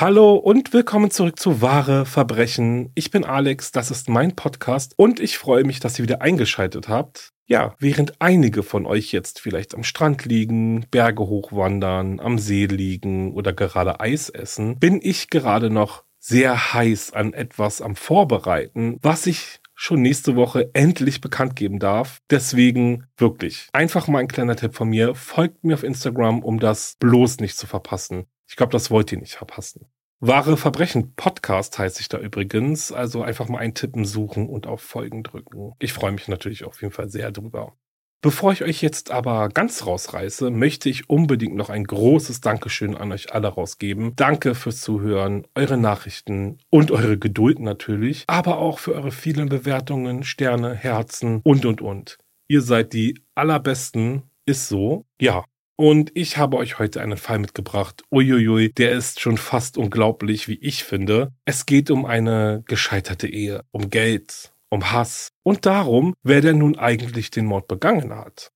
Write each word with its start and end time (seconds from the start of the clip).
Hallo 0.00 0.36
und 0.36 0.72
willkommen 0.72 1.10
zurück 1.10 1.38
zu 1.38 1.60
Wahre 1.60 2.06
Verbrechen. 2.06 2.90
Ich 2.94 3.10
bin 3.10 3.22
Alex, 3.22 3.70
das 3.70 3.90
ist 3.90 4.08
mein 4.08 4.34
Podcast 4.34 4.94
und 4.96 5.20
ich 5.20 5.36
freue 5.36 5.62
mich, 5.64 5.78
dass 5.78 5.98
ihr 5.98 6.04
wieder 6.04 6.22
eingeschaltet 6.22 6.88
habt. 6.88 7.34
Ja, 7.44 7.74
während 7.78 8.18
einige 8.18 8.62
von 8.62 8.86
euch 8.86 9.12
jetzt 9.12 9.40
vielleicht 9.40 9.74
am 9.74 9.84
Strand 9.84 10.24
liegen, 10.24 10.86
Berge 10.90 11.24
hochwandern, 11.24 12.18
am 12.18 12.38
See 12.38 12.64
liegen 12.64 13.34
oder 13.34 13.52
gerade 13.52 14.00
Eis 14.00 14.30
essen, 14.30 14.78
bin 14.78 15.00
ich 15.02 15.28
gerade 15.28 15.68
noch 15.68 16.04
sehr 16.18 16.72
heiß 16.72 17.12
an 17.12 17.34
etwas 17.34 17.82
am 17.82 17.94
Vorbereiten, 17.94 18.96
was 19.02 19.26
ich 19.26 19.60
schon 19.74 20.00
nächste 20.00 20.34
Woche 20.34 20.70
endlich 20.72 21.20
bekannt 21.20 21.56
geben 21.56 21.78
darf. 21.78 22.22
Deswegen 22.30 23.04
wirklich 23.18 23.68
einfach 23.74 24.08
mal 24.08 24.20
ein 24.20 24.28
kleiner 24.28 24.56
Tipp 24.56 24.74
von 24.74 24.88
mir. 24.88 25.14
Folgt 25.14 25.62
mir 25.62 25.74
auf 25.74 25.84
Instagram, 25.84 26.42
um 26.42 26.58
das 26.58 26.96
bloß 27.00 27.40
nicht 27.40 27.58
zu 27.58 27.66
verpassen. 27.66 28.24
Ich 28.50 28.56
glaube, 28.56 28.72
das 28.72 28.90
wollt 28.90 29.12
ihr 29.12 29.18
nicht 29.18 29.36
verpassen. 29.36 29.86
Wahre 30.18 30.56
Verbrechen 30.56 31.14
Podcast 31.14 31.78
heißt 31.78 32.00
ich 32.00 32.08
da 32.08 32.18
übrigens. 32.18 32.90
Also 32.90 33.22
einfach 33.22 33.48
mal 33.48 33.58
eintippen, 33.58 34.04
suchen 34.04 34.48
und 34.48 34.66
auf 34.66 34.80
Folgen 34.82 35.22
drücken. 35.22 35.74
Ich 35.78 35.92
freue 35.92 36.10
mich 36.10 36.26
natürlich 36.26 36.64
auf 36.64 36.82
jeden 36.82 36.92
Fall 36.92 37.08
sehr 37.08 37.30
drüber. 37.30 37.76
Bevor 38.22 38.52
ich 38.52 38.64
euch 38.64 38.82
jetzt 38.82 39.12
aber 39.12 39.50
ganz 39.50 39.86
rausreiße, 39.86 40.50
möchte 40.50 40.88
ich 40.88 41.08
unbedingt 41.08 41.54
noch 41.54 41.70
ein 41.70 41.84
großes 41.84 42.40
Dankeschön 42.40 42.96
an 42.96 43.12
euch 43.12 43.32
alle 43.32 43.46
rausgeben. 43.46 44.16
Danke 44.16 44.56
fürs 44.56 44.80
Zuhören, 44.80 45.46
eure 45.54 45.76
Nachrichten 45.76 46.58
und 46.70 46.90
eure 46.90 47.18
Geduld 47.18 47.60
natürlich, 47.60 48.24
aber 48.26 48.58
auch 48.58 48.80
für 48.80 48.94
eure 48.94 49.12
vielen 49.12 49.48
Bewertungen, 49.48 50.24
Sterne, 50.24 50.74
Herzen 50.74 51.40
und 51.44 51.64
und 51.64 51.80
und. 51.80 52.18
Ihr 52.48 52.62
seid 52.62 52.94
die 52.94 53.22
allerbesten, 53.36 54.24
ist 54.44 54.68
so. 54.68 55.06
Ja, 55.20 55.44
und 55.80 56.12
ich 56.12 56.36
habe 56.36 56.58
euch 56.58 56.78
heute 56.78 57.00
einen 57.00 57.16
Fall 57.16 57.38
mitgebracht. 57.38 58.04
Uiuiui, 58.12 58.70
der 58.70 58.92
ist 58.92 59.18
schon 59.18 59.38
fast 59.38 59.78
unglaublich, 59.78 60.46
wie 60.46 60.58
ich 60.60 60.84
finde. 60.84 61.32
Es 61.46 61.64
geht 61.64 61.90
um 61.90 62.04
eine 62.04 62.62
gescheiterte 62.66 63.26
Ehe, 63.26 63.64
um 63.70 63.88
Geld, 63.88 64.52
um 64.68 64.92
Hass 64.92 65.30
und 65.42 65.64
darum, 65.64 66.12
wer 66.22 66.42
denn 66.42 66.58
nun 66.58 66.78
eigentlich 66.78 67.30
den 67.30 67.46
Mord 67.46 67.66
begangen 67.66 68.14
hat. 68.14 68.52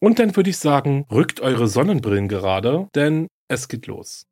Und 0.00 0.18
dann 0.18 0.34
würde 0.34 0.50
ich 0.50 0.58
sagen, 0.58 1.06
rückt 1.12 1.38
eure 1.38 1.68
Sonnenbrillen 1.68 2.26
gerade, 2.26 2.88
denn 2.96 3.28
es 3.46 3.68
geht 3.68 3.86
los. 3.86 4.26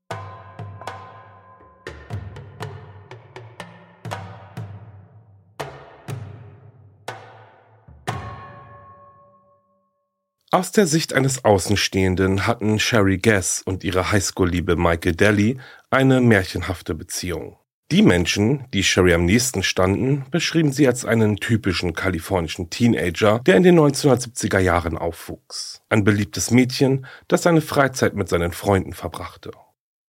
Aus 10.51 10.73
der 10.73 10.87
Sicht 10.87 11.13
eines 11.13 11.45
Außenstehenden 11.45 12.47
hatten 12.47 12.79
Sherry 12.79 13.19
Guess 13.19 13.61
und 13.61 13.85
ihre 13.85 14.13
Highschool-Liebe 14.13 14.77
Michael 14.77 15.15
Daly 15.15 15.59
eine 15.91 16.23
märchenhafte 16.23 16.95
Beziehung. 16.95 17.59
Die 17.93 18.01
Menschen, 18.01 18.65
die 18.73 18.83
Sherry 18.83 19.13
am 19.13 19.27
nächsten 19.27 19.63
standen, 19.63 20.25
beschrieben 20.31 20.73
sie 20.73 20.87
als 20.87 21.05
einen 21.05 21.37
typischen 21.37 21.93
kalifornischen 21.93 22.71
Teenager, 22.71 23.41
der 23.41 23.57
in 23.57 23.63
den 23.63 23.79
1970er 23.79 24.59
Jahren 24.59 24.97
aufwuchs. 24.97 25.83
Ein 25.91 26.03
beliebtes 26.03 26.51
Mädchen, 26.51 27.05
das 27.29 27.43
seine 27.43 27.61
Freizeit 27.61 28.15
mit 28.15 28.31
seinen 28.31 28.53
Freunden 28.53 28.95
verbrachte. 28.95 29.51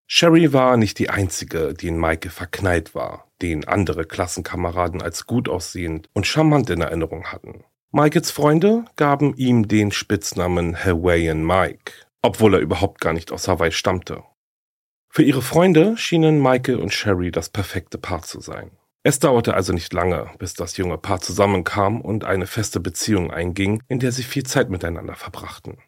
Sherry 0.07 0.53
war 0.53 0.77
nicht 0.77 0.99
die 0.99 1.09
einzige, 1.09 1.73
die 1.73 1.89
in 1.89 1.99
Michael 1.99 2.31
verknallt 2.31 2.95
war, 2.95 3.29
den 3.41 3.67
andere 3.67 4.05
Klassenkameraden 4.05 5.01
als 5.01 5.27
gut 5.27 5.49
aussehend 5.49 6.07
und 6.13 6.25
charmant 6.25 6.69
in 6.69 6.79
Erinnerung 6.79 7.25
hatten. 7.25 7.65
Michaels 7.91 8.29
Freunde 8.29 8.85
gaben 8.97 9.33
ihm 9.35 9.67
den 9.67 9.91
Spitznamen 9.91 10.77
Hawaiian 10.77 11.43
Mike, 11.43 11.91
obwohl 12.21 12.53
er 12.53 12.59
überhaupt 12.59 13.01
gar 13.01 13.13
nicht 13.13 13.31
aus 13.31 13.47
Hawaii 13.47 13.71
stammte. 13.71 14.23
Für 15.09 15.23
ihre 15.23 15.41
Freunde 15.41 15.97
schienen 15.97 16.39
Michael 16.39 16.77
und 16.77 16.93
Sherry 16.93 17.31
das 17.31 17.49
perfekte 17.49 17.97
Paar 17.97 18.21
zu 18.21 18.41
sein. 18.41 18.69
Es 19.01 19.17
dauerte 19.17 19.55
also 19.55 19.73
nicht 19.73 19.91
lange, 19.91 20.29
bis 20.37 20.53
das 20.53 20.77
junge 20.77 20.99
Paar 20.99 21.19
zusammenkam 21.19 22.01
und 22.01 22.25
eine 22.25 22.45
feste 22.45 22.79
Beziehung 22.79 23.31
einging, 23.31 23.81
in 23.87 23.97
der 23.97 24.11
sie 24.11 24.21
viel 24.21 24.45
Zeit 24.45 24.69
miteinander 24.69 25.15
verbrachten. 25.15 25.79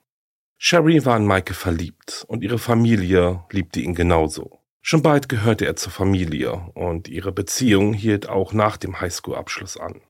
Sherry 0.58 1.06
war 1.06 1.18
in 1.18 1.28
Michael 1.28 1.54
verliebt 1.54 2.26
und 2.28 2.44
ihre 2.44 2.58
Familie 2.58 3.44
liebte 3.52 3.80
ihn 3.80 3.94
genauso. 3.94 4.60
Schon 4.82 5.04
bald 5.04 5.30
gehörte 5.30 5.68
er 5.68 5.76
zur 5.76 5.92
Familie 5.92 6.54
und 6.74 7.08
ihre 7.08 7.32
Beziehung 7.32 7.94
hielt 7.94 8.28
auch 8.28 8.54
nach 8.54 8.78
dem 8.78 9.00
Highschool-Abschluss 9.00 9.78
an. 9.78 10.02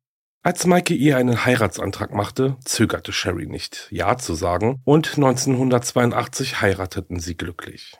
Als 0.44 0.66
Maike 0.66 0.96
ihr 0.96 1.18
einen 1.18 1.46
Heiratsantrag 1.46 2.16
machte, 2.16 2.58
zögerte 2.66 3.14
Sherry 3.14 3.46
nicht, 3.46 3.88
Ja 3.92 4.18
zu 4.18 4.34
sagen, 4.34 4.82
und 4.86 5.18
1982 5.18 6.62
heirateten 6.62 7.20
sie 7.20 7.38
glücklich. 7.38 7.94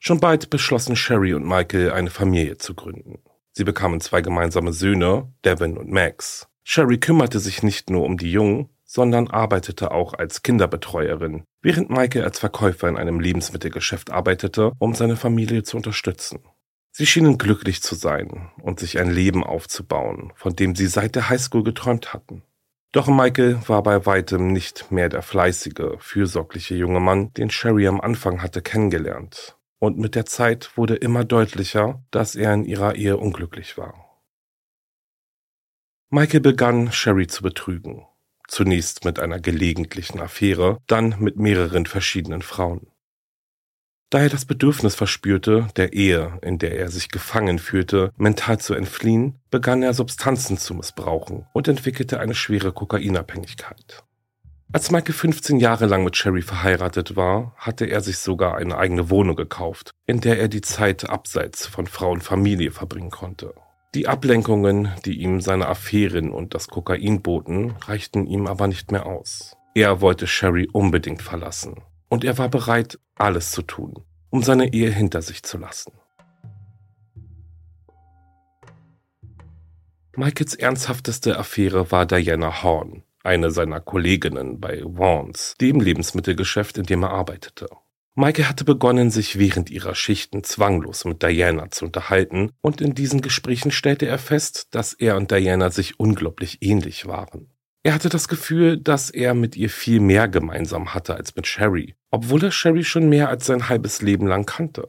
Schon 0.00 0.18
bald 0.18 0.50
beschlossen 0.50 0.96
Sherry 0.96 1.32
und 1.32 1.46
Michael 1.46 1.92
eine 1.92 2.10
Familie 2.10 2.58
zu 2.58 2.74
gründen. 2.74 3.20
Sie 3.52 3.62
bekamen 3.62 4.00
zwei 4.00 4.20
gemeinsame 4.20 4.72
Söhne, 4.72 5.32
Devin 5.44 5.78
und 5.78 5.92
Max. 5.92 6.48
Sherry 6.64 6.98
kümmerte 6.98 7.38
sich 7.38 7.62
nicht 7.62 7.88
nur 7.88 8.04
um 8.04 8.16
die 8.16 8.32
Jungen, 8.32 8.68
sondern 8.84 9.28
arbeitete 9.28 9.92
auch 9.92 10.14
als 10.14 10.42
Kinderbetreuerin, 10.42 11.44
während 11.62 11.88
Michael 11.88 12.24
als 12.24 12.40
Verkäufer 12.40 12.88
in 12.88 12.96
einem 12.96 13.20
Lebensmittelgeschäft 13.20 14.10
arbeitete, 14.10 14.72
um 14.80 14.94
seine 14.94 15.14
Familie 15.14 15.62
zu 15.62 15.76
unterstützen. 15.76 16.40
Sie 16.92 17.06
schienen 17.06 17.38
glücklich 17.38 17.82
zu 17.82 17.94
sein 17.94 18.50
und 18.62 18.80
sich 18.80 18.98
ein 18.98 19.10
Leben 19.10 19.44
aufzubauen, 19.44 20.32
von 20.34 20.56
dem 20.56 20.74
sie 20.74 20.86
seit 20.86 21.14
der 21.14 21.28
Highschool 21.28 21.62
geträumt 21.62 22.12
hatten. 22.12 22.42
Doch 22.92 23.06
Michael 23.06 23.60
war 23.68 23.84
bei 23.84 24.04
weitem 24.04 24.48
nicht 24.52 24.90
mehr 24.90 25.08
der 25.08 25.22
fleißige, 25.22 25.98
fürsorgliche 25.98 26.74
junge 26.74 26.98
Mann, 26.98 27.32
den 27.34 27.48
Sherry 27.48 27.86
am 27.86 28.00
Anfang 28.00 28.42
hatte 28.42 28.62
kennengelernt. 28.62 29.56
Und 29.78 29.96
mit 29.98 30.16
der 30.16 30.26
Zeit 30.26 30.76
wurde 30.76 30.96
immer 30.96 31.24
deutlicher, 31.24 32.02
dass 32.10 32.34
er 32.34 32.52
in 32.52 32.64
ihrer 32.64 32.96
Ehe 32.96 33.16
unglücklich 33.16 33.78
war. 33.78 33.94
Michael 36.10 36.40
begann, 36.40 36.90
Sherry 36.90 37.28
zu 37.28 37.42
betrügen. 37.42 38.04
Zunächst 38.48 39.04
mit 39.04 39.20
einer 39.20 39.38
gelegentlichen 39.38 40.20
Affäre, 40.20 40.78
dann 40.88 41.14
mit 41.20 41.36
mehreren 41.36 41.86
verschiedenen 41.86 42.42
Frauen. 42.42 42.89
Da 44.10 44.18
er 44.18 44.28
das 44.28 44.44
Bedürfnis 44.44 44.96
verspürte, 44.96 45.68
der 45.76 45.92
Ehe, 45.92 46.38
in 46.42 46.58
der 46.58 46.76
er 46.76 46.88
sich 46.88 47.10
gefangen 47.10 47.60
fühlte, 47.60 48.10
mental 48.16 48.58
zu 48.58 48.74
entfliehen, 48.74 49.38
begann 49.52 49.84
er 49.84 49.94
Substanzen 49.94 50.58
zu 50.58 50.74
missbrauchen 50.74 51.46
und 51.52 51.68
entwickelte 51.68 52.18
eine 52.18 52.34
schwere 52.34 52.72
Kokainabhängigkeit. 52.72 54.02
Als 54.72 54.90
Michael 54.90 55.14
15 55.14 55.60
Jahre 55.60 55.86
lang 55.86 56.02
mit 56.02 56.16
Sherry 56.16 56.42
verheiratet 56.42 57.14
war, 57.14 57.54
hatte 57.56 57.86
er 57.86 58.00
sich 58.00 58.18
sogar 58.18 58.56
eine 58.56 58.78
eigene 58.78 59.10
Wohnung 59.10 59.36
gekauft, 59.36 59.92
in 60.06 60.20
der 60.20 60.40
er 60.40 60.48
die 60.48 60.60
Zeit 60.60 61.08
abseits 61.08 61.66
von 61.66 61.86
Frau 61.86 62.10
und 62.10 62.24
Familie 62.24 62.72
verbringen 62.72 63.10
konnte. 63.10 63.54
Die 63.94 64.08
Ablenkungen, 64.08 64.88
die 65.04 65.20
ihm 65.20 65.40
seine 65.40 65.68
Affären 65.68 66.30
und 66.30 66.54
das 66.54 66.66
Kokain 66.66 67.22
boten, 67.22 67.74
reichten 67.86 68.26
ihm 68.26 68.48
aber 68.48 68.66
nicht 68.66 68.90
mehr 68.90 69.06
aus. 69.06 69.56
Er 69.74 70.00
wollte 70.00 70.26
Sherry 70.26 70.68
unbedingt 70.72 71.22
verlassen. 71.22 71.74
Und 72.10 72.24
er 72.24 72.36
war 72.36 72.50
bereit, 72.50 72.98
alles 73.14 73.52
zu 73.52 73.62
tun, 73.62 73.94
um 74.28 74.42
seine 74.42 74.74
Ehe 74.74 74.90
hinter 74.90 75.22
sich 75.22 75.42
zu 75.42 75.56
lassen. 75.56 75.92
Michaels 80.16 80.54
ernsthafteste 80.54 81.38
Affäre 81.38 81.92
war 81.92 82.04
Diana 82.04 82.62
Horn, 82.62 83.04
eine 83.22 83.52
seiner 83.52 83.80
Kolleginnen 83.80 84.60
bei 84.60 84.82
Vons, 84.84 85.54
dem 85.60 85.80
Lebensmittelgeschäft, 85.80 86.78
in 86.78 86.84
dem 86.84 87.04
er 87.04 87.10
arbeitete. 87.10 87.68
Michael 88.16 88.46
hatte 88.46 88.64
begonnen, 88.64 89.12
sich 89.12 89.38
während 89.38 89.70
ihrer 89.70 89.94
Schichten 89.94 90.42
zwanglos 90.42 91.04
mit 91.04 91.22
Diana 91.22 91.70
zu 91.70 91.86
unterhalten, 91.86 92.50
und 92.60 92.80
in 92.80 92.94
diesen 92.94 93.20
Gesprächen 93.20 93.70
stellte 93.70 94.06
er 94.06 94.18
fest, 94.18 94.74
dass 94.74 94.94
er 94.94 95.16
und 95.16 95.30
Diana 95.30 95.70
sich 95.70 96.00
unglaublich 96.00 96.58
ähnlich 96.60 97.06
waren. 97.06 97.52
Er 97.82 97.94
hatte 97.94 98.08
das 98.08 98.28
Gefühl, 98.28 98.78
dass 98.78 99.10
er 99.10 99.32
mit 99.32 99.56
ihr 99.56 99.70
viel 99.70 100.00
mehr 100.00 100.28
gemeinsam 100.28 100.92
hatte 100.92 101.14
als 101.14 101.34
mit 101.36 101.46
Sherry, 101.46 101.94
obwohl 102.10 102.44
er 102.44 102.52
Sherry 102.52 102.84
schon 102.84 103.08
mehr 103.08 103.28
als 103.28 103.46
sein 103.46 103.68
halbes 103.68 104.02
Leben 104.02 104.26
lang 104.26 104.46
kannte. 104.46 104.86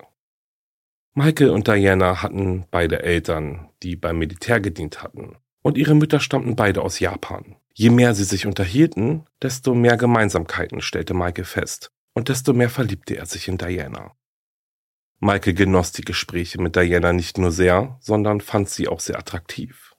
Michael 1.14 1.50
und 1.50 1.68
Diana 1.68 2.22
hatten 2.22 2.66
beide 2.72 3.04
Eltern, 3.04 3.70
die 3.84 3.96
beim 3.96 4.18
Militär 4.18 4.60
gedient 4.60 5.04
hatten, 5.04 5.36
und 5.62 5.78
ihre 5.78 5.94
Mütter 5.94 6.20
stammten 6.20 6.56
beide 6.56 6.82
aus 6.82 7.00
Japan. 7.00 7.58
Je 7.74 7.90
mehr 7.90 8.14
sie 8.16 8.24
sich 8.24 8.46
unterhielten, 8.46 9.26
desto 9.42 9.74
mehr 9.74 9.98
Gemeinsamkeiten 9.98 10.82
stellte 10.82 11.14
Michael 11.14 11.46
fest, 11.46 11.92
und 12.14 12.30
desto 12.30 12.54
mehr 12.54 12.70
verliebte 12.70 13.18
er 13.18 13.26
sich 13.26 13.48
in 13.48 13.58
Diana. 13.58 14.14
Michael 15.20 15.54
genoss 15.54 15.92
die 15.92 16.04
Gespräche 16.04 16.60
mit 16.62 16.76
Diana 16.76 17.14
nicht 17.14 17.38
nur 17.38 17.52
sehr, 17.52 17.98
sondern 18.00 18.42
fand 18.42 18.70
sie 18.70 18.88
auch 18.88 19.00
sehr 19.00 19.20
attraktiv. 19.20 19.91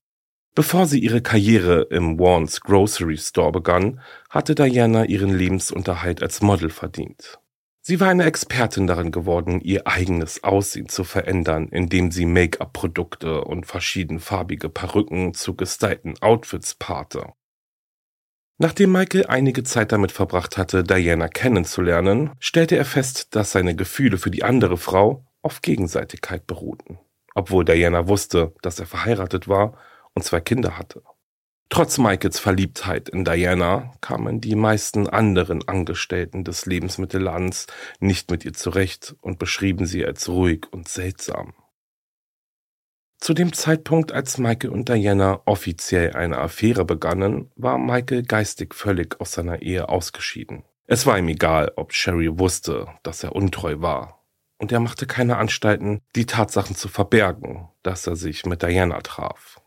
Bevor 0.55 0.87
sie 0.87 0.99
ihre 0.99 1.23
Karriere 1.23 1.87
im 1.91 2.19
Warren's 2.19 2.61
Grocery 2.61 3.17
Store 3.17 3.53
begann, 3.53 4.01
hatte 4.29 4.55
Diana 4.55 5.07
ihren 5.07 5.35
Lebensunterhalt 5.35 6.23
als 6.23 6.43
Model 6.43 6.69
verdient. 6.69 7.39
Sie 7.81 8.01
war 8.01 8.11
eine 8.11 8.25
Expertin 8.25 8.87
darin 8.87 9.13
geworden, 9.13 9.61
ihr 9.61 9.87
eigenes 9.87 10.45
Aussehen 10.45 10.91
zu 10.91 11.05
verändern, 11.05 11.69
indem 11.69 12.13
sie 12.13 12.27
Make-up-Produkte 12.27 13.43
und 13.43 13.65
verschiedenfarbige 13.65 14.69
Perücken 14.69 15.33
zu 15.33 15.57
gestylten 15.57 16.21
Outfits 16.21 16.75
paarte. 16.75 17.33
Nachdem 18.59 18.93
Michael 18.93 19.27
einige 19.27 19.65
Zeit 19.65 19.91
damit 19.91 20.13
verbracht 20.13 20.59
hatte, 20.59 20.85
Diana 20.85 21.29
kennenzulernen, 21.29 22.31
stellte 22.39 22.77
er 22.77 22.85
fest, 22.85 23.35
dass 23.35 23.53
seine 23.53 23.75
Gefühle 23.75 24.19
für 24.19 24.31
die 24.31 24.45
andere 24.45 24.77
Frau 24.77 25.25
auf 25.41 25.63
Gegenseitigkeit 25.63 26.47
beruhten, 26.47 26.99
obwohl 27.35 27.65
Diana 27.65 28.07
wusste, 28.07 28.55
dass 28.61 28.79
er 28.79 28.87
verheiratet 28.87 29.49
war 29.49 29.79
und 30.15 30.23
zwei 30.23 30.41
Kinder 30.41 30.79
hatte. 30.79 31.03
Trotz 31.69 31.97
Michaels 31.97 32.39
Verliebtheit 32.39 33.09
in 33.09 33.25
Diana 33.25 33.95
kamen 34.03 34.43
die 34.43 34.57
meisten 34.57 35.09
anderen 35.09 35.67
Angestellten 35.67 36.45
des 36.45 36.67
Lebensmittelladens 36.67 37.67
nicht 37.99 38.31
mit 38.31 38.45
ihr 38.45 38.53
zurecht 38.53 39.17
und 39.23 39.39
beschrieben 39.39 39.87
sie 39.87 40.05
als 40.05 40.29
ruhig 40.29 40.67
und 40.71 40.89
seltsam. 40.89 41.55
Zu 43.23 43.33
dem 43.33 43.55
Zeitpunkt, 43.55 44.13
als 44.13 44.37
Michael 44.37 44.69
und 44.71 44.91
Diana 44.91 45.41
offiziell 45.47 46.13
eine 46.13 46.39
Affäre 46.39 46.85
begannen, 46.85 47.51
war 47.57 47.79
Michael 47.79 48.25
geistig 48.25 48.75
völlig 48.75 49.19
aus 49.21 49.33
seiner 49.33 49.63
Ehe 49.63 49.89
ausgeschieden. 49.89 50.65
Es 50.87 51.07
war 51.07 51.17
ihm 51.17 51.29
egal, 51.29 51.73
ob 51.77 51.95
Sherry 51.95 52.39
wusste, 52.39 52.89
dass 53.03 53.23
er 53.23 53.35
untreu 53.35 53.81
war. 53.81 54.27
Und 54.59 54.73
er 54.73 54.81
machte 54.81 55.07
keine 55.07 55.39
Anstalten, 55.39 56.03
die 56.17 56.27
Tatsachen 56.27 56.77
zu 56.77 56.89
verbergen, 56.89 57.71
dass 57.83 58.07
er 58.07 58.17
sich 58.17 58.45
mit 58.45 58.63
Diana 58.63 59.01
traf. 59.01 59.62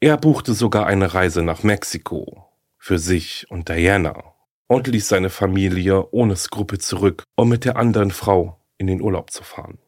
Er 0.00 0.18
buchte 0.18 0.52
sogar 0.52 0.86
eine 0.86 1.14
Reise 1.14 1.42
nach 1.42 1.62
Mexiko 1.62 2.44
für 2.76 2.98
sich 2.98 3.46
und 3.50 3.70
Diana 3.70 4.34
und 4.66 4.86
ließ 4.86 5.08
seine 5.08 5.30
Familie 5.30 6.10
ohne 6.10 6.36
Skrupel 6.36 6.78
zurück, 6.78 7.24
um 7.34 7.48
mit 7.48 7.64
der 7.64 7.76
anderen 7.76 8.10
Frau 8.10 8.60
in 8.76 8.88
den 8.88 9.00
Urlaub 9.00 9.30
zu 9.30 9.42
fahren. 9.42 9.78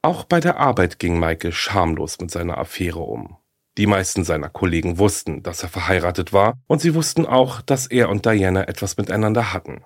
Auch 0.00 0.24
bei 0.24 0.40
der 0.40 0.56
Arbeit 0.56 0.98
ging 0.98 1.20
Michael 1.20 1.52
schamlos 1.52 2.18
mit 2.20 2.30
seiner 2.30 2.56
Affäre 2.56 3.00
um. 3.00 3.36
Die 3.76 3.86
meisten 3.86 4.24
seiner 4.24 4.48
Kollegen 4.48 4.98
wussten, 4.98 5.42
dass 5.42 5.62
er 5.62 5.68
verheiratet 5.68 6.32
war, 6.32 6.58
und 6.66 6.80
sie 6.80 6.94
wussten 6.94 7.26
auch, 7.26 7.60
dass 7.60 7.86
er 7.86 8.08
und 8.08 8.24
Diana 8.24 8.66
etwas 8.66 8.96
miteinander 8.96 9.52
hatten. 9.52 9.84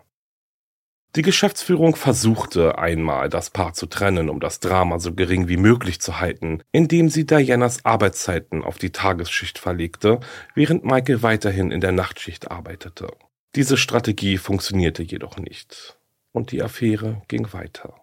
Die 1.17 1.23
Geschäftsführung 1.23 1.97
versuchte 1.97 2.77
einmal, 2.77 3.31
das 3.31 3.49
Paar 3.49 3.73
zu 3.73 3.87
trennen, 3.87 4.29
um 4.29 4.39
das 4.39 4.61
Drama 4.61 4.99
so 4.99 5.15
gering 5.15 5.49
wie 5.49 5.57
möglich 5.57 5.99
zu 5.99 6.21
halten, 6.21 6.63
indem 6.73 7.09
sie 7.09 7.25
Dianas 7.25 7.87
Arbeitszeiten 7.87 8.63
auf 8.63 8.77
die 8.77 8.91
Tagesschicht 8.93 9.59
verlegte, 9.59 10.21
während 10.55 10.85
Michael 10.85 11.23
weiterhin 11.23 11.71
in 11.71 11.81
der 11.81 11.93
Nachtschicht 11.93 12.51
arbeitete. 12.51 13.09
Diese 13.55 13.79
Strategie 13.79 14.37
funktionierte 14.37 15.03
jedoch 15.03 15.39
nicht, 15.39 15.99
und 16.33 16.53
die 16.53 16.63
Affäre 16.63 17.23
ging 17.29 17.51
weiter. 17.55 17.95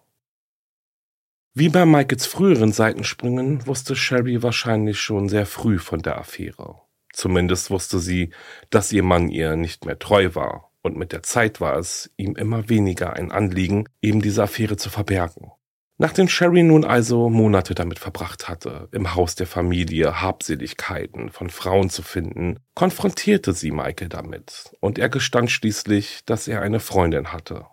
Wie 1.54 1.68
bei 1.68 1.86
Michaels 1.86 2.26
früheren 2.26 2.72
Seitensprüngen 2.72 3.64
wusste 3.64 3.94
Sherry 3.94 4.42
wahrscheinlich 4.42 5.00
schon 5.00 5.28
sehr 5.28 5.46
früh 5.46 5.78
von 5.78 6.02
der 6.02 6.18
Affäre. 6.18 6.80
Zumindest 7.12 7.70
wusste 7.70 8.00
sie, 8.00 8.30
dass 8.70 8.92
ihr 8.92 9.04
Mann 9.04 9.28
ihr 9.28 9.54
nicht 9.54 9.84
mehr 9.84 10.00
treu 10.00 10.34
war, 10.34 10.72
und 10.84 10.96
mit 10.96 11.12
der 11.12 11.22
Zeit 11.22 11.60
war 11.60 11.76
es 11.78 12.12
ihm 12.16 12.36
immer 12.36 12.68
weniger 12.68 13.14
ein 13.14 13.32
Anliegen, 13.32 13.88
eben 14.02 14.20
diese 14.20 14.42
Affäre 14.42 14.76
zu 14.76 14.90
verbergen. 14.90 15.50
Nachdem 15.96 16.28
Sherry 16.28 16.62
nun 16.62 16.84
also 16.84 17.30
Monate 17.30 17.74
damit 17.74 17.98
verbracht 17.98 18.48
hatte, 18.48 18.88
im 18.92 19.14
Haus 19.14 19.36
der 19.36 19.46
Familie 19.46 20.20
Habseligkeiten 20.20 21.30
von 21.30 21.50
Frauen 21.50 21.88
zu 21.88 22.02
finden, 22.02 22.58
konfrontierte 22.74 23.52
sie 23.52 23.70
Michael 23.70 24.08
damit, 24.08 24.76
und 24.80 24.98
er 24.98 25.08
gestand 25.08 25.50
schließlich, 25.50 26.24
dass 26.26 26.48
er 26.48 26.62
eine 26.62 26.80
Freundin 26.80 27.32
hatte. 27.32 27.66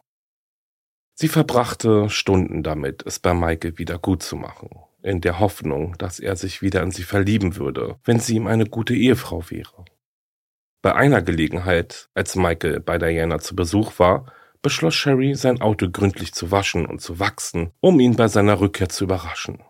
Sie 1.16 1.28
verbrachte 1.28 2.10
Stunden 2.10 2.64
damit, 2.64 3.04
es 3.06 3.20
bei 3.20 3.34
Michael 3.34 3.78
wieder 3.78 3.98
gut 3.98 4.24
zu 4.24 4.36
machen, 4.36 4.70
in 5.02 5.20
der 5.20 5.40
Hoffnung, 5.40 5.98
dass 5.98 6.20
er 6.20 6.36
sich 6.36 6.62
wieder 6.62 6.82
in 6.84 6.92
sie 6.92 7.04
verlieben 7.04 7.58
würde, 7.58 8.00
wenn 8.06 8.20
sie 8.20 8.36
ihm 8.36 8.48
eine 8.48 8.66
gute 8.66 8.94
Ehefrau 8.94 9.50
wäre. 9.50 9.84
Bei 10.82 10.96
einer 10.96 11.22
Gelegenheit, 11.22 12.10
als 12.16 12.36
Michael 12.36 12.80
bei 12.80 12.98
Diana 12.98 13.40
zu 13.40 13.56
Besuch 13.56 14.00
war, 14.00 14.32
beschloss 14.62 14.96
Sherry, 14.96 15.36
sein 15.36 15.62
Auto 15.62 15.90
gründlich 15.90 16.34
zu 16.34 16.52
waschen 16.52 16.86
und 16.86 17.02
zu 17.02 17.20
wachsen, 17.20 17.72
um 17.82 18.00
ihn 18.00 18.16
bei 18.16 18.28
seiner 18.28 18.60
Rückkehr 18.60 18.90
zu 18.90 19.04
überraschen. 19.04 19.64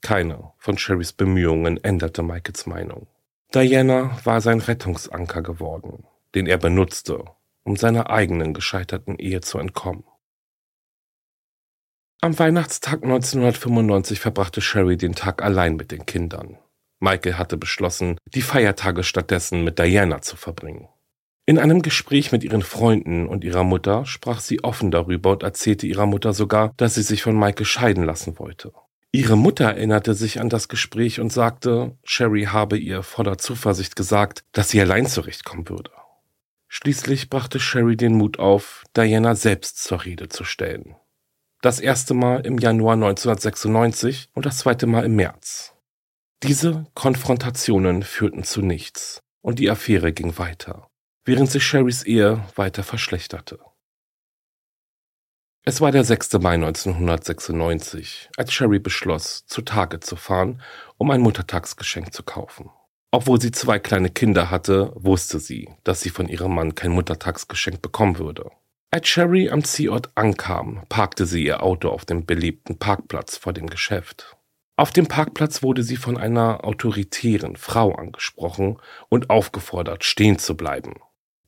Keine 0.00 0.52
von 0.58 0.78
Sherrys 0.78 1.12
Bemühungen 1.12 1.82
änderte 1.82 2.22
Michaels 2.22 2.66
Meinung. 2.66 3.06
Diana 3.54 4.18
war 4.24 4.40
sein 4.40 4.60
Rettungsanker 4.60 5.42
geworden, 5.42 6.04
den 6.34 6.46
er 6.46 6.58
benutzte, 6.58 7.24
um 7.62 7.76
seiner 7.76 8.10
eigenen 8.10 8.52
gescheiterten 8.52 9.18
Ehe 9.18 9.42
zu 9.42 9.58
entkommen. 9.58 10.04
Am 12.20 12.38
Weihnachtstag 12.38 13.02
1995 13.02 14.20
verbrachte 14.20 14.60
Sherry 14.60 14.96
den 14.96 15.14
Tag 15.14 15.42
allein 15.42 15.76
mit 15.76 15.90
den 15.92 16.06
Kindern. 16.06 16.58
Michael 17.02 17.34
hatte 17.34 17.56
beschlossen, 17.56 18.16
die 18.32 18.42
Feiertage 18.42 19.02
stattdessen 19.02 19.64
mit 19.64 19.78
Diana 19.78 20.22
zu 20.22 20.36
verbringen. 20.36 20.88
In 21.44 21.58
einem 21.58 21.82
Gespräch 21.82 22.30
mit 22.30 22.44
ihren 22.44 22.62
Freunden 22.62 23.26
und 23.26 23.42
ihrer 23.42 23.64
Mutter 23.64 24.06
sprach 24.06 24.38
sie 24.38 24.62
offen 24.62 24.92
darüber 24.92 25.32
und 25.32 25.42
erzählte 25.42 25.88
ihrer 25.88 26.06
Mutter 26.06 26.32
sogar, 26.32 26.72
dass 26.76 26.94
sie 26.94 27.02
sich 27.02 27.22
von 27.22 27.36
Michael 27.36 27.66
scheiden 27.66 28.04
lassen 28.04 28.38
wollte. 28.38 28.72
Ihre 29.10 29.36
Mutter 29.36 29.64
erinnerte 29.64 30.14
sich 30.14 30.40
an 30.40 30.48
das 30.48 30.68
Gespräch 30.68 31.20
und 31.20 31.32
sagte, 31.32 31.98
Sherry 32.04 32.44
habe 32.44 32.78
ihr 32.78 33.02
voller 33.02 33.36
Zuversicht 33.36 33.96
gesagt, 33.96 34.44
dass 34.52 34.70
sie 34.70 34.80
allein 34.80 35.06
zurechtkommen 35.06 35.68
würde. 35.68 35.90
Schließlich 36.68 37.28
brachte 37.28 37.60
Sherry 37.60 37.96
den 37.96 38.14
Mut 38.14 38.38
auf, 38.38 38.84
Diana 38.96 39.34
selbst 39.34 39.82
zur 39.82 40.04
Rede 40.04 40.28
zu 40.28 40.44
stellen. 40.44 40.94
Das 41.60 41.80
erste 41.80 42.14
Mal 42.14 42.46
im 42.46 42.58
Januar 42.58 42.94
1996 42.94 44.30
und 44.32 44.46
das 44.46 44.58
zweite 44.58 44.86
Mal 44.86 45.04
im 45.04 45.16
März. 45.16 45.71
Diese 46.42 46.86
Konfrontationen 46.94 48.02
führten 48.02 48.42
zu 48.42 48.62
nichts 48.62 49.22
und 49.42 49.60
die 49.60 49.70
Affäre 49.70 50.12
ging 50.12 50.38
weiter, 50.38 50.88
während 51.24 51.48
sich 51.48 51.64
Sherrys 51.64 52.02
Ehe 52.02 52.44
weiter 52.56 52.82
verschlechterte. 52.82 53.60
Es 55.64 55.80
war 55.80 55.92
der 55.92 56.02
6. 56.02 56.32
Mai 56.40 56.54
1996, 56.54 58.28
als 58.36 58.52
Sherry 58.52 58.80
beschloss, 58.80 59.46
zu 59.46 59.62
Tage 59.62 60.00
zu 60.00 60.16
fahren, 60.16 60.60
um 60.98 61.12
ein 61.12 61.20
Muttertagsgeschenk 61.20 62.12
zu 62.12 62.24
kaufen. 62.24 62.70
Obwohl 63.12 63.40
sie 63.40 63.52
zwei 63.52 63.78
kleine 63.78 64.10
Kinder 64.10 64.50
hatte, 64.50 64.90
wusste 64.96 65.38
sie, 65.38 65.70
dass 65.84 66.00
sie 66.00 66.10
von 66.10 66.26
ihrem 66.26 66.56
Mann 66.56 66.74
kein 66.74 66.90
Muttertagsgeschenk 66.90 67.82
bekommen 67.82 68.18
würde. 68.18 68.50
Als 68.90 69.06
Sherry 69.06 69.48
am 69.48 69.62
Zielort 69.62 70.10
ankam, 70.16 70.82
parkte 70.88 71.24
sie 71.24 71.44
ihr 71.44 71.62
Auto 71.62 71.88
auf 71.88 72.04
dem 72.04 72.26
belebten 72.26 72.80
Parkplatz 72.80 73.36
vor 73.36 73.52
dem 73.52 73.68
Geschäft. 73.68 74.36
Auf 74.82 74.90
dem 74.90 75.06
Parkplatz 75.06 75.62
wurde 75.62 75.84
sie 75.84 75.94
von 75.94 76.16
einer 76.16 76.64
autoritären 76.64 77.54
Frau 77.54 77.92
angesprochen 77.94 78.78
und 79.08 79.30
aufgefordert, 79.30 80.02
stehen 80.02 80.40
zu 80.40 80.56
bleiben. 80.56 80.94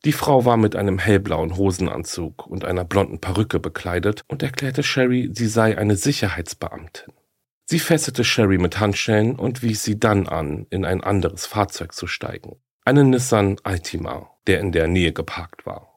Die 0.04 0.12
Frau 0.12 0.44
war 0.44 0.56
mit 0.56 0.76
einem 0.76 1.00
hellblauen 1.00 1.56
Hosenanzug 1.56 2.46
und 2.46 2.64
einer 2.64 2.84
blonden 2.84 3.20
Perücke 3.20 3.58
bekleidet 3.58 4.22
und 4.28 4.44
erklärte 4.44 4.84
Sherry, 4.84 5.30
sie 5.32 5.48
sei 5.48 5.76
eine 5.76 5.96
Sicherheitsbeamtin. 5.96 7.12
Sie 7.64 7.80
fesselte 7.80 8.22
Sherry 8.22 8.56
mit 8.56 8.78
Handschellen 8.78 9.34
und 9.34 9.62
wies 9.62 9.82
sie 9.82 9.98
dann 9.98 10.28
an, 10.28 10.68
in 10.70 10.84
ein 10.84 11.02
anderes 11.02 11.44
Fahrzeug 11.44 11.92
zu 11.92 12.06
steigen. 12.06 12.60
Einen 12.84 13.10
Nissan 13.10 13.56
Altima, 13.64 14.30
der 14.46 14.60
in 14.60 14.70
der 14.70 14.86
Nähe 14.86 15.12
geparkt 15.12 15.66
war. 15.66 15.90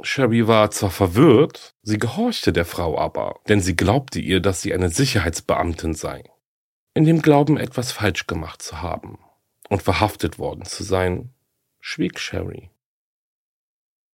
Sherry 0.00 0.46
war 0.46 0.70
zwar 0.70 0.90
verwirrt, 0.90 1.74
sie 1.82 1.98
gehorchte 1.98 2.52
der 2.52 2.66
Frau 2.66 2.96
aber, 2.96 3.40
denn 3.48 3.60
sie 3.60 3.74
glaubte 3.74 4.20
ihr, 4.20 4.38
dass 4.38 4.62
sie 4.62 4.72
eine 4.72 4.90
Sicherheitsbeamtin 4.90 5.94
sei. 5.94 6.22
In 6.94 7.04
dem 7.04 7.22
Glauben, 7.22 7.56
etwas 7.56 7.90
falsch 7.90 8.26
gemacht 8.26 8.60
zu 8.60 8.82
haben 8.82 9.18
und 9.70 9.82
verhaftet 9.82 10.38
worden 10.38 10.66
zu 10.66 10.84
sein, 10.84 11.32
schwieg 11.80 12.18
Sherry. 12.18 12.68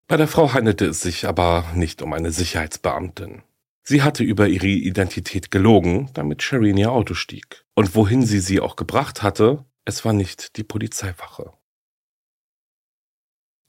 Bei 0.07 0.17
der 0.17 0.29
Frau 0.29 0.53
handelte 0.53 0.87
es 0.87 1.01
sich 1.01 1.27
aber 1.27 1.65
nicht 1.75 2.03
um 2.03 2.13
eine 2.13 2.31
Sicherheitsbeamtin. 2.31 3.43
Sie 3.83 4.03
hatte 4.03 4.23
über 4.23 4.47
ihre 4.47 4.69
Identität 4.69 5.51
gelogen, 5.51 6.11
damit 6.15 6.43
Sherry 6.43 6.71
in 6.71 6.77
ihr 6.77 6.93
Auto 6.93 7.15
stieg. 7.15 7.65
Und 7.75 7.97
wohin 7.97 8.25
sie 8.25 8.41
sie 8.41 8.61
auch 8.61 8.77
gebracht 8.77 9.23
hatte, 9.23 9.65
es 9.85 10.05
war 10.05 10.13
nicht 10.13 10.57
die 10.57 10.65
Polizeiwache. 10.65 11.53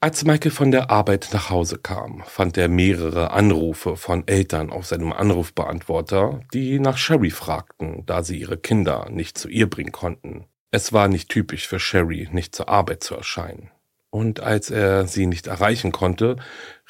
Als 0.02 0.24
Michael 0.24 0.50
von 0.50 0.70
der 0.70 0.90
Arbeit 0.90 1.28
nach 1.34 1.50
Hause 1.50 1.76
kam, 1.76 2.22
fand 2.24 2.56
er 2.56 2.68
mehrere 2.68 3.32
Anrufe 3.32 3.98
von 3.98 4.26
Eltern 4.26 4.70
auf 4.70 4.86
seinem 4.86 5.12
Anrufbeantworter, 5.12 6.40
die 6.54 6.80
nach 6.80 6.96
Sherry 6.96 7.28
fragten, 7.28 8.04
da 8.06 8.22
sie 8.22 8.38
ihre 8.38 8.56
Kinder 8.56 9.08
nicht 9.10 9.36
zu 9.36 9.50
ihr 9.50 9.68
bringen 9.68 9.92
konnten. 9.92 10.46
Es 10.70 10.94
war 10.94 11.08
nicht 11.08 11.28
typisch 11.28 11.68
für 11.68 11.78
Sherry, 11.78 12.30
nicht 12.32 12.54
zur 12.54 12.70
Arbeit 12.70 13.04
zu 13.04 13.14
erscheinen. 13.14 13.72
Und 14.08 14.40
als 14.40 14.70
er 14.70 15.06
sie 15.06 15.26
nicht 15.26 15.48
erreichen 15.48 15.92
konnte, 15.92 16.36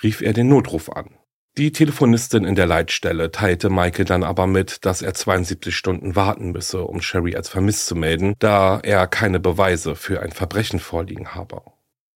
rief 0.05 0.21
er 0.21 0.33
den 0.33 0.47
Notruf 0.47 0.88
an. 0.88 1.11
Die 1.59 1.73
Telefonistin 1.73 2.45
in 2.45 2.55
der 2.55 2.67
Leitstelle 2.67 3.33
teilte 3.33 3.71
Michael 3.71 4.05
dann 4.05 4.23
aber 4.23 4.47
mit, 4.47 4.85
dass 4.85 5.02
er 5.02 5.14
72 5.14 5.75
Stunden 5.75 6.14
warten 6.14 6.52
müsse, 6.52 6.85
um 6.85 7.02
Sherry 7.02 7.35
als 7.35 7.49
vermisst 7.49 7.87
zu 7.87 7.97
melden, 7.97 8.37
da 8.38 8.79
er 8.85 9.09
keine 9.09 9.40
Beweise 9.40 9.97
für 9.97 10.23
ein 10.23 10.31
Verbrechen 10.31 10.79
vorliegen 10.79 11.35
habe. 11.35 11.62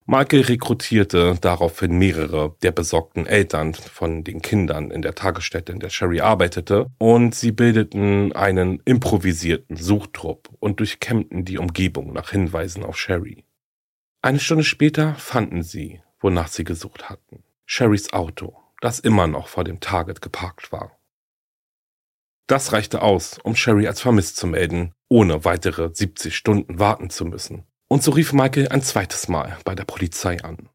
Michael 0.07 0.43
rekrutierte 0.43 1.37
daraufhin 1.41 1.99
mehrere 1.99 2.57
der 2.63 2.73
besorgten 2.73 3.27
Eltern 3.27 3.73
von 3.75 4.23
den 4.23 4.43
Kindern 4.43 4.91
in 4.91 5.01
der 5.01 5.15
Tagesstätte, 5.15 5.73
in 5.73 5.81
der 5.81 5.89
Sherry 5.89 6.21
arbeitete, 6.21 6.91
und 6.99 7.35
sie 7.35 7.53
bildeten 7.53 8.33
einen 8.33 8.81
improvisierten 8.85 9.77
Suchtrupp 9.77 10.51
und 10.61 10.81
durchkämmten 10.81 11.45
die 11.47 11.59
Umgebung 11.59 12.13
nach 12.13 12.31
Hinweisen 12.31 12.85
auf 12.85 12.99
Sherry. 12.99 13.45
Eine 14.21 14.41
Stunde 14.41 14.65
später 14.65 15.15
fanden 15.15 15.63
sie, 15.63 16.03
wonach 16.21 16.49
sie 16.49 16.65
gesucht 16.65 17.09
hatten. 17.09 17.43
Sherrys 17.65 18.13
Auto 18.13 18.65
das 18.85 18.99
immer 18.99 19.27
noch 19.27 19.49
vor 19.49 19.65
dem 19.65 19.81
Target 19.81 20.21
geparkt 20.21 20.71
war. 20.71 20.99
Das 22.47 22.75
reichte 22.75 23.01
aus, 23.01 23.39
um 23.43 23.57
Sherry 23.57 23.87
als 23.87 24.03
vermisst 24.03 24.37
zu 24.37 24.47
melden, 24.47 24.93
ohne 25.09 25.47
weitere 25.47 25.89
70 25.91 26.37
Stunden 26.37 26.79
warten 26.79 27.09
zu 27.09 27.25
müssen. 27.25 27.67
Und 27.89 28.03
so 28.03 28.11
rief 28.11 28.33
Michael 28.33 28.69
ein 28.69 28.83
zweites 28.83 29.29
Mal 29.29 29.59
bei 29.65 29.75
der 29.75 29.85
Polizei 29.85 30.43
an. 30.43 30.69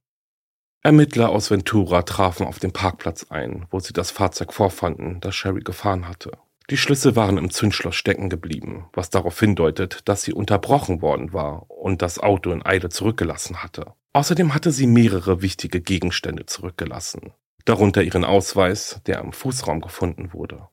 Ermittler 0.81 1.29
aus 1.29 1.51
Ventura 1.51 2.03
trafen 2.03 2.47
auf 2.47 2.59
dem 2.59 2.71
Parkplatz 2.71 3.25
ein, 3.29 3.65
wo 3.69 3.79
sie 3.79 3.93
das 3.93 4.11
Fahrzeug 4.11 4.53
vorfanden, 4.53 5.19
das 5.19 5.35
Sherry 5.35 5.61
gefahren 5.61 6.07
hatte. 6.07 6.31
Die 6.69 6.77
Schlüssel 6.77 7.15
waren 7.15 7.37
im 7.37 7.49
Zündschloss 7.49 7.95
stecken 7.95 8.29
geblieben, 8.29 8.87
was 8.93 9.09
darauf 9.09 9.39
hindeutet, 9.39 10.01
dass 10.05 10.21
sie 10.21 10.33
unterbrochen 10.33 11.01
worden 11.01 11.33
war 11.33 11.69
und 11.69 12.01
das 12.01 12.19
Auto 12.19 12.51
in 12.51 12.65
Eile 12.65 12.89
zurückgelassen 12.89 13.63
hatte. 13.63 13.93
Außerdem 14.13 14.53
hatte 14.53 14.71
sie 14.71 14.87
mehrere 14.87 15.41
wichtige 15.41 15.81
Gegenstände 15.81 16.45
zurückgelassen 16.45 17.33
darunter 17.69 18.01
ihren 18.01 18.25
Ausweis, 18.25 18.99
der 19.05 19.19
am 19.19 19.31
Fußraum 19.31 19.81
gefunden 19.81 20.33
wurde. 20.33 20.69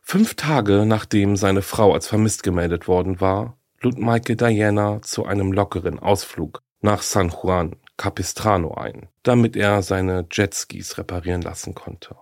Fünf 0.00 0.34
Tage 0.34 0.84
nachdem 0.84 1.36
seine 1.36 1.62
Frau 1.62 1.94
als 1.94 2.08
vermisst 2.08 2.42
gemeldet 2.42 2.88
worden 2.88 3.20
war, 3.20 3.56
lud 3.82 3.98
Michael 3.98 4.36
Diana 4.36 5.02
zu 5.02 5.24
einem 5.26 5.52
lockeren 5.52 5.98
Ausflug 5.98 6.62
nach 6.80 7.02
San 7.02 7.30
Juan 7.30 7.76
Capistrano 7.96 8.74
ein, 8.74 9.08
damit 9.22 9.56
er 9.56 9.82
seine 9.82 10.26
Jetskis 10.30 10.98
reparieren 10.98 11.42
lassen 11.42 11.74
konnte. 11.74 12.16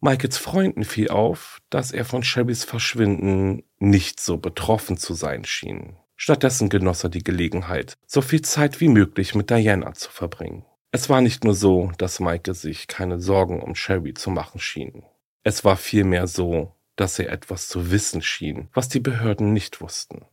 Michaels 0.00 0.38
Freunden 0.38 0.84
fiel 0.84 1.08
auf, 1.08 1.58
dass 1.70 1.90
er 1.90 2.04
von 2.04 2.22
Sherrys 2.22 2.64
Verschwinden 2.64 3.64
nicht 3.78 4.20
so 4.20 4.36
betroffen 4.36 4.96
zu 4.96 5.14
sein 5.14 5.44
schien. 5.44 5.96
Stattdessen 6.16 6.68
genoss 6.68 7.04
er 7.04 7.10
die 7.10 7.24
Gelegenheit, 7.24 7.96
so 8.06 8.20
viel 8.20 8.42
Zeit 8.42 8.80
wie 8.80 8.88
möglich 8.88 9.34
mit 9.34 9.50
Diana 9.50 9.94
zu 9.94 10.10
verbringen. 10.10 10.64
Es 10.90 11.08
war 11.08 11.20
nicht 11.20 11.44
nur 11.44 11.54
so, 11.54 11.92
dass 11.98 12.20
Maike 12.20 12.54
sich 12.54 12.86
keine 12.86 13.20
Sorgen 13.20 13.62
um 13.62 13.74
Sherry 13.74 14.14
zu 14.14 14.30
machen 14.30 14.60
schien. 14.60 15.04
Es 15.42 15.64
war 15.64 15.76
vielmehr 15.76 16.26
so, 16.26 16.74
dass 16.96 17.18
er 17.18 17.30
etwas 17.30 17.68
zu 17.68 17.90
wissen 17.90 18.22
schien, 18.22 18.68
was 18.72 18.88
die 18.88 19.00
Behörden 19.00 19.52
nicht 19.52 19.80
wussten. 19.80 20.24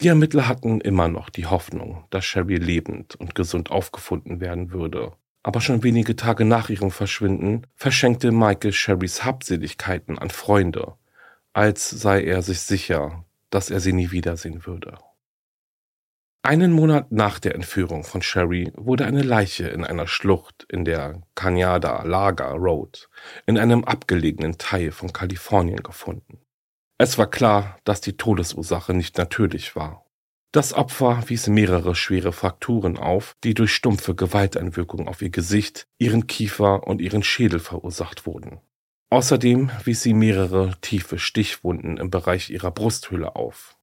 Die 0.00 0.08
Ermittler 0.08 0.48
hatten 0.48 0.80
immer 0.80 1.08
noch 1.08 1.28
die 1.28 1.44
Hoffnung, 1.44 2.06
dass 2.08 2.24
Sherry 2.24 2.56
lebend 2.56 3.16
und 3.16 3.34
gesund 3.34 3.70
aufgefunden 3.70 4.40
werden 4.40 4.72
würde. 4.72 5.12
Aber 5.42 5.60
schon 5.60 5.82
wenige 5.82 6.16
Tage 6.16 6.46
nach 6.46 6.70
ihrem 6.70 6.90
Verschwinden 6.90 7.66
verschenkte 7.76 8.32
Michael 8.32 8.72
Sherrys 8.72 9.24
Habseligkeiten 9.24 10.18
an 10.18 10.30
Freunde, 10.30 10.94
als 11.52 11.90
sei 11.90 12.24
er 12.24 12.40
sich 12.40 12.60
sicher, 12.60 13.26
dass 13.50 13.68
er 13.68 13.80
sie 13.80 13.92
nie 13.92 14.10
wiedersehen 14.10 14.64
würde. 14.64 14.96
Einen 16.42 16.72
Monat 16.72 17.12
nach 17.12 17.38
der 17.38 17.54
Entführung 17.54 18.02
von 18.02 18.22
Sherry 18.22 18.72
wurde 18.74 19.04
eine 19.04 19.22
Leiche 19.22 19.68
in 19.68 19.84
einer 19.84 20.06
Schlucht 20.06 20.64
in 20.70 20.86
der 20.86 21.20
Cañada 21.36 22.06
Laga 22.06 22.52
Road 22.52 23.10
in 23.44 23.58
einem 23.58 23.84
abgelegenen 23.84 24.56
Teil 24.56 24.92
von 24.92 25.12
Kalifornien 25.12 25.82
gefunden. 25.82 26.39
Es 27.02 27.16
war 27.16 27.30
klar, 27.30 27.78
dass 27.84 28.02
die 28.02 28.18
Todesursache 28.18 28.92
nicht 28.92 29.16
natürlich 29.16 29.74
war. 29.74 30.04
Das 30.52 30.74
Opfer 30.74 31.24
wies 31.28 31.46
mehrere 31.46 31.94
schwere 31.94 32.30
Frakturen 32.30 32.98
auf, 32.98 33.36
die 33.42 33.54
durch 33.54 33.72
stumpfe 33.72 34.14
Gewalteinwirkungen 34.14 35.08
auf 35.08 35.22
ihr 35.22 35.30
Gesicht, 35.30 35.86
ihren 35.96 36.26
Kiefer 36.26 36.86
und 36.86 37.00
ihren 37.00 37.22
Schädel 37.22 37.58
verursacht 37.58 38.26
wurden. 38.26 38.60
Außerdem 39.08 39.70
wies 39.82 40.02
sie 40.02 40.12
mehrere 40.12 40.74
tiefe 40.82 41.18
Stichwunden 41.18 41.96
im 41.96 42.10
Bereich 42.10 42.50
ihrer 42.50 42.70
Brusthöhle 42.70 43.34
auf. 43.34 43.78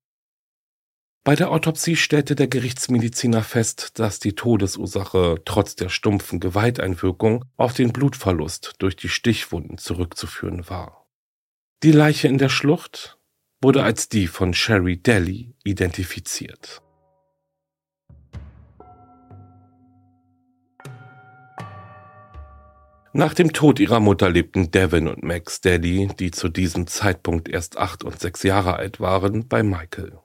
Bei 1.24 1.36
der 1.36 1.50
Autopsie 1.50 1.96
stellte 1.96 2.36
der 2.36 2.48
Gerichtsmediziner 2.48 3.42
fest, 3.42 3.98
dass 3.98 4.20
die 4.20 4.36
Todesursache 4.36 5.42
trotz 5.44 5.76
der 5.76 5.90
stumpfen 5.90 6.40
Gewalteinwirkung 6.40 7.46
auf 7.56 7.74
den 7.74 7.94
Blutverlust 7.94 8.76
durch 8.78 8.96
die 8.96 9.10
Stichwunden 9.10 9.80
zurückzuführen 9.80 10.70
war. 10.70 11.07
Die 11.84 11.92
Leiche 11.92 12.28
in 12.28 12.40
der 12.40 12.50
Schlucht 12.50 13.20
wurde 13.62 13.84
als 13.84 14.10
die 14.10 14.26
von 14.26 14.56
Sherry 14.56 15.00
Daly 15.00 15.54
identifiziert. 15.64 16.82
Nach 23.14 23.36
dem 23.36 23.54
Tod 23.54 23.80
ihrer 23.80 24.00
Mutter 24.00 24.28
lebten 24.28 24.72
Devin 24.72 25.08
und 25.08 25.22
Max 25.22 25.62
Daly, 25.62 26.10
die 26.20 26.32
zu 26.32 26.50
diesem 26.50 26.88
Zeitpunkt 26.88 27.48
erst 27.48 27.78
acht 27.78 28.04
und 28.04 28.20
sechs 28.20 28.42
Jahre 28.42 28.78
alt 28.78 29.00
waren, 29.00 29.48
bei 29.48 29.62
Michael. 29.62 30.18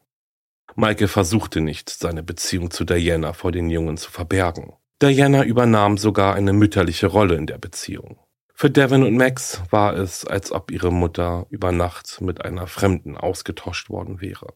Michael 0.75 1.09
versuchte 1.09 1.61
nicht, 1.61 1.91
seine 1.91 2.23
Beziehung 2.23 2.71
zu 2.71 2.85
Diana 2.85 3.35
vor 3.35 3.53
den 3.53 3.69
Jungen 3.69 3.99
zu 3.99 4.11
verbergen. 4.11 4.73
Diana 5.03 5.45
übernahm 5.45 5.99
sogar 5.99 6.35
eine 6.35 6.55
mütterliche 6.55 7.09
Rolle 7.09 7.35
in 7.35 7.47
der 7.47 7.59
Beziehung. 7.59 8.19
Für 8.55 8.71
Devin 8.71 9.03
und 9.03 9.17
Max 9.17 9.63
war 9.71 9.97
es, 9.97 10.25
als 10.25 10.53
ob 10.53 10.71
ihre 10.71 10.93
Mutter 10.93 11.47
über 11.51 11.73
Nacht 11.73 12.21
mit 12.21 12.45
einer 12.45 12.67
Fremden 12.67 13.17
ausgetauscht 13.17 13.91
worden 13.91 14.21
wäre. 14.21 14.55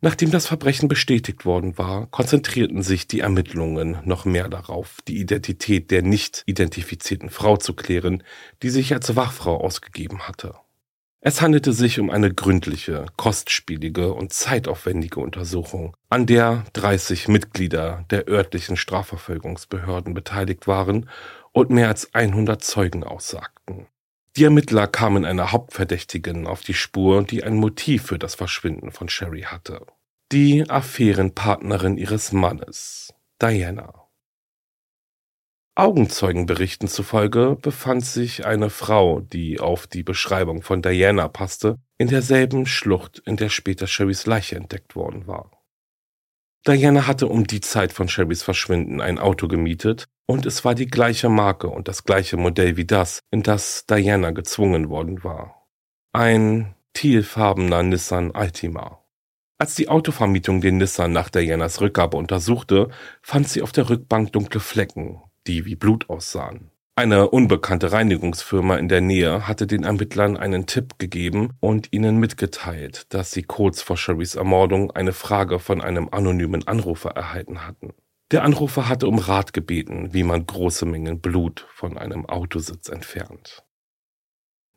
Nachdem 0.00 0.30
das 0.30 0.46
Verbrechen 0.46 0.88
bestätigt 0.88 1.46
worden 1.46 1.78
war, 1.78 2.08
konzentrierten 2.08 2.82
sich 2.82 3.08
die 3.08 3.20
Ermittlungen 3.20 3.98
noch 4.04 4.26
mehr 4.26 4.50
darauf, 4.50 4.98
die 5.08 5.18
Identität 5.18 5.90
der 5.90 6.02
nicht 6.02 6.42
identifizierten 6.44 7.30
Frau 7.30 7.56
zu 7.56 7.72
klären, 7.72 8.22
die 8.62 8.68
sich 8.68 8.92
als 8.92 9.16
Wachfrau 9.16 9.58
ausgegeben 9.58 10.28
hatte. 10.28 10.56
Es 11.26 11.40
handelte 11.40 11.72
sich 11.72 12.00
um 12.00 12.10
eine 12.10 12.34
gründliche, 12.34 13.06
kostspielige 13.16 14.12
und 14.12 14.34
zeitaufwendige 14.34 15.20
Untersuchung, 15.20 15.96
an 16.10 16.26
der 16.26 16.64
30 16.74 17.28
Mitglieder 17.28 18.04
der 18.10 18.28
örtlichen 18.28 18.76
Strafverfolgungsbehörden 18.76 20.12
beteiligt 20.12 20.66
waren 20.66 21.08
und 21.54 21.70
mehr 21.70 21.88
als 21.88 22.12
100 22.14 22.62
Zeugen 22.62 23.04
aussagten. 23.04 23.86
Die 24.36 24.44
Ermittler 24.44 24.88
kamen 24.88 25.24
einer 25.24 25.52
Hauptverdächtigen 25.52 26.46
auf 26.46 26.62
die 26.62 26.74
Spur, 26.74 27.22
die 27.22 27.44
ein 27.44 27.54
Motiv 27.54 28.06
für 28.06 28.18
das 28.18 28.34
Verschwinden 28.34 28.90
von 28.90 29.08
Sherry 29.08 29.42
hatte. 29.42 29.86
Die 30.32 30.68
Affärenpartnerin 30.68 31.96
ihres 31.96 32.32
Mannes, 32.32 33.14
Diana. 33.40 33.94
Augenzeugenberichten 35.76 36.88
zufolge 36.88 37.56
befand 37.60 38.04
sich 38.04 38.44
eine 38.44 38.70
Frau, 38.70 39.20
die 39.20 39.60
auf 39.60 39.86
die 39.86 40.02
Beschreibung 40.02 40.62
von 40.62 40.82
Diana 40.82 41.28
passte, 41.28 41.78
in 41.98 42.08
derselben 42.08 42.66
Schlucht, 42.66 43.20
in 43.24 43.36
der 43.36 43.48
später 43.48 43.86
Sherrys 43.86 44.26
Leiche 44.26 44.56
entdeckt 44.56 44.96
worden 44.96 45.28
war. 45.28 45.50
Diana 46.66 47.06
hatte 47.06 47.26
um 47.26 47.46
die 47.46 47.60
Zeit 47.60 47.92
von 47.92 48.08
Sherrys 48.08 48.42
Verschwinden 48.42 49.02
ein 49.02 49.18
Auto 49.18 49.48
gemietet 49.48 50.06
und 50.26 50.46
es 50.46 50.64
war 50.64 50.74
die 50.74 50.86
gleiche 50.86 51.28
Marke 51.28 51.68
und 51.68 51.88
das 51.88 52.04
gleiche 52.04 52.38
Modell 52.38 52.78
wie 52.78 52.86
das, 52.86 53.20
in 53.30 53.42
das 53.42 53.84
Diana 53.84 54.30
gezwungen 54.30 54.88
worden 54.88 55.22
war. 55.22 55.68
Ein 56.14 56.74
tealfarbener 56.94 57.82
Nissan 57.82 58.30
Altima. 58.30 59.04
Als 59.58 59.74
die 59.74 59.90
Autovermietung 59.90 60.62
den 60.62 60.78
Nissan 60.78 61.12
nach 61.12 61.28
Dianas 61.28 61.82
Rückgabe 61.82 62.16
untersuchte, 62.16 62.88
fand 63.20 63.46
sie 63.46 63.60
auf 63.60 63.72
der 63.72 63.90
Rückbank 63.90 64.32
dunkle 64.32 64.60
Flecken, 64.60 65.22
die 65.46 65.66
wie 65.66 65.76
Blut 65.76 66.08
aussahen. 66.08 66.70
Eine 66.96 67.30
unbekannte 67.30 67.90
Reinigungsfirma 67.90 68.76
in 68.76 68.88
der 68.88 69.00
Nähe 69.00 69.48
hatte 69.48 69.66
den 69.66 69.82
Ermittlern 69.82 70.36
einen 70.36 70.66
Tipp 70.66 70.96
gegeben 70.98 71.50
und 71.58 71.92
ihnen 71.92 72.18
mitgeteilt, 72.18 73.12
dass 73.12 73.32
sie 73.32 73.42
kurz 73.42 73.82
vor 73.82 73.96
Sherrys 73.96 74.36
Ermordung 74.36 74.92
eine 74.92 75.12
Frage 75.12 75.58
von 75.58 75.80
einem 75.80 76.08
anonymen 76.12 76.68
Anrufer 76.68 77.10
erhalten 77.10 77.66
hatten. 77.66 77.94
Der 78.30 78.44
Anrufer 78.44 78.88
hatte 78.88 79.08
um 79.08 79.18
Rat 79.18 79.52
gebeten, 79.52 80.10
wie 80.12 80.22
man 80.22 80.46
große 80.46 80.86
Mengen 80.86 81.20
Blut 81.20 81.66
von 81.74 81.98
einem 81.98 82.26
Autositz 82.26 82.88
entfernt. 82.88 83.64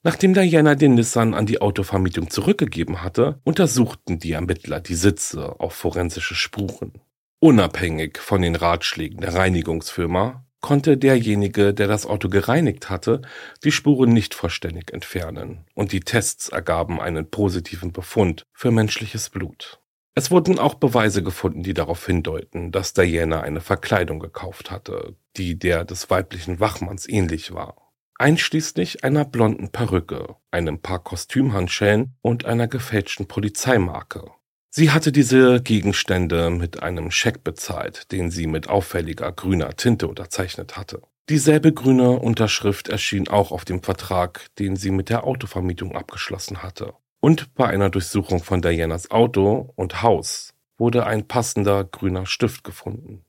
Nachdem 0.02 0.34
Diana 0.34 0.74
den 0.74 0.96
Nissan 0.96 1.36
an 1.36 1.46
die 1.46 1.62
Autovermietung 1.62 2.32
zurückgegeben 2.32 3.04
hatte, 3.04 3.40
untersuchten 3.44 4.18
die 4.18 4.32
Ermittler 4.32 4.80
die 4.80 4.96
Sitze 4.96 5.60
auf 5.60 5.74
forensische 5.74 6.34
Spuren. 6.34 6.94
Unabhängig 7.40 8.18
von 8.18 8.42
den 8.42 8.56
Ratschlägen 8.56 9.22
der 9.22 9.36
Reinigungsfirma 9.36 10.47
konnte 10.62 10.98
derjenige, 10.98 11.74
der 11.74 11.88
das 11.88 12.06
Auto 12.06 12.30
gereinigt 12.30 12.90
hatte, 12.90 13.22
die 13.64 13.72
Spuren 13.72 14.14
nicht 14.14 14.34
vollständig 14.34 14.92
entfernen 14.94 15.66
und 15.74 15.92
die 15.92 16.02
Tests 16.02 16.50
ergaben 16.50 17.00
einen 17.00 17.30
positiven 17.30 17.92
Befund 17.92 18.46
für 18.54 18.72
menschliches 18.72 19.30
Blut. 19.30 19.80
Es 20.16 20.32
wurden 20.32 20.58
auch 20.58 20.74
Beweise 20.74 21.22
gefunden, 21.22 21.62
die 21.62 21.76
darauf 21.76 22.04
hindeuten, 22.04 22.72
dass 22.72 22.94
Diana 22.94 23.42
eine 23.42 23.62
Verkleidung 23.62 24.20
gekauft 24.20 24.72
hatte, 24.72 25.16
die 25.36 25.60
der 25.60 25.86
des 25.86 26.10
weiblichen 26.10 26.60
Wachmanns 26.60 27.08
ähnlich 27.08 27.54
war. 27.54 27.94
Einschließlich 28.18 29.04
einer 29.04 29.26
blonden 29.26 29.72
Perücke, 29.72 30.38
einem 30.50 30.82
paar 30.82 31.04
Kostümhandschellen 31.04 32.16
und 32.24 32.46
einer 32.46 32.68
gefälschten 32.68 33.28
Polizeimarke. 33.28 34.32
Sie 34.78 34.92
hatte 34.92 35.12
diese 35.12 35.60
Gegenstände 35.60 36.52
mit 36.52 36.84
einem 36.84 37.10
Scheck 37.10 37.44
bezahlt, 37.44 38.12
den 38.12 38.30
sie 38.30 38.46
mit 38.46 38.70
auffälliger 38.70 39.32
grüner 39.32 39.76
Tinte 39.76 40.08
unterzeichnet 40.08 40.78
hatte. 40.78 41.02
Dieselbe 41.30 41.74
grüne 41.74 42.20
Unterschrift 42.20 42.88
erschien 42.88 43.28
auch 43.28 43.52
auf 43.52 43.66
dem 43.66 43.82
Vertrag, 43.82 44.46
den 44.60 44.76
sie 44.76 44.92
mit 44.92 45.10
der 45.10 45.24
Autovermietung 45.24 45.96
abgeschlossen 45.96 46.62
hatte. 46.62 46.94
Und 47.20 47.56
bei 47.56 47.66
einer 47.66 47.90
Durchsuchung 47.90 48.44
von 48.44 48.62
Dianas 48.62 49.10
Auto 49.10 49.74
und 49.76 50.04
Haus 50.04 50.54
wurde 50.78 51.08
ein 51.08 51.28
passender 51.28 51.84
grüner 51.84 52.28
Stift 52.28 52.64
gefunden. 52.64 53.26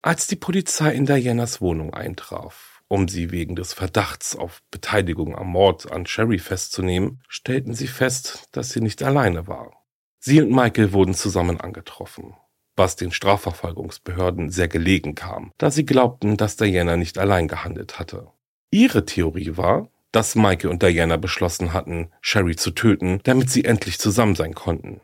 Als 0.00 0.28
die 0.28 0.36
Polizei 0.36 0.94
in 0.94 1.06
Dianas 1.06 1.60
Wohnung 1.60 1.92
eintraf, 1.92 2.75
um 2.88 3.08
sie 3.08 3.30
wegen 3.30 3.56
des 3.56 3.72
Verdachts 3.72 4.36
auf 4.36 4.62
Beteiligung 4.70 5.36
am 5.36 5.48
Mord 5.48 5.90
an 5.90 6.06
Sherry 6.06 6.38
festzunehmen, 6.38 7.22
stellten 7.28 7.74
sie 7.74 7.88
fest, 7.88 8.48
dass 8.52 8.70
sie 8.70 8.80
nicht 8.80 9.02
alleine 9.02 9.46
war. 9.46 9.72
Sie 10.18 10.40
und 10.40 10.50
Michael 10.50 10.92
wurden 10.92 11.14
zusammen 11.14 11.60
angetroffen, 11.60 12.34
was 12.76 12.96
den 12.96 13.12
Strafverfolgungsbehörden 13.12 14.50
sehr 14.50 14.68
gelegen 14.68 15.14
kam, 15.14 15.52
da 15.58 15.70
sie 15.70 15.84
glaubten, 15.84 16.36
dass 16.36 16.56
Diana 16.56 16.96
nicht 16.96 17.18
allein 17.18 17.48
gehandelt 17.48 17.98
hatte. 17.98 18.28
Ihre 18.70 19.04
Theorie 19.04 19.56
war, 19.56 19.88
dass 20.12 20.34
Michael 20.34 20.70
und 20.70 20.82
Diana 20.82 21.16
beschlossen 21.16 21.72
hatten, 21.72 22.10
Sherry 22.20 22.56
zu 22.56 22.70
töten, 22.70 23.20
damit 23.24 23.50
sie 23.50 23.64
endlich 23.64 23.98
zusammen 23.98 24.34
sein 24.34 24.54
konnten. 24.54 25.00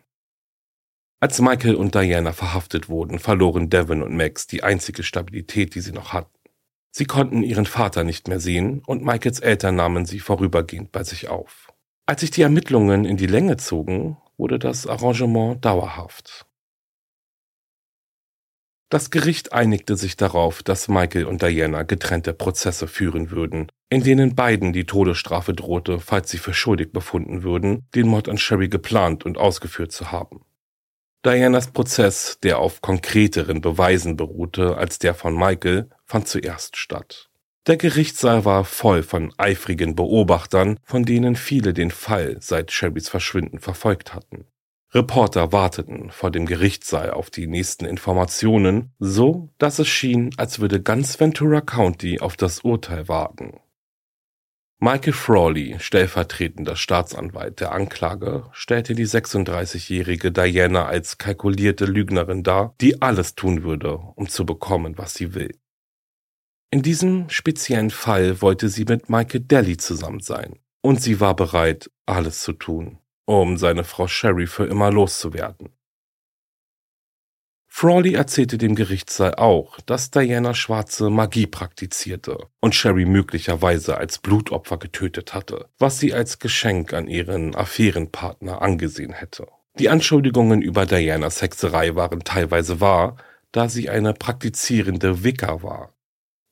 Als 1.21 1.41
Michael 1.41 1.77
und 1.77 1.95
Diana 1.95 2.33
verhaftet 2.33 2.89
wurden, 2.89 3.19
verloren 3.21 3.71
Devin 3.71 4.03
und 4.03 4.17
Max 4.17 4.49
die 4.49 4.65
einzige 4.65 5.05
Stabilität, 5.05 5.75
die 5.75 5.81
sie 5.81 5.93
noch 5.93 6.13
hatten. 6.13 6.37
Sie 6.95 7.07
konnten 7.07 7.43
ihren 7.43 7.65
Vater 7.65 8.05
nicht 8.05 8.29
mehr 8.29 8.39
sehen 8.39 8.83
und 8.87 9.03
Michaels 9.03 9.41
Eltern 9.41 9.77
nahmen 9.77 10.05
sie 10.05 10.21
vorübergehend 10.21 10.93
bei 10.93 11.03
sich 11.05 11.29
auf. 11.29 11.73
Als 12.05 12.21
sich 12.21 12.31
die 12.31 12.43
Ermittlungen 12.43 13.07
in 13.07 13.17
die 13.17 13.27
Länge 13.27 13.57
zogen, 13.57 14.19
wurde 14.37 14.59
das 14.59 14.87
Arrangement 14.87 15.65
dauerhaft. 15.65 16.47
Das 18.91 19.11
Gericht 19.11 19.55
einigte 19.55 19.97
sich 19.97 20.19
darauf, 20.19 20.63
dass 20.63 20.89
Michael 20.89 21.25
und 21.25 21.41
Diana 21.41 21.83
getrennte 21.85 22.35
Prozesse 22.35 22.87
führen 22.87 23.31
würden, 23.31 23.73
in 23.89 24.03
denen 24.03 24.35
beiden 24.35 24.75
die 24.75 24.85
Todesstrafe 24.85 25.55
drohte, 25.55 25.99
falls 25.99 26.31
sie 26.31 26.37
für 26.37 26.53
schuldig 26.53 26.93
befunden 26.93 27.43
würden, 27.43 27.89
den 27.95 28.07
Mord 28.07 28.29
an 28.29 28.37
Sherry 28.37 28.69
geplant 28.69 29.25
und 29.25 29.39
ausgeführt 29.39 29.93
zu 29.93 30.13
haben. 30.13 30.45
Dianas 31.25 31.71
Prozess, 31.71 32.39
der 32.43 32.59
auf 32.59 32.83
konkreteren 32.83 33.61
Beweisen 33.61 34.17
beruhte 34.17 34.77
als 34.77 34.99
der 34.99 35.15
von 35.15 35.35
Michael, 35.35 35.89
fand 36.13 36.29
zuerst 36.29 36.77
statt. 36.77 37.31
Der 37.67 37.79
Gerichtssaal 37.79 38.45
war 38.45 38.67
voll 38.67 39.03
von 39.03 39.33
eifrigen 39.39 39.97
Beobachtern, 39.97 40.79
von 40.85 41.07
denen 41.07 41.37
viele 41.37 41.73
den 41.73 41.91
Fall 41.91 42.37
seit 42.39 42.71
Sherrys 42.71 43.09
Verschwinden 43.09 43.61
verfolgt 43.61 44.13
hatten. 44.13 44.45
Reporter 44.93 45.53
warteten 45.53 46.11
vor 46.11 46.31
dem 46.31 46.45
Gerichtssaal 46.45 47.13
auf 47.13 47.31
die 47.31 47.47
nächsten 47.47 47.87
Informationen, 47.87 48.93
so 48.99 49.49
dass 49.57 49.79
es 49.79 49.89
schien, 49.89 50.35
als 50.37 50.61
würde 50.61 50.83
ganz 50.83 51.19
Ventura 51.19 51.63
County 51.63 52.21
auf 52.21 52.37
das 52.37 52.61
Urteil 52.61 53.09
warten. 53.09 53.59
Michael 54.81 55.15
Frawley, 55.15 55.77
stellvertretender 55.79 56.77
Staatsanwalt 56.77 57.61
der 57.61 57.73
Anklage, 57.73 58.51
stellte 58.53 58.95
die 58.95 59.07
36-jährige 59.07 60.31
Diana 60.31 60.85
als 60.85 61.17
kalkulierte 61.17 61.87
Lügnerin 61.87 62.43
dar, 62.43 62.75
die 62.83 63.01
alles 63.01 63.35
tun 63.35 63.63
würde, 63.63 63.95
um 63.95 64.29
zu 64.29 64.45
bekommen, 64.45 64.99
was 64.99 65.15
sie 65.15 65.33
will. 65.33 65.62
In 66.75 66.81
diesem 66.81 67.29
speziellen 67.29 67.91
Fall 67.91 68.41
wollte 68.41 68.71
sie 68.71 68.87
mit 68.87 69.11
Michael 69.11 69.41
Daly 69.41 69.77
zusammen 69.77 70.21
sein, 70.21 70.59
und 70.81 71.03
sie 71.03 71.21
war 71.21 71.37
bereit, 71.37 71.91
alles 72.07 72.41
zu 72.41 72.55
tun, 72.55 72.99
um 73.27 73.59
seine 73.59 73.85
Frau 73.85 74.09
Sherry 74.09 74.47
für 74.47 74.65
immer 74.65 74.91
loszuwerden. 74.91 75.69
Frawley 77.69 78.15
erzählte 78.15 78.57
dem 78.57 78.75
Gerichtssaal 78.75 79.35
auch, 79.35 79.81
dass 79.83 80.11
Diana 80.11 80.55
schwarze 80.55 81.11
Magie 81.11 81.47
praktizierte 81.47 82.39
und 82.61 82.75
Sherry 82.75 83.05
möglicherweise 83.05 83.99
als 83.99 84.19
Blutopfer 84.19 84.79
getötet 84.79 85.35
hatte, 85.35 85.69
was 85.79 85.99
sie 85.99 86.15
als 86.15 86.39
Geschenk 86.39 86.95
an 86.95 87.07
ihren 87.07 87.55
Affärenpartner 87.55 88.63
angesehen 88.63 89.13
hätte. 89.13 89.47
Die 89.79 89.91
Anschuldigungen 89.91 90.63
über 90.63 90.87
Dianas 90.87 91.43
Hexerei 91.43 91.95
waren 91.97 92.25
teilweise 92.25 92.81
wahr, 92.81 93.17
da 93.53 93.69
sie 93.69 93.91
eine 93.91 94.15
praktizierende 94.15 95.23
Wicca 95.23 95.63
war. 95.63 95.95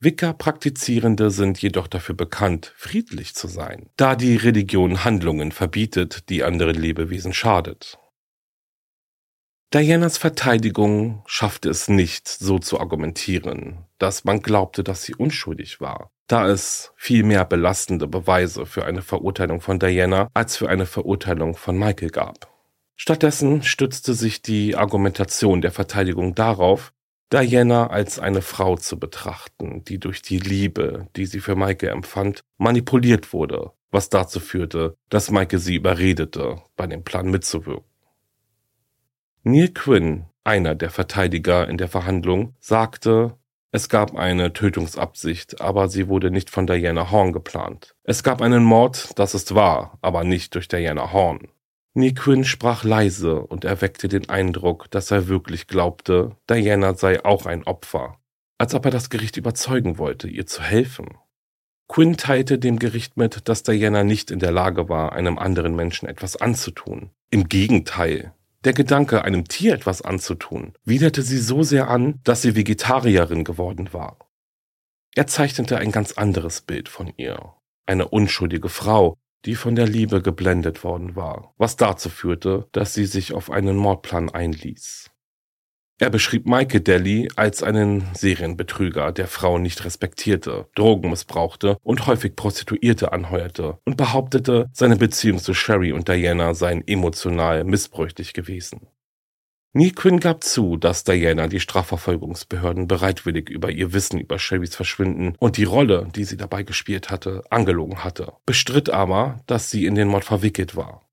Wicca-Praktizierende 0.03 1.29
sind 1.29 1.61
jedoch 1.61 1.85
dafür 1.85 2.15
bekannt, 2.15 2.73
friedlich 2.75 3.35
zu 3.35 3.47
sein, 3.47 3.91
da 3.97 4.15
die 4.15 4.35
Religion 4.35 5.03
Handlungen 5.03 5.51
verbietet, 5.51 6.27
die 6.29 6.43
anderen 6.43 6.75
Lebewesen 6.75 7.33
schadet. 7.33 7.99
Dianas 9.71 10.17
Verteidigung 10.17 11.21
schaffte 11.27 11.69
es 11.69 11.87
nicht, 11.87 12.27
so 12.27 12.57
zu 12.57 12.79
argumentieren, 12.79 13.85
dass 13.99 14.23
man 14.23 14.41
glaubte, 14.41 14.83
dass 14.83 15.03
sie 15.03 15.13
unschuldig 15.13 15.79
war, 15.79 16.09
da 16.25 16.47
es 16.47 16.91
viel 16.97 17.21
mehr 17.23 17.45
belastende 17.45 18.07
Beweise 18.07 18.65
für 18.65 18.85
eine 18.85 19.03
Verurteilung 19.03 19.61
von 19.61 19.77
Diana 19.77 20.29
als 20.33 20.57
für 20.57 20.67
eine 20.67 20.87
Verurteilung 20.87 21.55
von 21.55 21.77
Michael 21.77 22.09
gab. 22.09 22.51
Stattdessen 22.95 23.61
stützte 23.61 24.15
sich 24.15 24.41
die 24.41 24.75
Argumentation 24.75 25.61
der 25.61 25.71
Verteidigung 25.71 26.33
darauf, 26.33 26.91
Diana 27.31 27.87
als 27.87 28.19
eine 28.19 28.41
Frau 28.41 28.75
zu 28.75 28.99
betrachten, 28.99 29.85
die 29.85 29.99
durch 29.99 30.21
die 30.21 30.39
Liebe, 30.39 31.07
die 31.15 31.25
sie 31.25 31.39
für 31.39 31.55
Michael 31.55 31.93
empfand, 31.93 32.41
manipuliert 32.57 33.31
wurde, 33.31 33.71
was 33.89 34.09
dazu 34.09 34.41
führte, 34.41 34.97
dass 35.09 35.31
Michael 35.31 35.59
sie 35.59 35.75
überredete, 35.75 36.61
bei 36.75 36.87
dem 36.87 37.03
Plan 37.03 37.31
mitzuwirken. 37.31 37.85
Neil 39.43 39.69
Quinn, 39.69 40.25
einer 40.43 40.75
der 40.75 40.89
Verteidiger 40.89 41.67
in 41.69 41.77
der 41.77 41.87
Verhandlung, 41.87 42.55
sagte, 42.59 43.37
es 43.71 43.87
gab 43.87 44.15
eine 44.15 44.51
Tötungsabsicht, 44.51 45.61
aber 45.61 45.87
sie 45.87 46.09
wurde 46.09 46.29
nicht 46.29 46.49
von 46.49 46.67
Diana 46.67 47.11
Horn 47.11 47.31
geplant. 47.31 47.95
Es 48.03 48.21
gab 48.23 48.41
einen 48.41 48.65
Mord, 48.65 49.17
das 49.17 49.33
ist 49.33 49.55
wahr, 49.55 49.97
aber 50.01 50.25
nicht 50.25 50.53
durch 50.55 50.67
Diana 50.67 51.13
Horn. 51.13 51.47
Neil 51.93 52.13
Quinn 52.13 52.45
sprach 52.45 52.85
leise 52.85 53.41
und 53.41 53.65
erweckte 53.65 54.07
den 54.07 54.29
Eindruck, 54.29 54.89
dass 54.91 55.11
er 55.11 55.27
wirklich 55.27 55.67
glaubte, 55.67 56.37
Diana 56.49 56.93
sei 56.93 57.25
auch 57.25 57.45
ein 57.45 57.63
Opfer, 57.63 58.17
als 58.57 58.73
ob 58.73 58.85
er 58.85 58.91
das 58.91 59.09
Gericht 59.09 59.35
überzeugen 59.35 59.97
wollte, 59.97 60.29
ihr 60.29 60.45
zu 60.45 60.63
helfen. 60.63 61.17
Quinn 61.89 62.15
teilte 62.15 62.57
dem 62.57 62.79
Gericht 62.79 63.17
mit, 63.17 63.49
dass 63.49 63.63
Diana 63.63 64.05
nicht 64.05 64.31
in 64.31 64.39
der 64.39 64.53
Lage 64.53 64.87
war, 64.87 65.11
einem 65.11 65.37
anderen 65.37 65.75
Menschen 65.75 66.07
etwas 66.07 66.37
anzutun. 66.37 67.09
Im 67.29 67.49
Gegenteil, 67.49 68.33
der 68.63 68.71
Gedanke, 68.71 69.25
einem 69.25 69.45
Tier 69.45 69.73
etwas 69.73 70.01
anzutun, 70.01 70.73
widerte 70.85 71.23
sie 71.23 71.39
so 71.39 71.63
sehr 71.63 71.89
an, 71.89 72.21
dass 72.23 72.41
sie 72.43 72.55
Vegetarierin 72.55 73.43
geworden 73.43 73.91
war. 73.91 74.17
Er 75.13 75.27
zeichnete 75.27 75.77
ein 75.77 75.91
ganz 75.91 76.13
anderes 76.13 76.61
Bild 76.61 76.87
von 76.87 77.11
ihr. 77.17 77.55
Eine 77.85 78.07
unschuldige 78.07 78.69
Frau, 78.69 79.17
die 79.45 79.55
von 79.55 79.75
der 79.75 79.87
Liebe 79.87 80.21
geblendet 80.21 80.83
worden 80.83 81.15
war, 81.15 81.53
was 81.57 81.75
dazu 81.75 82.09
führte, 82.09 82.67
dass 82.71 82.93
sie 82.93 83.05
sich 83.05 83.33
auf 83.33 83.49
einen 83.49 83.75
Mordplan 83.75 84.29
einließ. 84.29 85.09
Er 86.01 86.09
beschrieb 86.09 86.47
Michael 86.47 86.79
Daly 86.79 87.29
als 87.35 87.61
einen 87.61 88.03
Serienbetrüger, 88.15 89.11
der 89.11 89.27
Frauen 89.27 89.61
nicht 89.61 89.85
respektierte, 89.85 90.67
Drogen 90.73 91.11
missbrauchte 91.11 91.77
und 91.83 92.07
häufig 92.07 92.35
Prostituierte 92.35 93.13
anheuerte 93.13 93.77
und 93.85 93.97
behauptete, 93.97 94.67
seine 94.73 94.95
Beziehung 94.95 95.37
zu 95.37 95.53
Sherry 95.53 95.91
und 95.91 96.07
Diana 96.07 96.55
seien 96.55 96.87
emotional 96.87 97.63
missbräuchlich 97.65 98.33
gewesen. 98.33 98.87
Neil 99.73 99.91
Quinn 99.91 100.19
gab 100.19 100.43
zu, 100.43 100.75
dass 100.75 101.05
Diana 101.05 101.47
die 101.47 101.61
Strafverfolgungsbehörden 101.61 102.89
bereitwillig 102.89 103.49
über 103.49 103.71
ihr 103.71 103.93
Wissen 103.93 104.19
über 104.19 104.37
Sherrys 104.37 104.75
Verschwinden 104.75 105.35
und 105.39 105.55
die 105.55 105.63
Rolle, 105.63 106.09
die 106.13 106.25
sie 106.25 106.35
dabei 106.35 106.63
gespielt 106.63 107.09
hatte, 107.09 107.43
angelogen 107.49 108.03
hatte, 108.03 108.33
bestritt 108.45 108.89
aber, 108.89 109.39
dass 109.47 109.69
sie 109.69 109.85
in 109.85 109.95
den 109.95 110.09
Mord 110.09 110.25
verwickelt 110.25 110.75
war. 110.75 111.07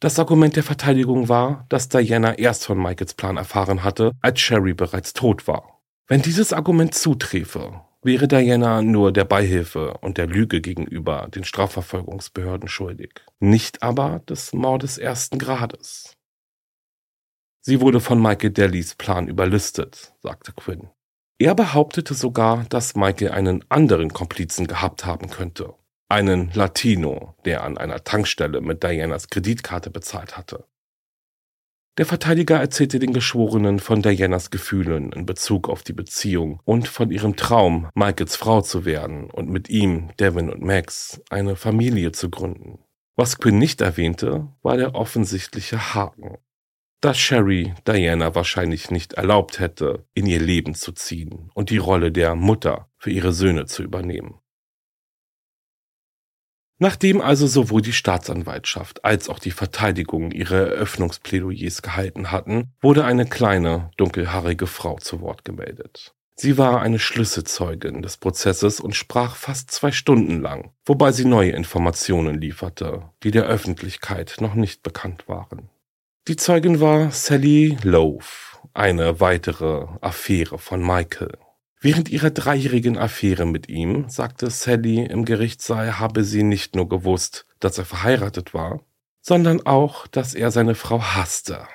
Das 0.00 0.18
Argument 0.18 0.54
der 0.54 0.64
Verteidigung 0.64 1.30
war, 1.30 1.64
dass 1.70 1.88
Diana 1.88 2.36
erst 2.36 2.66
von 2.66 2.76
Michaels 2.76 3.14
Plan 3.14 3.38
erfahren 3.38 3.82
hatte, 3.82 4.12
als 4.20 4.40
Sherry 4.40 4.74
bereits 4.74 5.14
tot 5.14 5.48
war. 5.48 5.80
Wenn 6.06 6.20
dieses 6.20 6.52
Argument 6.52 6.94
zuträfe, 6.94 7.80
wäre 8.02 8.28
Diana 8.28 8.82
nur 8.82 9.12
der 9.12 9.24
Beihilfe 9.24 9.96
und 10.02 10.18
der 10.18 10.26
Lüge 10.26 10.60
gegenüber 10.60 11.28
den 11.34 11.44
Strafverfolgungsbehörden 11.44 12.68
schuldig, 12.68 13.22
nicht 13.40 13.82
aber 13.82 14.20
des 14.28 14.52
Mordes 14.52 14.98
ersten 14.98 15.38
Grades. 15.38 16.13
Sie 17.66 17.80
wurde 17.80 18.00
von 18.00 18.20
Michael 18.20 18.50
Dellys 18.50 18.94
Plan 18.94 19.26
überlistet, 19.26 20.14
sagte 20.22 20.52
Quinn. 20.52 20.90
Er 21.38 21.54
behauptete 21.54 22.14
sogar, 22.14 22.64
dass 22.68 22.94
Michael 22.94 23.32
einen 23.32 23.64
anderen 23.70 24.12
Komplizen 24.12 24.66
gehabt 24.66 25.04
haben 25.04 25.30
könnte 25.30 25.74
einen 26.08 26.52
Latino, 26.54 27.34
der 27.44 27.64
an 27.64 27.78
einer 27.78 28.04
Tankstelle 28.04 28.60
mit 28.60 28.82
Dianas 28.82 29.30
Kreditkarte 29.30 29.90
bezahlt 29.90 30.36
hatte. 30.36 30.64
Der 31.98 32.06
Verteidiger 32.06 32.60
erzählte 32.60 32.98
den 32.98 33.12
Geschworenen 33.12 33.78
von 33.78 34.02
Dianas 34.02 34.50
Gefühlen 34.50 35.12
in 35.12 35.26
Bezug 35.26 35.68
auf 35.68 35.82
die 35.82 35.92
Beziehung 35.92 36.60
und 36.64 36.88
von 36.88 37.10
ihrem 37.10 37.36
Traum, 37.36 37.88
Michaels 37.94 38.36
Frau 38.36 38.60
zu 38.60 38.84
werden 38.84 39.30
und 39.30 39.48
mit 39.48 39.68
ihm, 39.70 40.10
Devin 40.18 40.50
und 40.50 40.62
Max, 40.62 41.20
eine 41.30 41.56
Familie 41.56 42.12
zu 42.12 42.30
gründen. 42.30 42.78
Was 43.16 43.38
Quinn 43.38 43.58
nicht 43.58 43.80
erwähnte, 43.80 44.48
war 44.62 44.76
der 44.76 44.94
offensichtliche 44.94 45.94
Haken. 45.94 46.38
Dass 47.04 47.18
Sherry 47.18 47.74
Diana 47.86 48.34
wahrscheinlich 48.34 48.90
nicht 48.90 49.12
erlaubt 49.12 49.60
hätte, 49.60 50.06
in 50.14 50.24
ihr 50.24 50.40
Leben 50.40 50.74
zu 50.74 50.90
ziehen 50.92 51.50
und 51.52 51.68
die 51.68 51.76
Rolle 51.76 52.10
der 52.10 52.34
Mutter 52.34 52.88
für 52.96 53.10
ihre 53.10 53.34
Söhne 53.34 53.66
zu 53.66 53.82
übernehmen. 53.82 54.38
Nachdem 56.78 57.20
also 57.20 57.46
sowohl 57.46 57.82
die 57.82 57.92
Staatsanwaltschaft 57.92 59.04
als 59.04 59.28
auch 59.28 59.38
die 59.38 59.50
Verteidigung 59.50 60.30
ihre 60.30 60.76
Eröffnungsplädoyers 60.76 61.82
gehalten 61.82 62.32
hatten, 62.32 62.72
wurde 62.80 63.04
eine 63.04 63.26
kleine, 63.26 63.90
dunkelhaarige 63.98 64.66
Frau 64.66 64.96
zu 64.96 65.20
Wort 65.20 65.44
gemeldet. 65.44 66.14
Sie 66.36 66.56
war 66.56 66.80
eine 66.80 66.98
Schlüsselzeugin 66.98 68.00
des 68.00 68.16
Prozesses 68.16 68.80
und 68.80 68.96
sprach 68.96 69.36
fast 69.36 69.70
zwei 69.70 69.92
Stunden 69.92 70.40
lang, 70.40 70.72
wobei 70.86 71.12
sie 71.12 71.26
neue 71.26 71.50
Informationen 71.50 72.40
lieferte, 72.40 73.10
die 73.22 73.30
der 73.30 73.44
Öffentlichkeit 73.44 74.36
noch 74.40 74.54
nicht 74.54 74.82
bekannt 74.82 75.28
waren. 75.28 75.68
Die 76.26 76.36
Zeugin 76.36 76.80
war 76.80 77.10
Sally 77.10 77.76
Lowe, 77.82 78.24
eine 78.72 79.20
weitere 79.20 79.84
Affäre 80.00 80.56
von 80.56 80.80
Michael. 80.80 81.36
Während 81.82 82.08
ihrer 82.08 82.30
dreijährigen 82.30 82.96
Affäre 82.96 83.44
mit 83.44 83.68
ihm 83.68 84.08
sagte 84.08 84.48
Sally 84.48 85.04
im 85.04 85.26
Gerichtssaal, 85.26 85.98
habe 85.98 86.24
sie 86.24 86.42
nicht 86.42 86.76
nur 86.76 86.88
gewusst, 86.88 87.44
dass 87.60 87.76
er 87.76 87.84
verheiratet 87.84 88.54
war, 88.54 88.80
sondern 89.20 89.66
auch, 89.66 90.06
dass 90.06 90.32
er 90.32 90.50
seine 90.50 90.74
Frau 90.74 91.02
hasste. 91.02 91.68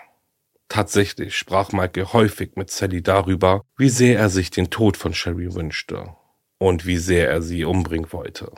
Tatsächlich 0.68 1.38
sprach 1.38 1.72
Michael 1.72 2.06
häufig 2.06 2.56
mit 2.56 2.72
Sally 2.72 3.04
darüber, 3.04 3.62
wie 3.78 3.90
sehr 3.90 4.18
er 4.18 4.30
sich 4.30 4.50
den 4.50 4.72
Tod 4.72 4.98
von 4.98 5.14
Sherry 5.14 5.54
wünschte 5.54 6.16
und 6.58 6.88
wie 6.88 6.98
sehr 6.98 7.30
er 7.30 7.44
sie 7.44 7.66
umbringen 7.66 8.12
wollte. 8.12 8.52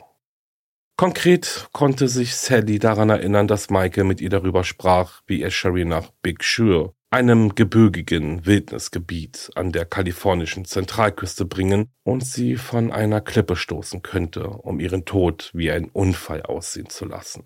Konkret 0.96 1.68
konnte 1.72 2.08
sich 2.08 2.36
Sally 2.36 2.78
daran 2.78 3.10
erinnern, 3.10 3.48
dass 3.48 3.70
Michael 3.70 4.04
mit 4.04 4.20
ihr 4.20 4.30
darüber 4.30 4.62
sprach, 4.62 5.22
wie 5.26 5.42
er 5.42 5.50
Sherry 5.50 5.84
nach 5.84 6.10
Big 6.22 6.42
Sur 6.44 6.94
einem 7.12 7.54
gebirgigen 7.54 8.46
Wildnisgebiet 8.46 9.50
an 9.54 9.70
der 9.70 9.84
kalifornischen 9.84 10.64
Zentralküste 10.64 11.44
bringen 11.44 11.90
und 12.04 12.24
sie 12.24 12.56
von 12.56 12.90
einer 12.90 13.20
Klippe 13.20 13.54
stoßen 13.54 14.00
könnte, 14.00 14.48
um 14.48 14.80
ihren 14.80 15.04
Tod 15.04 15.50
wie 15.52 15.70
ein 15.70 15.90
Unfall 15.90 16.42
aussehen 16.42 16.88
zu 16.88 17.04
lassen. 17.04 17.44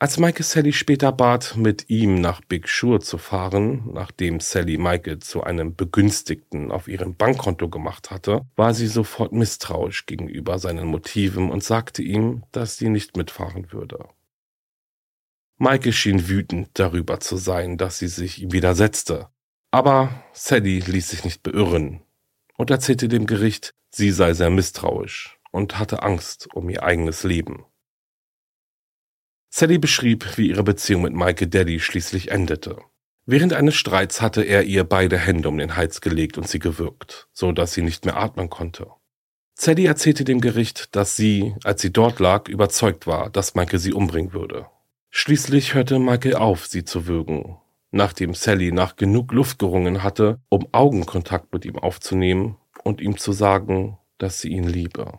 Als 0.00 0.16
Michael 0.16 0.44
Sally 0.44 0.72
später 0.72 1.10
bat, 1.10 1.56
mit 1.56 1.90
ihm 1.90 2.20
nach 2.20 2.40
Big 2.40 2.68
Sur 2.68 3.00
zu 3.00 3.18
fahren, 3.18 3.90
nachdem 3.92 4.38
Sally 4.38 4.78
Michael 4.78 5.18
zu 5.18 5.42
einem 5.42 5.74
Begünstigten 5.74 6.70
auf 6.70 6.86
ihrem 6.86 7.16
Bankkonto 7.16 7.68
gemacht 7.68 8.12
hatte, 8.12 8.46
war 8.54 8.74
sie 8.74 8.86
sofort 8.86 9.32
misstrauisch 9.32 10.06
gegenüber 10.06 10.60
seinen 10.60 10.86
Motiven 10.86 11.50
und 11.50 11.64
sagte 11.64 12.02
ihm, 12.02 12.44
dass 12.52 12.76
sie 12.76 12.90
nicht 12.90 13.16
mitfahren 13.16 13.72
würde. 13.72 14.08
Maike 15.56 15.92
schien 15.92 16.28
wütend 16.28 16.70
darüber 16.74 17.18
zu 17.18 17.36
sein, 17.36 17.76
dass 17.76 17.98
sie 17.98 18.06
sich 18.06 18.40
ihm 18.40 18.52
widersetzte. 18.52 19.26
Aber 19.72 20.22
Sally 20.32 20.78
ließ 20.78 21.08
sich 21.08 21.24
nicht 21.24 21.42
beirren 21.42 22.02
und 22.56 22.70
erzählte 22.70 23.08
dem 23.08 23.26
Gericht, 23.26 23.74
sie 23.90 24.12
sei 24.12 24.32
sehr 24.32 24.50
misstrauisch 24.50 25.40
und 25.50 25.80
hatte 25.80 26.04
Angst 26.04 26.48
um 26.54 26.70
ihr 26.70 26.84
eigenes 26.84 27.24
Leben. 27.24 27.64
Sally 29.58 29.78
beschrieb, 29.78 30.36
wie 30.36 30.50
ihre 30.50 30.62
Beziehung 30.62 31.02
mit 31.02 31.14
Maike 31.14 31.48
Daddy 31.48 31.80
schließlich 31.80 32.30
endete. 32.30 32.76
Während 33.26 33.54
eines 33.54 33.74
Streits 33.74 34.20
hatte 34.20 34.44
er 34.44 34.62
ihr 34.62 34.84
beide 34.84 35.18
Hände 35.18 35.48
um 35.48 35.58
den 35.58 35.74
Hals 35.74 36.00
gelegt 36.00 36.38
und 36.38 36.46
sie 36.46 36.60
gewürgt, 36.60 37.26
so 37.32 37.50
dass 37.50 37.72
sie 37.72 37.82
nicht 37.82 38.04
mehr 38.04 38.16
atmen 38.16 38.50
konnte. 38.50 38.86
Sally 39.56 39.86
erzählte 39.86 40.22
dem 40.22 40.40
Gericht, 40.40 40.94
dass 40.94 41.16
sie, 41.16 41.56
als 41.64 41.82
sie 41.82 41.92
dort 41.92 42.20
lag, 42.20 42.48
überzeugt 42.48 43.08
war, 43.08 43.30
dass 43.30 43.56
Maike 43.56 43.80
sie 43.80 43.92
umbringen 43.92 44.32
würde. 44.32 44.66
Schließlich 45.10 45.74
hörte 45.74 45.98
Michael 45.98 46.36
auf, 46.36 46.68
sie 46.68 46.84
zu 46.84 47.08
würgen, 47.08 47.56
nachdem 47.90 48.34
Sally 48.34 48.70
nach 48.70 48.94
genug 48.94 49.32
Luft 49.32 49.58
gerungen 49.58 50.04
hatte, 50.04 50.38
um 50.50 50.68
Augenkontakt 50.70 51.52
mit 51.52 51.64
ihm 51.64 51.80
aufzunehmen 51.80 52.58
und 52.84 53.00
ihm 53.00 53.16
zu 53.16 53.32
sagen, 53.32 53.98
dass 54.18 54.40
sie 54.40 54.50
ihn 54.50 54.68
liebe. 54.68 55.18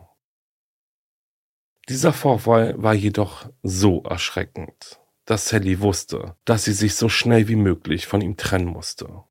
Dieser 1.90 2.12
Vorfall 2.12 2.80
war 2.80 2.94
jedoch 2.94 3.50
so 3.64 4.04
erschreckend, 4.04 5.00
dass 5.24 5.48
Sally 5.48 5.80
wusste, 5.80 6.36
dass 6.44 6.62
sie 6.62 6.72
sich 6.72 6.94
so 6.94 7.08
schnell 7.08 7.48
wie 7.48 7.56
möglich 7.56 8.06
von 8.06 8.20
ihm 8.20 8.36
trennen 8.36 8.68
musste. 8.68 9.24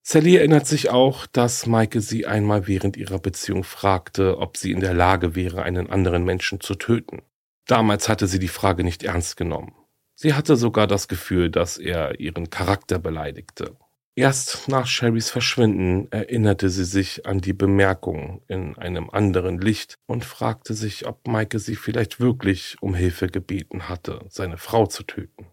Sally 0.00 0.36
erinnert 0.36 0.68
sich 0.68 0.90
auch, 0.90 1.26
dass 1.26 1.66
Maike 1.66 2.00
sie 2.00 2.26
einmal 2.26 2.68
während 2.68 2.96
ihrer 2.96 3.18
Beziehung 3.18 3.64
fragte, 3.64 4.38
ob 4.38 4.56
sie 4.56 4.70
in 4.70 4.78
der 4.78 4.94
Lage 4.94 5.34
wäre, 5.34 5.64
einen 5.64 5.90
anderen 5.90 6.22
Menschen 6.22 6.60
zu 6.60 6.76
töten. 6.76 7.22
Damals 7.66 8.08
hatte 8.08 8.28
sie 8.28 8.38
die 8.38 8.46
Frage 8.46 8.84
nicht 8.84 9.02
ernst 9.02 9.36
genommen. 9.36 9.74
Sie 10.14 10.34
hatte 10.34 10.54
sogar 10.54 10.86
das 10.86 11.08
Gefühl, 11.08 11.50
dass 11.50 11.76
er 11.76 12.20
ihren 12.20 12.50
Charakter 12.50 13.00
beleidigte. 13.00 13.76
Erst 14.16 14.68
nach 14.68 14.86
Sherrys 14.86 15.30
Verschwinden 15.30 16.10
erinnerte 16.10 16.68
sie 16.68 16.84
sich 16.84 17.26
an 17.26 17.40
die 17.40 17.52
Bemerkung 17.52 18.42
in 18.48 18.76
einem 18.76 19.08
anderen 19.08 19.60
Licht 19.60 19.98
und 20.06 20.24
fragte 20.24 20.74
sich, 20.74 21.06
ob 21.06 21.26
Maike 21.26 21.58
sie 21.58 21.76
vielleicht 21.76 22.20
wirklich 22.20 22.76
um 22.80 22.94
Hilfe 22.94 23.28
gebeten 23.28 23.88
hatte, 23.88 24.24
seine 24.28 24.58
Frau 24.58 24.86
zu 24.86 25.04
töten. 25.04 25.46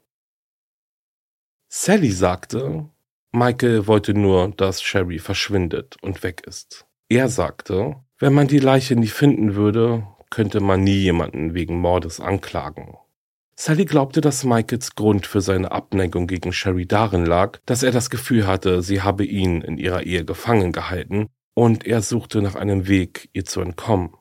Sally 1.70 2.12
sagte, 2.12 2.90
Michael 3.32 3.88
wollte 3.88 4.14
nur, 4.14 4.50
dass 4.50 4.82
Sherry 4.82 5.20
verschwindet 5.20 5.98
und 6.02 6.24
weg 6.24 6.42
ist. 6.48 6.88
Er 7.10 7.30
sagte, 7.30 7.98
wenn 8.18 8.34
man 8.34 8.48
die 8.48 8.60
Leiche 8.60 8.96
nie 8.96 9.08
finden 9.08 9.56
würde, 9.56 10.08
könnte 10.30 10.60
man 10.60 10.84
nie 10.84 10.98
jemanden 10.98 11.54
wegen 11.54 11.80
Mordes 11.80 12.20
anklagen. 12.20 12.98
Sally 13.60 13.86
glaubte, 13.86 14.22
dass 14.22 14.44
Michaels 14.44 14.94
Grund 14.94 15.26
für 15.26 15.42
seine 15.42 15.72
Abneigung 15.72 16.28
gegen 16.28 16.54
Sherry 16.54 16.86
darin 16.86 17.26
lag, 17.26 17.60
dass 17.66 17.82
er 17.82 17.92
das 17.92 18.12
Gefühl 18.12 18.46
hatte, 18.46 18.84
sie 18.84 19.02
habe 19.02 19.26
ihn 19.26 19.62
in 19.62 19.80
ihrer 19.80 20.04
Ehe 20.04 20.24
gefangen 20.26 20.72
gehalten 20.72 21.30
und 21.56 21.88
er 21.88 22.04
suchte 22.04 22.44
nach 22.44 22.54
einem 22.54 22.88
Weg, 22.88 23.30
ihr 23.34 23.46
zu 23.46 23.62
entkommen. 23.62 24.14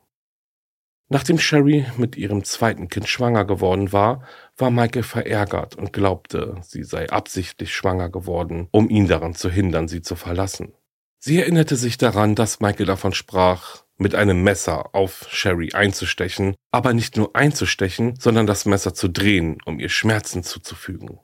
Nachdem 1.11 1.39
Sherry 1.39 1.85
mit 1.99 2.17
ihrem 2.17 2.45
zweiten 2.45 2.89
Kind 2.89 3.09
schwanger 3.09 3.45
geworden 3.45 3.93
war, 3.93 4.25
war 4.57 4.71
Michael 4.71 5.03
verärgert 5.03 5.77
und 5.77 5.93
glaubte, 5.93 6.57
sie 6.63 6.83
sei 6.83 7.11
absichtlich 7.11 7.75
schwanger 7.75 8.09
geworden, 8.09 8.69
um 8.73 8.89
ihn 8.89 9.07
daran 9.07 9.35
zu 9.35 9.51
hindern, 9.51 9.87
sie 9.87 10.01
zu 10.01 10.17
verlassen. 10.17 10.73
Sie 11.19 11.39
erinnerte 11.39 11.77
sich 11.77 11.99
daran, 11.99 12.37
dass 12.37 12.61
Michael 12.61 12.87
davon 12.87 13.13
sprach, 13.13 13.85
mit 13.99 14.15
einem 14.15 14.43
Messer 14.43 14.95
auf 14.95 15.27
Sherry 15.31 15.73
einzustechen, 15.73 16.55
aber 16.71 16.93
nicht 16.93 17.17
nur 17.17 17.35
einzustechen, 17.35 18.17
sondern 18.19 18.47
das 18.47 18.67
Messer 18.67 18.95
zu 18.95 19.09
drehen, 19.09 19.59
um 19.65 19.79
ihr 19.79 19.89
Schmerzen 19.89 20.43
zuzufügen. 20.43 21.21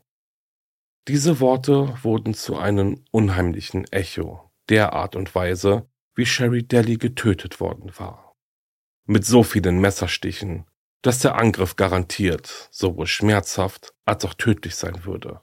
Diese 1.08 1.40
Worte 1.40 1.94
wurden 2.02 2.32
zu 2.34 2.56
einem 2.56 3.04
unheimlichen 3.10 3.84
Echo 3.92 4.50
der 4.68 4.92
Art 4.92 5.16
und 5.16 5.34
Weise, 5.34 5.88
wie 6.14 6.26
Sherry 6.26 6.66
Daly 6.66 6.96
getötet 6.96 7.60
worden 7.60 7.92
war. 7.98 8.36
Mit 9.06 9.24
so 9.26 9.42
vielen 9.42 9.80
Messerstichen, 9.80 10.66
dass 11.02 11.18
der 11.18 11.34
Angriff 11.34 11.74
garantiert 11.76 12.68
sowohl 12.70 13.06
schmerzhaft 13.06 13.92
als 14.04 14.24
auch 14.24 14.34
tödlich 14.34 14.76
sein 14.76 15.04
würde. 15.04 15.40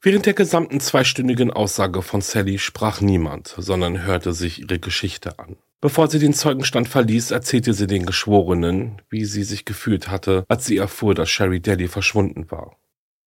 Während 0.00 0.26
der 0.26 0.34
gesamten 0.34 0.78
zweistündigen 0.78 1.50
Aussage 1.50 2.02
von 2.02 2.20
Sally 2.20 2.58
sprach 2.58 3.00
niemand, 3.00 3.54
sondern 3.58 4.04
hörte 4.04 4.32
sich 4.32 4.60
ihre 4.60 4.78
Geschichte 4.78 5.40
an. 5.40 5.56
Bevor 5.80 6.08
sie 6.08 6.20
den 6.20 6.34
Zeugenstand 6.34 6.88
verließ, 6.88 7.32
erzählte 7.32 7.72
sie 7.72 7.88
den 7.88 8.06
Geschworenen, 8.06 9.02
wie 9.10 9.24
sie 9.24 9.42
sich 9.42 9.64
gefühlt 9.64 10.08
hatte, 10.08 10.44
als 10.48 10.66
sie 10.66 10.76
erfuhr, 10.76 11.14
dass 11.14 11.30
Sherry 11.30 11.60
Daly 11.60 11.88
verschwunden 11.88 12.50
war. 12.50 12.76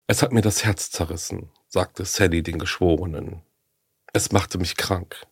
Es 0.07 0.21
hat 0.21 0.31
mir 0.31 0.41
das 0.41 0.63
Herz 0.63 0.91
zerrissen, 0.91 1.49
sagte 1.67 2.05
Sally 2.05 2.41
den 2.41 2.59
Geschworenen. 2.59 3.41
Es 4.13 4.31
machte 4.31 4.57
mich 4.57 4.75
krank. 4.77 5.25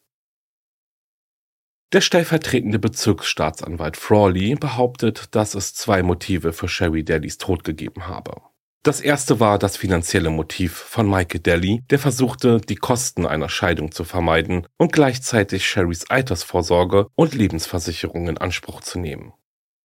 Der 1.91 2.02
stellvertretende 2.02 2.80
Bezirksstaatsanwalt 2.80 3.97
Frawley 3.97 4.56
behauptet, 4.56 5.36
dass 5.36 5.56
es 5.56 5.73
zwei 5.73 6.04
Motive 6.04 6.54
für 6.54 6.67
Sherry 6.67 7.04
Dalys 7.04 7.38
Tod 7.38 7.63
gegeben 7.63 8.08
habe. 8.08 8.41
Das 8.82 9.02
erste 9.02 9.42
war 9.42 9.60
das 9.60 9.76
finanzielle 9.76 10.30
Motiv 10.30 10.74
von 10.74 11.10
Michael 11.10 11.42
Daly, 11.42 11.84
der 11.89 12.00
versuchte, 12.00 12.62
die 12.62 12.78
Kosten 12.78 13.26
einer 13.26 13.50
Scheidung 13.50 13.92
zu 13.92 14.06
vermeiden 14.06 14.68
und 14.78 14.94
gleichzeitig 14.94 15.68
Sherrys 15.68 16.10
Altersvorsorge 16.10 17.08
und 17.15 17.36
Lebensversicherung 17.36 18.30
in 18.30 18.38
Anspruch 18.38 18.80
zu 18.80 18.98
nehmen. 18.98 19.34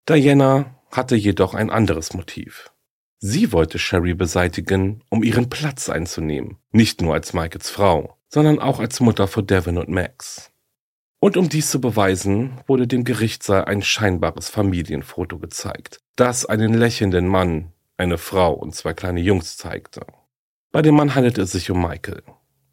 Diana 0.08 0.78
hatte 0.92 1.16
jedoch 1.16 1.54
ein 1.54 1.70
anderes 1.70 2.14
Motiv. 2.14 2.70
Sie 3.18 3.50
wollte 3.50 3.80
Sherry 3.80 4.14
beseitigen, 4.14 5.02
um 5.10 5.24
ihren 5.24 5.50
Platz 5.50 5.88
einzunehmen, 5.88 6.58
nicht 6.70 7.02
nur 7.02 7.14
als 7.14 7.32
Michaels 7.32 7.70
Frau, 7.70 8.16
sondern 8.28 8.60
auch 8.60 8.78
als 8.78 9.00
Mutter 9.00 9.26
für 9.26 9.42
Devin 9.42 9.78
und 9.78 9.88
Max. 9.88 10.52
Und 11.18 11.36
um 11.36 11.48
dies 11.48 11.70
zu 11.70 11.80
beweisen, 11.80 12.60
wurde 12.68 12.86
dem 12.86 13.02
Gerichtssaal 13.02 13.64
ein 13.64 13.82
scheinbares 13.82 14.50
Familienfoto 14.50 15.38
gezeigt, 15.38 15.98
das 16.14 16.46
einen 16.46 16.74
lächelnden 16.74 17.26
Mann 17.26 17.73
eine 17.96 18.18
Frau 18.18 18.52
und 18.52 18.74
zwei 18.74 18.92
kleine 18.92 19.20
Jungs 19.20 19.56
zeigte. 19.56 20.06
Bei 20.72 20.82
dem 20.82 20.96
Mann 20.96 21.14
handelte 21.14 21.42
es 21.42 21.52
sich 21.52 21.70
um 21.70 21.80
Michael, 21.80 22.22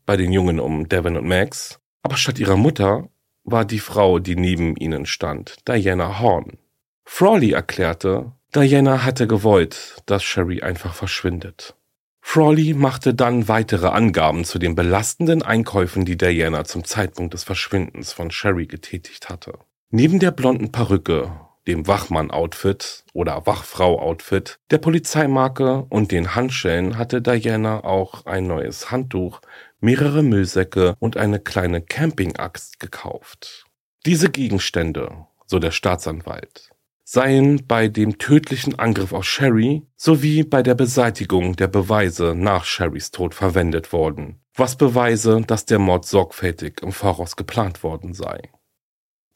bei 0.05 0.17
den 0.17 0.31
Jungen 0.31 0.59
um 0.59 0.89
Devin 0.89 1.17
und 1.17 1.27
Max, 1.27 1.79
aber 2.01 2.17
statt 2.17 2.39
ihrer 2.39 2.57
Mutter 2.57 3.09
war 3.43 3.65
die 3.65 3.79
Frau, 3.79 4.19
die 4.19 4.35
neben 4.35 4.75
ihnen 4.75 5.05
stand, 5.05 5.67
Diana 5.67 6.19
Horn. 6.19 6.57
Frawley 7.05 7.51
erklärte, 7.51 8.31
Diana 8.55 9.03
hatte 9.03 9.27
gewollt, 9.27 10.01
dass 10.05 10.23
Sherry 10.23 10.61
einfach 10.61 10.93
verschwindet. 10.93 11.75
Frawley 12.21 12.73
machte 12.73 13.13
dann 13.13 13.47
weitere 13.47 13.87
Angaben 13.87 14.45
zu 14.45 14.59
den 14.59 14.75
belastenden 14.75 15.41
Einkäufen, 15.41 16.05
die 16.05 16.17
Diana 16.17 16.63
zum 16.65 16.83
Zeitpunkt 16.83 17.33
des 17.33 17.43
Verschwindens 17.43 18.13
von 18.13 18.31
Sherry 18.31 18.67
getätigt 18.67 19.29
hatte. 19.29 19.57
Neben 19.89 20.19
der 20.19 20.31
blonden 20.31 20.71
Perücke 20.71 21.31
dem 21.67 21.87
Wachmann-Outfit 21.87 23.03
oder 23.13 23.45
Wachfrau-Outfit, 23.45 24.59
der 24.71 24.79
Polizeimarke 24.79 25.85
und 25.89 26.11
den 26.11 26.35
Handschellen 26.35 26.97
hatte 26.97 27.21
Diana 27.21 27.83
auch 27.83 28.25
ein 28.25 28.47
neues 28.47 28.91
Handtuch, 28.91 29.41
mehrere 29.79 30.23
Müllsäcke 30.23 30.95
und 30.99 31.17
eine 31.17 31.39
kleine 31.39 31.81
Campingaxt 31.81 32.79
gekauft. 32.79 33.65
Diese 34.05 34.29
Gegenstände, 34.29 35.25
so 35.45 35.59
der 35.59 35.71
Staatsanwalt, 35.71 36.71
seien 37.03 37.67
bei 37.67 37.87
dem 37.89 38.17
tödlichen 38.17 38.79
Angriff 38.79 39.11
auf 39.11 39.25
Sherry 39.25 39.85
sowie 39.97 40.43
bei 40.43 40.63
der 40.63 40.75
Beseitigung 40.75 41.55
der 41.57 41.67
Beweise 41.67 42.33
nach 42.35 42.63
Sherrys 42.63 43.11
Tod 43.11 43.35
verwendet 43.35 43.91
worden, 43.91 44.39
was 44.55 44.77
beweise, 44.77 45.41
dass 45.41 45.65
der 45.65 45.79
Mord 45.79 46.05
sorgfältig 46.05 46.81
im 46.81 46.93
Voraus 46.93 47.35
geplant 47.35 47.83
worden 47.83 48.13
sei. 48.13 48.49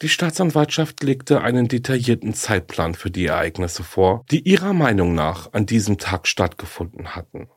Die 0.01 0.09
Staatsanwaltschaft 0.09 1.01
legte 1.03 1.41
einen 1.41 1.69
detaillierten 1.69 2.33
Zeitplan 2.33 2.95
für 2.95 3.09
die 3.09 3.27
Ereignisse 3.27 3.83
vor, 3.83 4.25
die 4.29 4.41
ihrer 4.41 4.73
Meinung 4.73 5.15
nach 5.15 5.53
an 5.53 5.65
diesem 5.65 5.97
Tag 5.97 6.27
stattgefunden 6.27 7.15
hatten. 7.15 7.47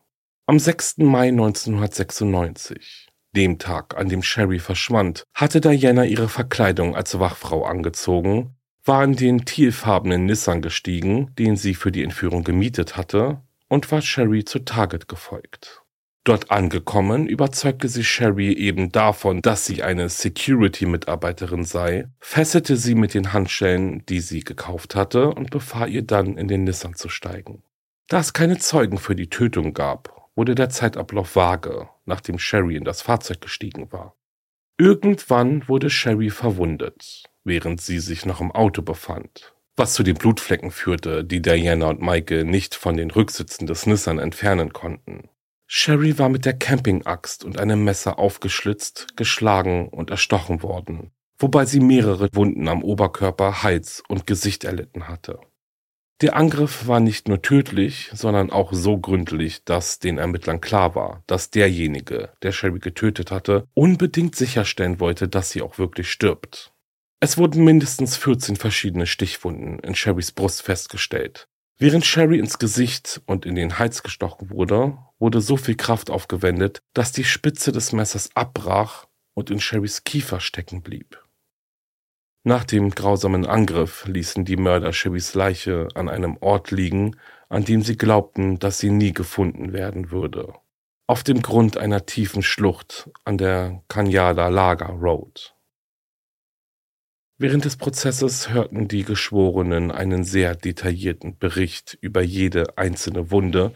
Am 0.47 0.61
6. 0.61 0.99
Mai 0.99 1.29
1996, 1.29 3.09
dem 3.35 3.59
Tag, 3.59 3.97
an 3.99 4.09
dem 4.09 4.23
Sherry 4.23 4.61
verschwand, 4.61 5.25
hatte 5.35 5.61
Diana 5.61 6.05
ihre 6.05 6.29
Verkleidung 6.29 6.95
als 6.95 7.19
Wachfrau 7.19 7.65
angezogen, 7.65 8.55
war 8.85 9.03
in 9.03 9.17
den 9.17 9.45
tealfarbenen 9.45 10.25
Nissan 10.25 10.63
gestiegen, 10.63 11.35
den 11.35 11.57
sie 11.57 11.75
für 11.75 11.91
die 11.91 12.05
Entführung 12.05 12.45
gemietet 12.45 12.97
hatte, 12.97 13.43
und 13.69 13.91
war 13.91 14.01
Sherry 14.01 14.45
zu 14.45 14.61
Target 14.61 15.09
gefolgt. 15.09 15.83
Dort 16.29 16.51
angekommen, 16.51 17.27
überzeugte 17.27 17.89
sie 17.89 18.05
Sherry 18.05 18.53
eben 18.53 18.93
davon, 18.93 19.41
dass 19.41 19.65
sie 19.65 19.83
eine 19.83 20.11
Security-Mitarbeiterin 20.11 21.65
sei, 21.65 22.09
fesselte 22.21 22.77
sie 22.77 22.95
mit 22.95 23.15
den 23.15 23.33
Handschellen, 23.33 24.05
die 24.11 24.21
sie 24.21 24.41
gekauft 24.41 24.95
hatte, 24.95 25.31
und 25.31 25.49
befahl 25.49 25.89
ihr 25.89 26.03
dann, 26.03 26.37
in 26.37 26.47
den 26.47 26.65
Nissan 26.65 26.95
zu 26.95 27.09
steigen. 27.09 27.63
Da 28.09 28.19
es 28.21 28.35
keine 28.35 28.59
Zeugen 28.59 28.99
für 28.99 29.17
die 29.17 29.31
Tötung 29.31 29.73
gab, 29.73 30.29
wurde 30.37 30.55
der 30.55 30.69
Zeitablauf 30.69 31.35
vage, 31.35 31.89
nachdem 32.05 32.39
Sherry 32.39 32.77
in 32.77 32.85
das 32.85 33.01
Fahrzeug 33.01 33.41
gestiegen 33.41 33.91
war. 33.91 34.15
Irgendwann 34.77 35.67
wurde 35.67 35.89
Sherry 35.89 36.29
verwundet, 36.29 37.23
während 37.45 37.81
sie 37.81 38.01
sich 38.01 38.27
noch 38.27 38.43
im 38.43 38.53
Auto 38.53 38.83
befand, 38.83 39.55
was 39.77 39.95
zu 39.95 40.03
den 40.03 40.17
Blutflecken 40.17 40.73
führte, 40.73 41.25
die 41.25 41.41
Diana 41.41 41.89
und 41.89 42.03
Michael 42.03 42.45
nicht 42.45 42.75
von 42.75 42.99
den 42.99 43.11
Rücksitzen 43.11 43.67
des 43.67 43.87
Nissan 43.87 44.19
entfernen 44.19 44.75
konnten. 44.75 45.31
Sherry 45.71 46.19
war 46.19 46.31
mit 46.31 46.47
der 46.47 46.55
Campingaxt 46.55 47.45
und 47.45 47.59
einem 47.59 47.85
Messer 47.85 48.19
aufgeschlitzt, 48.19 49.19
geschlagen 49.19 49.91
und 49.91 50.09
erstochen 50.09 50.63
worden, 50.63 51.13
wobei 51.39 51.67
sie 51.67 51.81
mehrere 51.81 52.31
Wunden 52.33 52.69
am 52.69 52.83
Oberkörper, 52.83 53.63
Hals 53.63 54.03
und 54.09 54.27
Gesicht 54.27 54.65
erlitten 54.65 55.09
hatte. 55.09 55.39
Der 56.23 56.37
Angriff 56.37 56.87
war 56.87 57.01
nicht 57.01 57.29
nur 57.29 57.43
tödlich, 57.43 58.11
sondern 58.15 58.51
auch 58.51 58.73
so 58.73 58.97
gründlich, 58.97 59.63
dass 59.65 59.99
den 59.99 60.17
Ermittlern 60.17 60.63
klar 60.63 60.95
war, 60.95 61.23
dass 61.27 61.51
derjenige, 61.51 62.33
der 62.43 62.53
Sherry 62.53 62.79
getötet 62.79 63.31
hatte, 63.31 63.69
unbedingt 63.75 64.37
sicherstellen 64.37 65.01
wollte, 65.01 65.29
dass 65.29 65.51
sie 65.51 65.61
auch 65.61 65.79
wirklich 65.79 66.11
stirbt. 66.11 66.73
Es 67.21 67.37
wurden 67.37 67.63
mindestens 67.63 68.17
14 68.17 68.57
verschiedene 68.57 69.07
Stichwunden 69.07 69.81
in 69.81 69.95
Sherrys 69.95 70.33
Brust 70.33 70.63
festgestellt, 70.63 71.47
Während 71.81 72.05
Sherry 72.05 72.41
ins 72.41 72.59
Gesicht 72.59 73.21
und 73.27 73.47
in 73.47 73.55
den 73.55 73.79
Hals 73.79 74.03
gestochen 74.03 74.51
wurde, 74.51 74.99
wurde 75.21 75.41
so 75.41 75.57
viel 75.57 75.77
Kraft 75.77 76.11
aufgewendet, 76.11 76.83
dass 76.93 77.13
die 77.13 77.23
Spitze 77.23 77.71
des 77.71 77.93
Messers 77.93 78.31
abbrach 78.35 79.07
und 79.35 79.49
in 79.49 79.61
Sherrys 79.61 80.03
Kiefer 80.03 80.41
stecken 80.41 80.83
blieb. 80.83 81.23
Nach 82.43 82.65
dem 82.65 82.91
grausamen 82.91 83.47
Angriff 83.47 84.07
ließen 84.07 84.45
die 84.45 84.57
Mörder 84.57 84.93
Sherrys 84.93 85.35
Leiche 85.35 85.87
an 85.95 86.09
einem 86.09 86.37
Ort 86.41 86.73
liegen, 86.73 87.17
an 87.49 87.65
dem 87.65 87.83
sie 87.83 87.97
glaubten, 87.97 88.59
dass 88.59 88.81
sie 88.81 88.91
nie 88.91 89.13
gefunden 89.13 89.73
werden 89.73 90.11
würde. 90.11 90.55
Auf 91.07 91.23
dem 91.23 91.43
Grund 91.43 91.77
einer 91.77 92.07
tiefen 92.07 92.43
Schlucht 92.43 93.09
an 93.25 93.39
der 93.39 93.85
Kanyada 93.87 94.49
Lager 94.49 94.89
Road. 94.89 95.55
Während 97.41 97.65
des 97.65 97.77
Prozesses 97.77 98.51
hörten 98.51 98.89
die 98.89 99.05
Geschworenen 99.05 99.93
einen 99.93 100.25
sehr 100.25 100.57
detaillierten 100.57 101.39
Bericht 101.39 101.97
über 102.01 102.21
jede 102.21 102.77
einzelne 102.77 103.31
Wunde, 103.31 103.73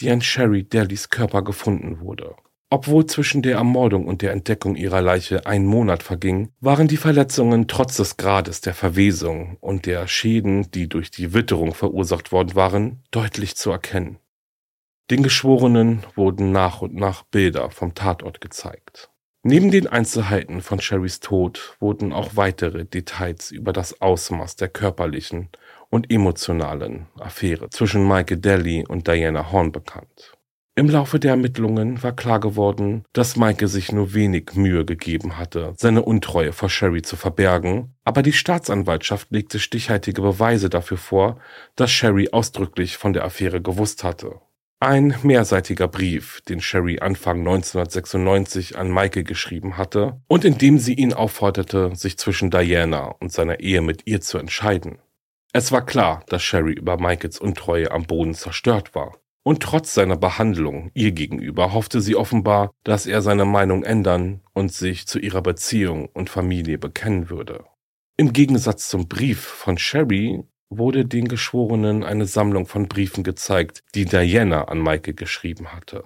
die 0.00 0.10
an 0.10 0.20
Sherry 0.20 0.68
Dalys 0.68 1.10
Körper 1.10 1.42
gefunden 1.42 2.00
wurde. 2.00 2.34
Obwohl 2.70 3.06
zwischen 3.06 3.42
der 3.42 3.58
Ermordung 3.58 4.08
und 4.08 4.20
der 4.22 4.32
Entdeckung 4.32 4.74
ihrer 4.74 5.00
Leiche 5.00 5.46
ein 5.46 5.64
Monat 5.64 6.02
verging, 6.02 6.50
waren 6.58 6.88
die 6.88 6.96
Verletzungen 6.96 7.68
trotz 7.68 7.98
des 7.98 8.16
Grades 8.16 8.62
der 8.62 8.74
Verwesung 8.74 9.58
und 9.60 9.86
der 9.86 10.08
Schäden, 10.08 10.68
die 10.72 10.88
durch 10.88 11.12
die 11.12 11.32
Witterung 11.34 11.72
verursacht 11.72 12.32
worden 12.32 12.56
waren, 12.56 13.04
deutlich 13.12 13.54
zu 13.54 13.70
erkennen. 13.70 14.18
Den 15.12 15.22
Geschworenen 15.22 16.02
wurden 16.16 16.50
nach 16.50 16.80
und 16.80 16.96
nach 16.96 17.22
Bilder 17.22 17.70
vom 17.70 17.94
Tatort 17.94 18.40
gezeigt. 18.40 19.10
Neben 19.46 19.70
den 19.70 19.86
Einzelheiten 19.86 20.62
von 20.62 20.80
Sherrys 20.80 21.20
Tod 21.20 21.76
wurden 21.78 22.14
auch 22.14 22.30
weitere 22.34 22.86
Details 22.86 23.50
über 23.50 23.74
das 23.74 24.00
Ausmaß 24.00 24.56
der 24.56 24.68
körperlichen 24.68 25.50
und 25.90 26.10
emotionalen 26.10 27.08
Affäre 27.20 27.68
zwischen 27.68 28.08
Michael 28.08 28.38
Daly 28.38 28.86
und 28.88 29.06
Diana 29.06 29.52
Horn 29.52 29.70
bekannt. 29.70 30.32
Im 30.76 30.88
Laufe 30.88 31.18
der 31.20 31.32
Ermittlungen 31.32 32.02
war 32.02 32.12
klar 32.12 32.40
geworden, 32.40 33.04
dass 33.12 33.36
Michael 33.36 33.68
sich 33.68 33.92
nur 33.92 34.14
wenig 34.14 34.54
Mühe 34.54 34.86
gegeben 34.86 35.36
hatte, 35.36 35.74
seine 35.76 36.00
Untreue 36.00 36.54
vor 36.54 36.70
Sherry 36.70 37.02
zu 37.02 37.16
verbergen, 37.16 37.94
aber 38.02 38.22
die 38.22 38.32
Staatsanwaltschaft 38.32 39.30
legte 39.30 39.58
stichhaltige 39.58 40.22
Beweise 40.22 40.70
dafür 40.70 40.96
vor, 40.96 41.38
dass 41.76 41.90
Sherry 41.90 42.30
ausdrücklich 42.32 42.96
von 42.96 43.12
der 43.12 43.26
Affäre 43.26 43.60
gewusst 43.60 44.04
hatte. 44.04 44.40
Ein 44.86 45.16
mehrseitiger 45.22 45.88
Brief, 45.88 46.42
den 46.42 46.60
Sherry 46.60 46.98
Anfang 47.00 47.38
1996 47.38 48.76
an 48.76 48.92
Michael 48.92 49.24
geschrieben 49.24 49.78
hatte 49.78 50.20
und 50.26 50.44
in 50.44 50.58
dem 50.58 50.78
sie 50.78 50.92
ihn 50.92 51.14
aufforderte, 51.14 51.96
sich 51.96 52.18
zwischen 52.18 52.50
Diana 52.50 53.06
und 53.18 53.32
seiner 53.32 53.60
Ehe 53.60 53.80
mit 53.80 54.06
ihr 54.06 54.20
zu 54.20 54.36
entscheiden. 54.36 54.98
Es 55.54 55.72
war 55.72 55.86
klar, 55.86 56.22
dass 56.28 56.42
Sherry 56.42 56.74
über 56.74 56.98
Michaels 56.98 57.38
Untreue 57.38 57.92
am 57.92 58.02
Boden 58.02 58.34
zerstört 58.34 58.94
war. 58.94 59.16
Und 59.42 59.62
trotz 59.62 59.94
seiner 59.94 60.18
Behandlung 60.18 60.90
ihr 60.92 61.12
gegenüber 61.12 61.72
hoffte 61.72 62.02
sie 62.02 62.14
offenbar, 62.14 62.70
dass 62.84 63.06
er 63.06 63.22
seine 63.22 63.46
Meinung 63.46 63.84
ändern 63.84 64.42
und 64.52 64.70
sich 64.70 65.06
zu 65.06 65.18
ihrer 65.18 65.40
Beziehung 65.40 66.10
und 66.12 66.28
Familie 66.28 66.76
bekennen 66.76 67.30
würde. 67.30 67.64
Im 68.18 68.34
Gegensatz 68.34 68.90
zum 68.90 69.08
Brief 69.08 69.40
von 69.40 69.78
Sherry 69.78 70.44
wurde 70.70 71.04
den 71.04 71.28
Geschworenen 71.28 72.04
eine 72.04 72.26
Sammlung 72.26 72.66
von 72.66 72.88
Briefen 72.88 73.24
gezeigt, 73.24 73.82
die 73.94 74.04
Diana 74.04 74.64
an 74.64 74.82
Michael 74.82 75.14
geschrieben 75.14 75.72
hatte. 75.72 76.04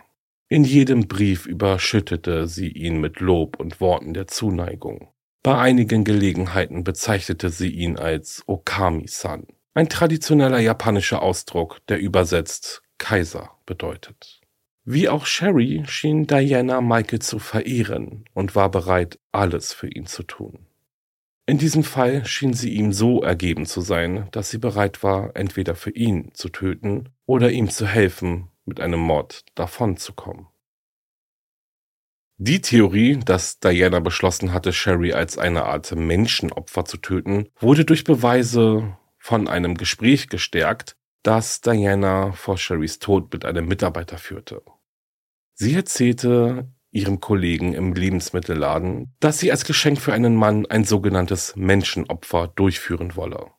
In 0.49 0.65
jedem 0.65 1.09
Brief 1.09 1.47
überschüttete 1.47 2.47
sie 2.47 2.69
ihn 2.69 3.01
mit 3.01 3.21
Lob 3.21 3.61
und 3.61 3.81
Worten 3.81 4.15
der 4.15 4.27
Zuneigung. 4.27 5.09
Bei 5.43 5.59
einigen 5.59 6.05
Gelegenheiten 6.05 6.85
bezeichnete 6.85 7.51
sie 7.51 7.71
ihn 7.71 7.97
als 7.99 8.43
Okami-san, 8.47 9.47
ein 9.75 9.89
traditioneller 9.89 10.59
japanischer 10.59 11.23
Ausdruck, 11.23 11.79
der 11.89 12.01
übersetzt 12.01 12.83
Kaiser 12.99 13.51
bedeutet. 13.65 14.41
Wie 14.85 15.09
auch 15.09 15.27
Sherry 15.27 15.85
schien 15.87 16.27
Diana 16.27 16.81
Michael 16.81 17.21
zu 17.21 17.39
verehren 17.39 18.25
und 18.33 18.57
war 18.57 18.71
bereit, 18.71 19.19
alles 19.33 19.75
für 19.75 19.89
ihn 19.89 20.07
zu 20.07 20.23
tun. 20.23 20.68
In 21.49 21.57
diesem 21.57 21.83
Fall 21.83 22.27
schien 22.27 22.53
sie 22.53 22.75
ihm 22.75 22.93
so 22.93 23.23
ergeben 23.23 23.65
zu 23.65 23.81
sein, 23.81 24.29
dass 24.33 24.51
sie 24.51 24.59
bereit 24.59 25.03
war, 25.03 25.35
entweder 25.35 25.75
für 25.75 25.89
ihn 25.89 26.31
zu 26.35 26.51
töten 26.51 27.09
oder 27.25 27.51
ihm 27.51 27.71
zu 27.71 27.87
helfen, 27.87 28.51
mit 28.67 28.81
einem 28.81 29.01
Mord 29.01 29.47
davonzukommen. 29.55 30.49
Die 32.37 32.61
Theorie, 32.61 33.19
dass 33.25 33.61
Diana 33.61 34.01
beschlossen 34.01 34.53
hatte, 34.53 34.75
Sherry 34.75 35.15
als 35.15 35.39
eine 35.39 35.65
Art 35.65 35.91
Menschenopfer 35.97 36.85
zu 36.85 36.99
töten, 36.99 37.49
wurde 37.59 37.87
durch 37.87 38.05
Beweise 38.05 38.99
von 39.17 39.49
einem 39.49 39.79
Gespräch 39.79 40.29
gestärkt, 40.29 40.99
das 41.23 41.63
Diana 41.63 42.33
vor 42.33 42.59
Sherrys 42.59 42.99
Tod 42.99 43.33
mit 43.33 43.47
einem 43.47 43.67
Mitarbeiter 43.67 44.19
führte. 44.19 44.61
Sie 45.55 45.75
erzählte, 45.75 46.71
ihrem 46.91 47.21
Kollegen 47.21 47.75
im 47.75 47.93
Lebensmittelladen, 47.93 49.15
dass 49.21 49.39
sie 49.39 49.51
als 49.51 49.65
Geschenk 49.65 50.01
für 50.01 50.13
einen 50.13 50.37
Mann 50.37 50.67
ein 50.67 50.85
sogenanntes 50.85 51.55
Menschenopfer 51.57 52.49
durchführen 52.49 53.17
wolle. 53.17 53.51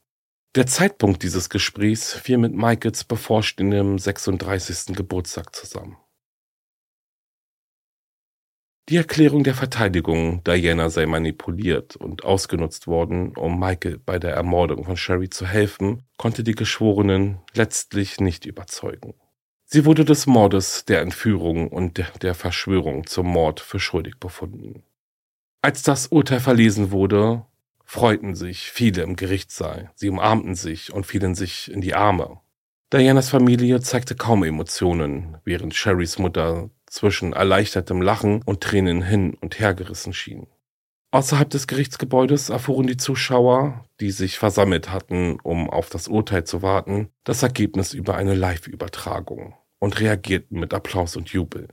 Der 0.55 0.65
Zeitpunkt 0.65 1.21
dieses 1.21 1.49
Gesprächs 1.49 2.13
fiel 2.13 2.39
mit 2.39 2.53
Michaels 2.53 3.03
bevorstehendem 3.03 3.99
36. 3.99 4.95
Geburtstag 4.95 5.55
zusammen. 5.55 5.97
Die 8.89 8.97
Erklärung 8.97 9.43
der 9.43 9.53
Verteidigung, 9.53 10.43
Diana 10.43 10.89
sei 10.89 11.05
manipuliert 11.05 11.95
und 11.95 12.23
ausgenutzt 12.23 12.87
worden, 12.87 13.37
um 13.37 13.59
Michael 13.59 13.99
bei 13.99 14.17
der 14.17 14.33
Ermordung 14.33 14.83
von 14.83 14.97
Sherry 14.97 15.29
zu 15.29 15.45
helfen, 15.45 16.01
konnte 16.17 16.43
die 16.43 16.55
Geschworenen 16.55 17.37
letztlich 17.53 18.19
nicht 18.19 18.47
überzeugen. 18.47 19.13
Sie 19.71 19.85
wurde 19.85 20.03
des 20.03 20.25
Mordes, 20.25 20.85
der 20.85 21.01
Entführung 21.01 21.67
und 21.67 22.03
der 22.23 22.33
Verschwörung 22.33 23.05
zum 23.05 23.27
Mord 23.27 23.59
für 23.59 23.79
schuldig 23.79 24.15
befunden. 24.19 24.81
Als 25.61 25.83
das 25.83 26.07
Urteil 26.07 26.39
verlesen 26.39 26.89
wurde, 26.89 27.45
freuten 27.85 28.33
sich 28.33 28.71
viele 28.71 29.03
im 29.03 29.15
Gerichtssaal. 29.15 29.91
Sie 29.93 30.09
umarmten 30.09 30.55
sich 30.55 30.91
und 30.91 31.05
fielen 31.05 31.35
sich 31.35 31.71
in 31.71 31.81
die 31.81 31.93
Arme. 31.93 32.39
Dianas 32.91 33.29
Familie 33.29 33.79
zeigte 33.81 34.15
kaum 34.15 34.43
Emotionen, 34.43 35.37
während 35.45 35.75
Sherrys 35.75 36.17
Mutter 36.17 36.71
zwischen 36.87 37.33
erleichtertem 37.33 38.01
Lachen 38.01 38.41
und 38.41 38.61
Tränen 38.61 39.03
hin 39.03 39.35
und 39.39 39.59
her 39.59 39.75
gerissen 39.75 40.13
schien. 40.13 40.47
Außerhalb 41.11 41.49
des 41.49 41.67
Gerichtsgebäudes 41.67 42.49
erfuhren 42.49 42.87
die 42.87 42.97
Zuschauer, 42.97 43.85
die 43.99 44.09
sich 44.09 44.39
versammelt 44.39 44.91
hatten, 44.91 45.39
um 45.41 45.69
auf 45.69 45.89
das 45.89 46.07
Urteil 46.07 46.43
zu 46.43 46.63
warten, 46.63 47.09
das 47.23 47.43
Ergebnis 47.43 47.93
über 47.93 48.15
eine 48.15 48.33
Live-Übertragung 48.33 49.55
und 49.79 49.99
reagierten 49.99 50.59
mit 50.59 50.73
Applaus 50.73 51.15
und 51.15 51.29
Jubel. 51.29 51.67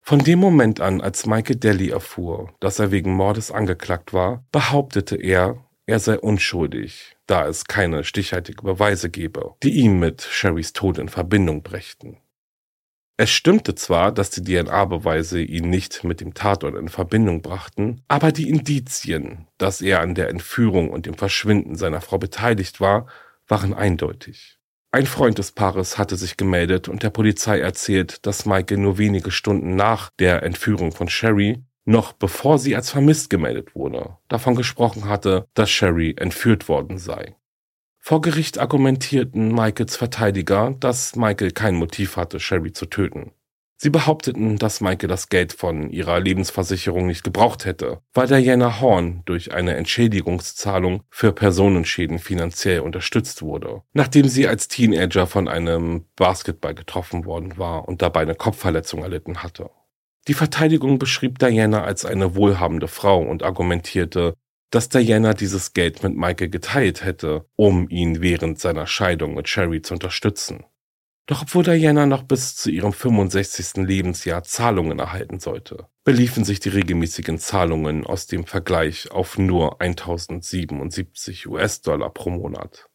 Von 0.00 0.18
dem 0.18 0.38
Moment 0.38 0.80
an, 0.80 1.00
als 1.00 1.24
Michael 1.24 1.56
Daly 1.56 1.90
erfuhr, 1.90 2.52
dass 2.60 2.78
er 2.78 2.90
wegen 2.90 3.14
Mordes 3.14 3.50
angeklagt 3.50 4.12
war, 4.12 4.44
behauptete 4.52 5.16
er, 5.16 5.64
er 5.86 5.98
sei 5.98 6.18
unschuldig, 6.18 7.16
da 7.26 7.46
es 7.46 7.64
keine 7.64 8.04
stichhaltige 8.04 8.62
Beweise 8.62 9.08
gebe, 9.08 9.54
die 9.62 9.72
ihn 9.72 9.98
mit 9.98 10.22
Sherrys 10.22 10.74
Tod 10.74 10.98
in 10.98 11.08
Verbindung 11.08 11.62
brächten. 11.62 12.18
Es 13.16 13.30
stimmte 13.30 13.76
zwar, 13.76 14.10
dass 14.10 14.30
die 14.30 14.42
DNA-Beweise 14.42 15.40
ihn 15.40 15.70
nicht 15.70 16.02
mit 16.02 16.20
dem 16.20 16.34
Tatort 16.34 16.74
in 16.74 16.88
Verbindung 16.88 17.42
brachten, 17.42 18.02
aber 18.08 18.32
die 18.32 18.48
Indizien, 18.48 19.46
dass 19.56 19.80
er 19.80 20.00
an 20.00 20.14
der 20.14 20.28
Entführung 20.28 20.90
und 20.90 21.06
dem 21.06 21.14
Verschwinden 21.14 21.76
seiner 21.76 22.00
Frau 22.00 22.18
beteiligt 22.18 22.80
war, 22.80 23.06
waren 23.46 23.72
eindeutig. 23.72 24.58
Ein 24.94 25.06
Freund 25.06 25.38
des 25.38 25.50
Paares 25.50 25.98
hatte 25.98 26.14
sich 26.14 26.36
gemeldet 26.36 26.88
und 26.88 27.02
der 27.02 27.10
Polizei 27.10 27.58
erzählt, 27.58 28.24
dass 28.24 28.46
Michael 28.46 28.78
nur 28.78 28.96
wenige 28.96 29.32
Stunden 29.32 29.74
nach 29.74 30.10
der 30.20 30.44
Entführung 30.44 30.92
von 30.92 31.08
Sherry, 31.08 31.64
noch 31.84 32.12
bevor 32.12 32.60
sie 32.60 32.76
als 32.76 32.90
vermisst 32.90 33.28
gemeldet 33.28 33.74
wurde, 33.74 34.18
davon 34.28 34.54
gesprochen 34.54 35.08
hatte, 35.08 35.48
dass 35.54 35.68
Sherry 35.68 36.14
entführt 36.16 36.68
worden 36.68 36.98
sei. 36.98 37.34
Vor 37.98 38.20
Gericht 38.20 38.60
argumentierten 38.60 39.52
Michaels 39.52 39.96
Verteidiger, 39.96 40.76
dass 40.78 41.16
Michael 41.16 41.50
kein 41.50 41.74
Motiv 41.74 42.16
hatte, 42.16 42.38
Sherry 42.38 42.72
zu 42.72 42.86
töten. 42.86 43.32
Sie 43.84 43.90
behaupteten, 43.90 44.56
dass 44.56 44.80
Maike 44.80 45.08
das 45.08 45.28
Geld 45.28 45.52
von 45.52 45.90
ihrer 45.90 46.18
Lebensversicherung 46.18 47.06
nicht 47.06 47.22
gebraucht 47.22 47.66
hätte, 47.66 48.00
weil 48.14 48.26
Diana 48.26 48.80
Horn 48.80 49.20
durch 49.26 49.52
eine 49.52 49.76
Entschädigungszahlung 49.76 51.02
für 51.10 51.32
Personenschäden 51.32 52.18
finanziell 52.18 52.80
unterstützt 52.80 53.42
wurde, 53.42 53.82
nachdem 53.92 54.26
sie 54.26 54.48
als 54.48 54.68
Teenager 54.68 55.26
von 55.26 55.48
einem 55.48 56.06
Basketball 56.16 56.74
getroffen 56.74 57.26
worden 57.26 57.58
war 57.58 57.86
und 57.86 58.00
dabei 58.00 58.22
eine 58.22 58.34
Kopfverletzung 58.34 59.02
erlitten 59.02 59.42
hatte. 59.42 59.68
Die 60.28 60.34
Verteidigung 60.34 60.98
beschrieb 60.98 61.38
Diana 61.38 61.84
als 61.84 62.06
eine 62.06 62.34
wohlhabende 62.34 62.88
Frau 62.88 63.20
und 63.20 63.42
argumentierte, 63.42 64.32
dass 64.70 64.88
Diana 64.88 65.34
dieses 65.34 65.74
Geld 65.74 66.02
mit 66.02 66.16
Michael 66.16 66.48
geteilt 66.48 67.04
hätte, 67.04 67.44
um 67.54 67.90
ihn 67.90 68.22
während 68.22 68.58
seiner 68.58 68.86
Scheidung 68.86 69.34
mit 69.34 69.46
Sherry 69.46 69.82
zu 69.82 69.92
unterstützen. 69.92 70.64
Doch 71.26 71.42
obwohl 71.42 71.64
Diana 71.64 72.04
noch 72.04 72.22
bis 72.22 72.54
zu 72.54 72.70
ihrem 72.70 72.92
65. 72.92 73.86
Lebensjahr 73.86 74.42
Zahlungen 74.42 74.98
erhalten 74.98 75.40
sollte, 75.40 75.88
beliefen 76.04 76.44
sich 76.44 76.60
die 76.60 76.68
regelmäßigen 76.68 77.38
Zahlungen 77.38 78.04
aus 78.06 78.26
dem 78.26 78.44
Vergleich 78.44 79.10
auf 79.10 79.38
nur 79.38 79.80
1077 79.80 81.46
US-Dollar 81.46 82.10
pro 82.10 82.28
Monat. 82.28 82.90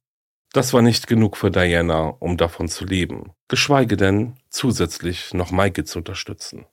Das 0.53 0.73
war 0.73 0.81
nicht 0.81 1.07
genug 1.07 1.37
für 1.37 1.49
Diana, 1.49 2.07
um 2.07 2.37
davon 2.37 2.67
zu 2.67 2.85
leben, 2.85 3.31
geschweige 3.47 3.97
denn 3.97 4.35
zusätzlich 4.49 5.33
noch 5.33 5.51
Maike 5.51 5.83
zu 5.83 5.99
unterstützen. 5.99 6.65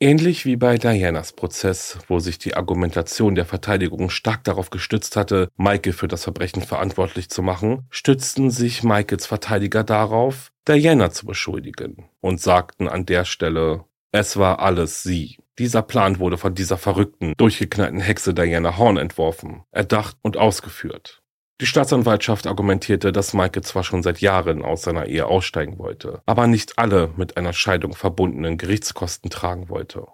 Ähnlich 0.00 0.44
wie 0.44 0.54
bei 0.54 0.78
Dianas 0.78 1.32
Prozess, 1.32 1.98
wo 2.06 2.20
sich 2.20 2.38
die 2.38 2.54
Argumentation 2.54 3.34
der 3.34 3.44
Verteidigung 3.44 4.10
stark 4.10 4.44
darauf 4.44 4.70
gestützt 4.70 5.16
hatte, 5.16 5.48
Michael 5.56 5.92
für 5.92 6.06
das 6.06 6.22
Verbrechen 6.22 6.62
verantwortlich 6.62 7.30
zu 7.30 7.42
machen, 7.42 7.84
stützten 7.90 8.52
sich 8.52 8.84
Michaels 8.84 9.26
Verteidiger 9.26 9.82
darauf, 9.82 10.52
Diana 10.68 11.10
zu 11.10 11.26
beschuldigen 11.26 12.08
und 12.20 12.40
sagten 12.40 12.86
an 12.86 13.06
der 13.06 13.24
Stelle, 13.24 13.86
es 14.12 14.36
war 14.36 14.60
alles 14.60 15.02
sie. 15.02 15.38
Dieser 15.58 15.82
Plan 15.82 16.20
wurde 16.20 16.38
von 16.38 16.54
dieser 16.54 16.78
verrückten, 16.78 17.34
durchgeknallten 17.36 17.98
Hexe 17.98 18.34
Diana 18.34 18.78
Horn 18.78 18.98
entworfen, 18.98 19.64
erdacht 19.72 20.16
und 20.22 20.36
ausgeführt. 20.36 21.22
Die 21.60 21.66
Staatsanwaltschaft 21.66 22.46
argumentierte, 22.46 23.10
dass 23.10 23.34
Michael 23.34 23.64
zwar 23.64 23.82
schon 23.82 24.04
seit 24.04 24.20
Jahren 24.20 24.62
aus 24.62 24.82
seiner 24.82 25.06
Ehe 25.06 25.26
aussteigen 25.26 25.78
wollte, 25.78 26.22
aber 26.24 26.46
nicht 26.46 26.78
alle 26.78 27.10
mit 27.16 27.36
einer 27.36 27.52
Scheidung 27.52 27.96
verbundenen 27.96 28.58
Gerichtskosten 28.58 29.28
tragen 29.28 29.68
wollte. 29.68 30.06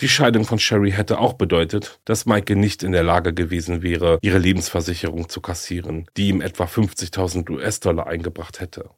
Die 0.00 0.08
Scheidung 0.08 0.44
von 0.44 0.58
Sherry 0.58 0.90
hätte 0.90 1.18
auch 1.18 1.34
bedeutet, 1.34 2.00
dass 2.04 2.26
Michael 2.26 2.56
nicht 2.56 2.82
in 2.82 2.92
der 2.92 3.04
Lage 3.04 3.32
gewesen 3.32 3.82
wäre, 3.82 4.18
ihre 4.20 4.38
Lebensversicherung 4.38 5.30
zu 5.30 5.40
kassieren, 5.40 6.06
die 6.16 6.28
ihm 6.28 6.42
etwa 6.42 6.64
50.000 6.64 7.48
US-Dollar 7.50 8.06
eingebracht 8.06 8.60
hätte. 8.60 8.90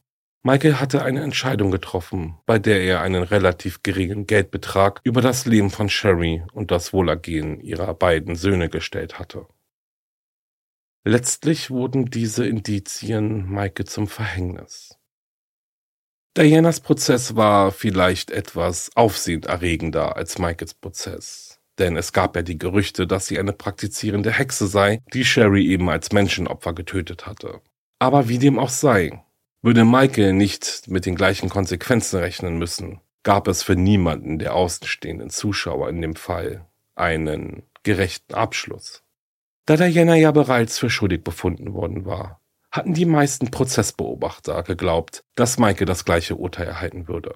Michael 0.42 0.80
hatte 0.80 1.02
eine 1.02 1.22
Entscheidung 1.22 1.70
getroffen, 1.70 2.38
bei 2.44 2.59
der 2.59 2.83
er 2.83 3.02
einen 3.02 3.22
relativ 3.22 3.83
geringen 3.83 4.26
Geldbetrag 4.26 5.00
über 5.04 5.20
das 5.20 5.46
Leben 5.46 5.70
von 5.70 5.88
Sherry 5.88 6.42
und 6.52 6.70
das 6.70 6.92
Wohlergehen 6.92 7.61
ihrer 7.61 7.94
beiden 7.94 8.35
Söhne 8.35 8.68
gestellt 8.68 9.18
hatte. 9.18 9.46
Letztlich 11.07 11.71
wurden 11.71 12.07
diese 12.07 12.47
Indizien 12.47 13.51
Maike 13.51 13.85
zum 13.85 14.09
Verhängnis. 14.09 14.97
Dianas 16.35 16.81
Prozess 16.81 17.37
war 17.37 17.73
vielleicht 17.73 18.31
etwas 18.31 18.90
aufsehenerregender 18.97 20.17
als 20.17 20.38
Michaels 20.38 20.73
Prozess. 20.73 21.61
Denn 21.79 21.97
es 21.97 22.12
gab 22.12 22.37
ja 22.37 22.43
die 22.43 22.57
Gerüchte, 22.57 23.07
dass 23.07 23.27
sie 23.27 23.38
eine 23.38 23.53
praktizierende 23.53 24.33
Hexe 24.33 24.66
sei, 24.66 25.03
die 25.12 25.26
Sherry 25.26 25.66
eben 25.66 25.91
als 25.91 26.11
Menschenopfer 26.11 26.72
getötet 26.72 27.26
hatte. 27.26 27.61
Aber 27.99 28.28
wie 28.28 28.39
dem 28.39 28.59
auch 28.59 28.70
sei, 28.70 29.22
würde 29.61 29.85
Michael 29.85 30.33
nicht 30.33 30.89
mit 30.89 31.05
den 31.05 31.16
gleichen 31.16 31.51
Konsequenzen 31.51 32.18
rechnen 32.20 32.59
müssen, 32.59 33.01
gab 33.24 33.47
es 33.47 33.62
für 33.62 33.76
niemanden 33.76 34.39
der 34.39 34.55
außenstehenden 34.55 35.28
Zuschauer 35.31 35.91
in 35.91 36.01
dem 36.01 36.16
Fall 36.16 36.66
einen 36.95 37.62
gerechten 37.83 38.35
Abschluss. 38.35 39.03
Da 39.67 39.77
Diana 39.77 40.15
ja 40.15 40.31
bereits 40.31 40.79
für 40.79 40.91
schuldig 40.91 41.25
befunden 41.25 41.73
worden 41.73 42.05
war, 42.05 42.43
hatten 42.71 42.93
die 42.93 43.07
meisten 43.07 43.51
Prozessbeobachter 43.51 44.62
geglaubt, 44.62 45.25
dass 45.37 45.59
Maike 45.59 45.87
das 45.87 46.05
gleiche 46.05 46.37
Urteil 46.37 46.67
erhalten 46.67 47.09
würde. 47.09 47.33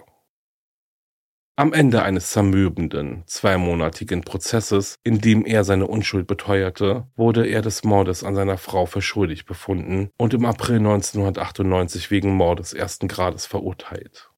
Am 1.57 1.73
Ende 1.73 2.03
eines 2.03 2.31
zermürbenden, 2.31 3.25
zweimonatigen 3.27 4.21
Prozesses, 4.21 4.97
in 5.03 5.21
dem 5.21 5.45
er 5.47 5.65
seine 5.65 5.87
Unschuld 5.87 6.27
beteuerte, 6.27 7.09
wurde 7.17 7.47
er 7.47 7.63
des 7.63 7.83
Mordes 7.83 8.23
an 8.23 8.35
seiner 8.35 8.59
Frau 8.59 8.85
für 8.85 9.03
schuldig 9.03 9.47
befunden 9.47 10.11
und 10.19 10.35
im 10.35 10.45
April 10.45 10.77
1998 10.77 12.11
wegen 12.11 12.35
Mordes 12.35 12.75
ersten 12.75 13.09
Grades 13.09 13.47
verurteilt. 13.47 14.31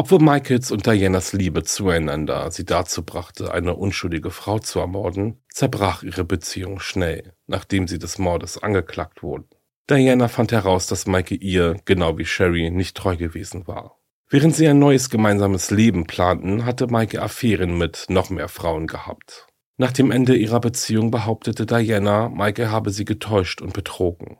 Obwohl 0.00 0.20
Michaels 0.20 0.70
und 0.70 0.86
Dianas 0.86 1.34
Liebe 1.34 1.62
zueinander 1.62 2.50
sie 2.50 2.64
dazu 2.64 3.04
brachte, 3.04 3.52
eine 3.52 3.76
unschuldige 3.76 4.30
Frau 4.30 4.58
zu 4.58 4.78
ermorden, 4.78 5.42
zerbrach 5.50 6.02
ihre 6.02 6.24
Beziehung 6.24 6.80
schnell, 6.80 7.34
nachdem 7.46 7.86
sie 7.86 7.98
des 7.98 8.16
Mordes 8.16 8.56
angeklagt 8.56 9.22
wurden. 9.22 9.44
Diana 9.90 10.28
fand 10.28 10.52
heraus, 10.52 10.86
dass 10.86 11.06
Michael 11.06 11.44
ihr, 11.44 11.76
genau 11.84 12.16
wie 12.16 12.24
Sherry, 12.24 12.70
nicht 12.70 12.96
treu 12.96 13.18
gewesen 13.18 13.66
war. 13.66 13.98
Während 14.30 14.56
sie 14.56 14.66
ein 14.68 14.78
neues 14.78 15.10
gemeinsames 15.10 15.70
Leben 15.70 16.06
planten, 16.06 16.64
hatte 16.64 16.86
Maike 16.86 17.20
Affären 17.20 17.76
mit 17.76 18.06
noch 18.08 18.30
mehr 18.30 18.48
Frauen 18.48 18.86
gehabt. 18.86 19.48
Nach 19.76 19.92
dem 19.92 20.10
Ende 20.10 20.34
ihrer 20.34 20.60
Beziehung 20.60 21.10
behauptete 21.10 21.66
Diana, 21.66 22.30
Maike 22.30 22.70
habe 22.70 22.88
sie 22.88 23.04
getäuscht 23.04 23.60
und 23.60 23.74
betrogen. 23.74 24.38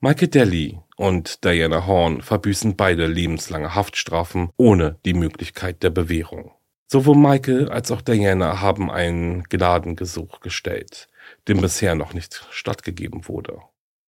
Maike 0.00 0.26
Deli 0.26 0.80
und 1.02 1.44
Diana 1.44 1.84
Horn 1.84 2.22
verbüßen 2.22 2.76
beide 2.76 3.08
lebenslange 3.08 3.74
Haftstrafen 3.74 4.50
ohne 4.56 4.98
die 5.04 5.14
Möglichkeit 5.14 5.82
der 5.82 5.90
Bewährung. 5.90 6.52
Sowohl 6.86 7.16
Michael 7.16 7.68
als 7.70 7.90
auch 7.90 8.02
Diana 8.02 8.60
haben 8.60 8.88
ein 8.88 9.42
Gnadengesuch 9.48 10.38
gestellt, 10.38 11.08
dem 11.48 11.60
bisher 11.60 11.96
noch 11.96 12.14
nicht 12.14 12.46
stattgegeben 12.50 13.26
wurde. 13.26 13.58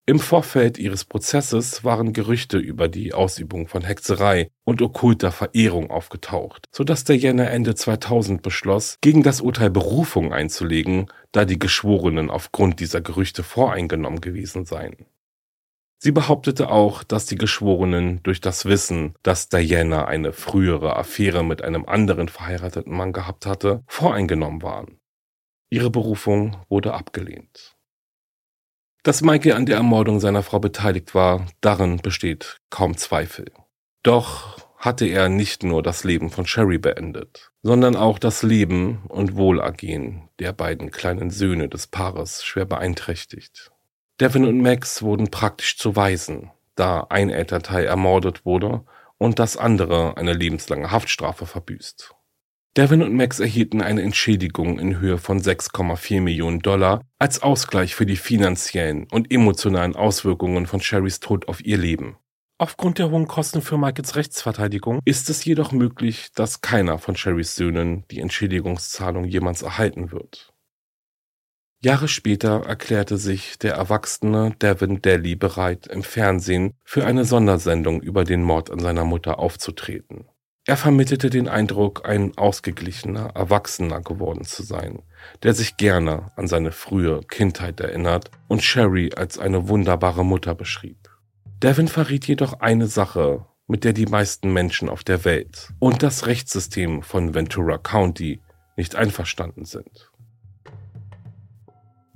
Im 0.07 0.21
Vorfeld 0.21 0.79
ihres 0.79 1.05
Prozesses 1.05 1.83
waren 1.83 2.13
Gerüchte 2.13 2.59
über 2.59 2.87
die 2.87 3.13
Ausübung 3.13 3.67
von 3.67 3.83
Hexerei 3.83 4.51
und 4.63 4.81
okkulter 4.81 5.33
Verehrung 5.33 5.91
aufgetaucht, 5.91 6.67
so 6.71 6.85
dass 6.85 7.03
Diana 7.03 7.47
Ende 7.47 7.75
2000 7.75 8.41
beschloss, 8.41 8.99
gegen 9.01 9.25
das 9.25 9.41
Urteil 9.41 9.71
Berufung 9.71 10.33
einzulegen, 10.33 11.09
da 11.33 11.45
die 11.45 11.59
Geschworenen 11.59 12.31
aufgrund 12.31 12.79
dieser 12.79 13.01
Gerüchte 13.01 13.43
voreingenommen 13.43 14.21
gewesen 14.21 14.65
seien. 14.65 15.07
Sie 16.05 16.13
behauptete 16.13 16.69
auch, 16.69 17.03
dass 17.03 17.25
die 17.25 17.39
Geschworenen 17.39 18.23
durch 18.25 18.43
das 18.43 18.67
Wissen, 18.67 19.15
dass 19.23 19.49
Diana 19.49 20.05
eine 20.05 20.35
frühere 20.35 20.97
Affäre 20.97 21.43
mit 21.43 21.63
einem 21.63 21.87
anderen 21.87 22.29
verheirateten 22.29 22.95
Mann 22.95 23.15
gehabt 23.15 23.47
hatte, 23.47 23.83
voreingenommen 23.87 24.61
waren. 24.61 25.01
Ihre 25.71 25.89
Berufung 25.89 26.59
wurde 26.69 26.93
abgelehnt. 26.93 27.75
Dass 29.03 29.23
Michael 29.23 29.55
an 29.55 29.65
der 29.65 29.79
Ermordung 29.79 30.21
seiner 30.21 30.43
Frau 30.43 30.61
beteiligt 30.61 31.15
war, 31.15 31.47
darin 31.63 31.97
besteht 31.97 32.59
kaum 32.69 32.99
Zweifel. 32.99 33.47
Doch 34.03 34.59
hatte 34.77 35.07
er 35.07 35.31
nicht 35.31 35.63
nur 35.63 35.83
das 35.83 36.05
Leben 36.05 36.29
von 36.29 36.45
Sherry 36.45 36.77
beendet, 36.77 37.51
sondern 37.63 37.97
auch 37.97 38.19
das 38.19 38.43
Leben 38.43 39.07
und 39.09 39.37
Wohlergehen 39.37 40.29
der 40.39 40.53
beiden 40.53 40.91
kleinen 40.91 41.31
Söhne 41.31 41.71
des 41.71 41.87
Paares 41.87 42.45
schwer 42.45 42.67
beeinträchtigt. 42.67 43.71
Devin 44.21 44.45
und 44.45 44.61
Max 44.61 45.03
wurden 45.03 45.33
praktisch 45.33 45.77
zu 45.77 45.97
Waisen, 45.97 46.53
da 46.77 47.09
ein 47.11 47.31
Elternteil 47.31 47.85
ermordet 47.85 48.45
wurde 48.47 48.85
und 49.19 49.41
das 49.41 49.57
andere 49.57 50.17
eine 50.17 50.33
lebenslange 50.33 50.93
Haftstrafe 50.93 51.47
verbüßt. 51.47 52.15
Devin 52.77 53.03
und 53.03 53.15
Max 53.15 53.41
erhielten 53.41 53.83
eine 53.83 54.03
Entschädigung 54.03 54.79
in 54.79 55.01
Höhe 55.01 55.19
von 55.19 55.41
6,4 55.41 56.21
Millionen 56.21 56.61
Dollar 56.61 57.03
als 57.19 57.43
Ausgleich 57.43 57.97
für 57.97 58.07
die 58.07 58.17
finanziellen 58.17 59.09
und 59.11 59.33
emotionalen 59.33 59.97
Auswirkungen 59.97 60.67
von 60.67 60.81
Sherrys 60.81 61.19
Tod 61.19 61.49
auf 61.49 61.65
ihr 61.65 61.79
Leben. 61.79 62.17
Aufgrund 62.57 62.99
der 62.99 63.11
hohen 63.11 63.27
Kosten 63.27 63.63
für 63.63 63.79
Michaels 63.79 64.15
Rechtsverteidigung 64.15 65.01
ist 65.05 65.29
es 65.29 65.45
jedoch 65.45 65.73
möglich, 65.73 66.31
dass 66.37 66.61
keiner 66.61 66.99
von 66.99 67.17
Sherrys 67.17 67.57
Söhnen 67.57 68.05
die 68.13 68.21
Entschädigungszahlung 68.21 69.25
jemals 69.25 69.63
erhalten 69.63 70.13
wird. 70.13 70.54
Jahre 71.85 72.09
später 72.09 72.65
erklärte 72.67 73.19
sich 73.19 73.59
der 73.59 73.75
erwachsene 73.75 74.55
Devin 74.63 75.03
Daly 75.03 75.37
bereit, 75.37 75.87
im 75.87 76.03
Fernsehen 76.03 76.73
für 76.83 77.05
eine 77.05 77.27
Sondersendung 77.27 78.01
über 78.01 78.25
den 78.25 78.43
Mord 78.43 78.71
an 78.71 78.79
seiner 78.79 79.05
Mutter 79.05 79.39
aufzutreten. 79.39 80.25
Er 80.67 80.79
vermittelte 80.79 81.29
den 81.29 81.47
Eindruck, 81.47 82.09
ein 82.09 82.39
ausgeglichener 82.39 83.33
Erwachsener 83.35 84.01
geworden 84.01 84.45
zu 84.45 84.63
sein, 84.63 85.03
der 85.43 85.53
sich 85.53 85.77
gerne 85.77 86.33
an 86.37 86.49
seine 86.49 86.73
frühe 86.73 87.21
Kindheit 87.29 87.81
erinnert 87.81 88.31
und 88.49 88.63
Sherry 88.63 89.11
als 89.15 89.39
eine 89.39 89.69
wunderbare 89.69 90.25
Mutter 90.25 90.55
beschrieb. 90.55 91.11
Devin 91.63 91.89
verriet 91.89 92.27
jedoch 92.27 92.61
eine 92.61 92.87
Sache, 92.87 93.45
mit 93.67 93.85
der 93.85 93.93
die 93.93 94.07
meisten 94.07 94.55
Menschen 94.55 94.89
auf 94.89 95.05
der 95.05 95.27
Welt 95.27 95.69
und 95.81 96.03
das 96.03 96.27
Rechtssystem 96.27 97.03
von 97.03 97.35
Ventura 97.35 97.77
County 97.77 98.41
nicht 98.77 98.97
einverstanden 98.97 99.67
sind. 99.67 100.11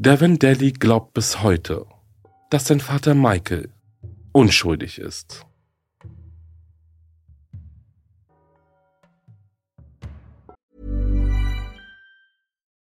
Devin 0.00 0.38
Daly 0.38 0.70
glaubt 0.70 1.12
bis 1.12 1.42
heute, 1.42 1.84
dass 2.50 2.66
sein 2.66 2.78
Vater 2.78 3.16
Michael 3.16 3.72
unschuldig 4.32 5.00
ist. 5.00 5.44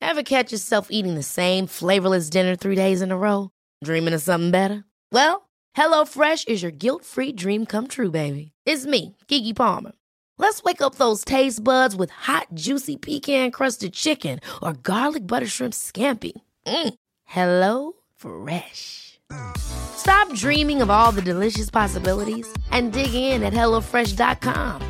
Ever 0.03 0.23
catch 0.23 0.53
yourself 0.53 0.89
eating 0.91 1.15
the 1.15 1.23
same 1.23 1.67
flavorless 1.67 2.29
dinner 2.29 2.57
three 2.57 2.77
days 2.77 3.01
in 3.01 3.11
a 3.11 3.17
row? 3.17 3.49
Dreaming 3.83 4.13
of 4.13 4.21
something 4.21 4.51
better? 4.51 4.85
Well, 5.11 5.49
HelloFresh 5.75 6.47
is 6.47 6.63
your 6.63 6.73
guilt-free 6.73 7.33
dream 7.33 7.65
come 7.65 7.87
true, 7.87 8.11
baby. 8.11 8.53
It's 8.67 8.85
me, 8.85 9.17
Kiki 9.29 9.55
Palmer. 9.55 9.93
Let's 10.37 10.63
wake 10.63 10.83
up 10.83 10.97
those 10.97 11.25
taste 11.25 11.65
buds 11.65 11.97
with 11.97 12.11
hot, 12.11 12.49
juicy 12.53 12.97
pecan-crusted 12.99 13.95
chicken 13.95 14.41
or 14.63 14.75
garlic 14.75 15.27
butter 15.27 15.47
shrimp 15.47 15.73
scampi. 15.73 16.33
Mm. 16.69 16.95
Hello 17.25 17.93
Fresh. 18.17 19.21
Stop 19.57 20.33
dreaming 20.35 20.83
of 20.83 20.91
all 20.91 21.13
the 21.13 21.23
delicious 21.23 21.71
possibilities 21.71 22.47
and 22.71 22.93
dig 22.93 23.15
in 23.15 23.43
at 23.43 23.53
HelloFresh.com. 23.53 24.83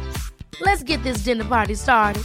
Let's 0.61 0.83
get 0.83 1.03
this 1.03 1.25
dinner 1.25 1.45
party 1.45 1.75
started. 1.75 2.25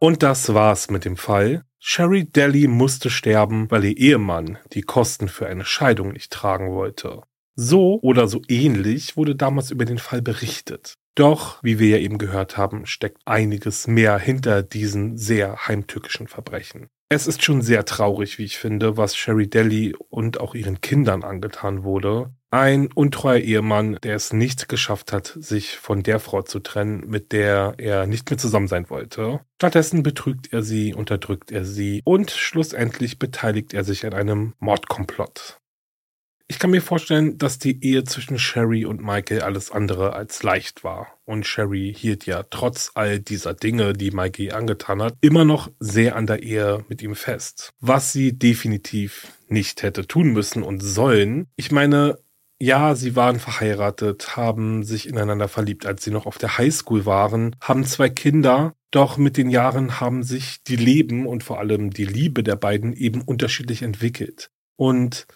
Und 0.00 0.24
das 0.24 0.52
war's 0.52 0.90
mit 0.90 1.04
dem 1.04 1.16
Fall. 1.16 1.62
Sherry 1.78 2.24
Daly 2.24 2.66
musste 2.66 3.10
sterben, 3.10 3.70
weil 3.70 3.84
ihr 3.84 3.96
Ehemann 3.96 4.58
die 4.72 4.82
Kosten 4.82 5.28
für 5.28 5.46
eine 5.46 5.64
Scheidung 5.64 6.12
nicht 6.12 6.32
tragen 6.32 6.72
wollte. 6.72 7.22
So 7.54 7.98
oder 8.02 8.28
so 8.28 8.40
ähnlich 8.48 9.16
wurde 9.16 9.36
damals 9.36 9.70
über 9.70 9.84
den 9.84 9.98
Fall 9.98 10.22
berichtet. 10.22 10.94
Doch, 11.14 11.62
wie 11.62 11.78
wir 11.78 11.88
ja 11.88 11.98
eben 11.98 12.16
gehört 12.16 12.56
haben, 12.56 12.86
steckt 12.86 13.18
einiges 13.26 13.86
mehr 13.86 14.18
hinter 14.18 14.62
diesen 14.62 15.18
sehr 15.18 15.68
heimtückischen 15.68 16.26
Verbrechen. 16.26 16.88
Es 17.10 17.26
ist 17.26 17.44
schon 17.44 17.60
sehr 17.60 17.84
traurig, 17.84 18.38
wie 18.38 18.44
ich 18.44 18.56
finde, 18.56 18.96
was 18.96 19.14
Sherry 19.14 19.46
Daly 19.46 19.94
und 20.08 20.40
auch 20.40 20.54
ihren 20.54 20.80
Kindern 20.80 21.22
angetan 21.22 21.84
wurde. 21.84 22.30
Ein 22.50 22.90
untreuer 22.90 23.36
Ehemann, 23.36 23.98
der 24.02 24.16
es 24.16 24.32
nicht 24.32 24.70
geschafft 24.70 25.12
hat, 25.12 25.36
sich 25.38 25.76
von 25.76 26.02
der 26.02 26.20
Frau 26.20 26.40
zu 26.40 26.60
trennen, 26.60 27.04
mit 27.06 27.32
der 27.32 27.74
er 27.76 28.06
nicht 28.06 28.30
mehr 28.30 28.38
zusammen 28.38 28.68
sein 28.68 28.88
wollte. 28.88 29.40
Stattdessen 29.60 30.02
betrügt 30.02 30.54
er 30.54 30.62
sie, 30.62 30.94
unterdrückt 30.94 31.52
er 31.52 31.66
sie 31.66 32.00
und 32.04 32.30
schlussendlich 32.30 33.18
beteiligt 33.18 33.74
er 33.74 33.84
sich 33.84 34.06
an 34.06 34.14
einem 34.14 34.54
Mordkomplott. 34.58 35.58
Ich 36.52 36.58
kann 36.58 36.70
mir 36.70 36.82
vorstellen, 36.82 37.38
dass 37.38 37.58
die 37.58 37.82
Ehe 37.82 38.04
zwischen 38.04 38.38
Sherry 38.38 38.84
und 38.84 39.02
Michael 39.02 39.40
alles 39.40 39.70
andere 39.70 40.12
als 40.12 40.42
leicht 40.42 40.84
war. 40.84 41.06
Und 41.24 41.46
Sherry 41.46 41.94
hielt 41.96 42.26
ja 42.26 42.42
trotz 42.42 42.90
all 42.92 43.20
dieser 43.20 43.54
Dinge, 43.54 43.94
die 43.94 44.10
Michael 44.10 44.52
angetan 44.52 45.00
hat, 45.00 45.14
immer 45.22 45.46
noch 45.46 45.70
sehr 45.80 46.14
an 46.14 46.26
der 46.26 46.42
Ehe 46.42 46.84
mit 46.90 47.00
ihm 47.00 47.14
fest. 47.14 47.72
Was 47.80 48.12
sie 48.12 48.38
definitiv 48.38 49.28
nicht 49.48 49.82
hätte 49.82 50.06
tun 50.06 50.34
müssen 50.34 50.62
und 50.62 50.80
sollen. 50.80 51.46
Ich 51.56 51.72
meine, 51.72 52.18
ja, 52.60 52.96
sie 52.96 53.16
waren 53.16 53.40
verheiratet, 53.40 54.36
haben 54.36 54.84
sich 54.84 55.08
ineinander 55.08 55.48
verliebt, 55.48 55.86
als 55.86 56.04
sie 56.04 56.10
noch 56.10 56.26
auf 56.26 56.36
der 56.36 56.58
Highschool 56.58 57.06
waren, 57.06 57.56
haben 57.62 57.86
zwei 57.86 58.10
Kinder, 58.10 58.74
doch 58.90 59.16
mit 59.16 59.38
den 59.38 59.48
Jahren 59.48 60.00
haben 60.00 60.22
sich 60.22 60.62
die 60.64 60.76
Leben 60.76 61.26
und 61.26 61.44
vor 61.44 61.60
allem 61.60 61.92
die 61.92 62.04
Liebe 62.04 62.42
der 62.42 62.56
beiden 62.56 62.92
eben 62.92 63.22
unterschiedlich 63.22 63.80
entwickelt. 63.80 64.50
Und 64.76 65.26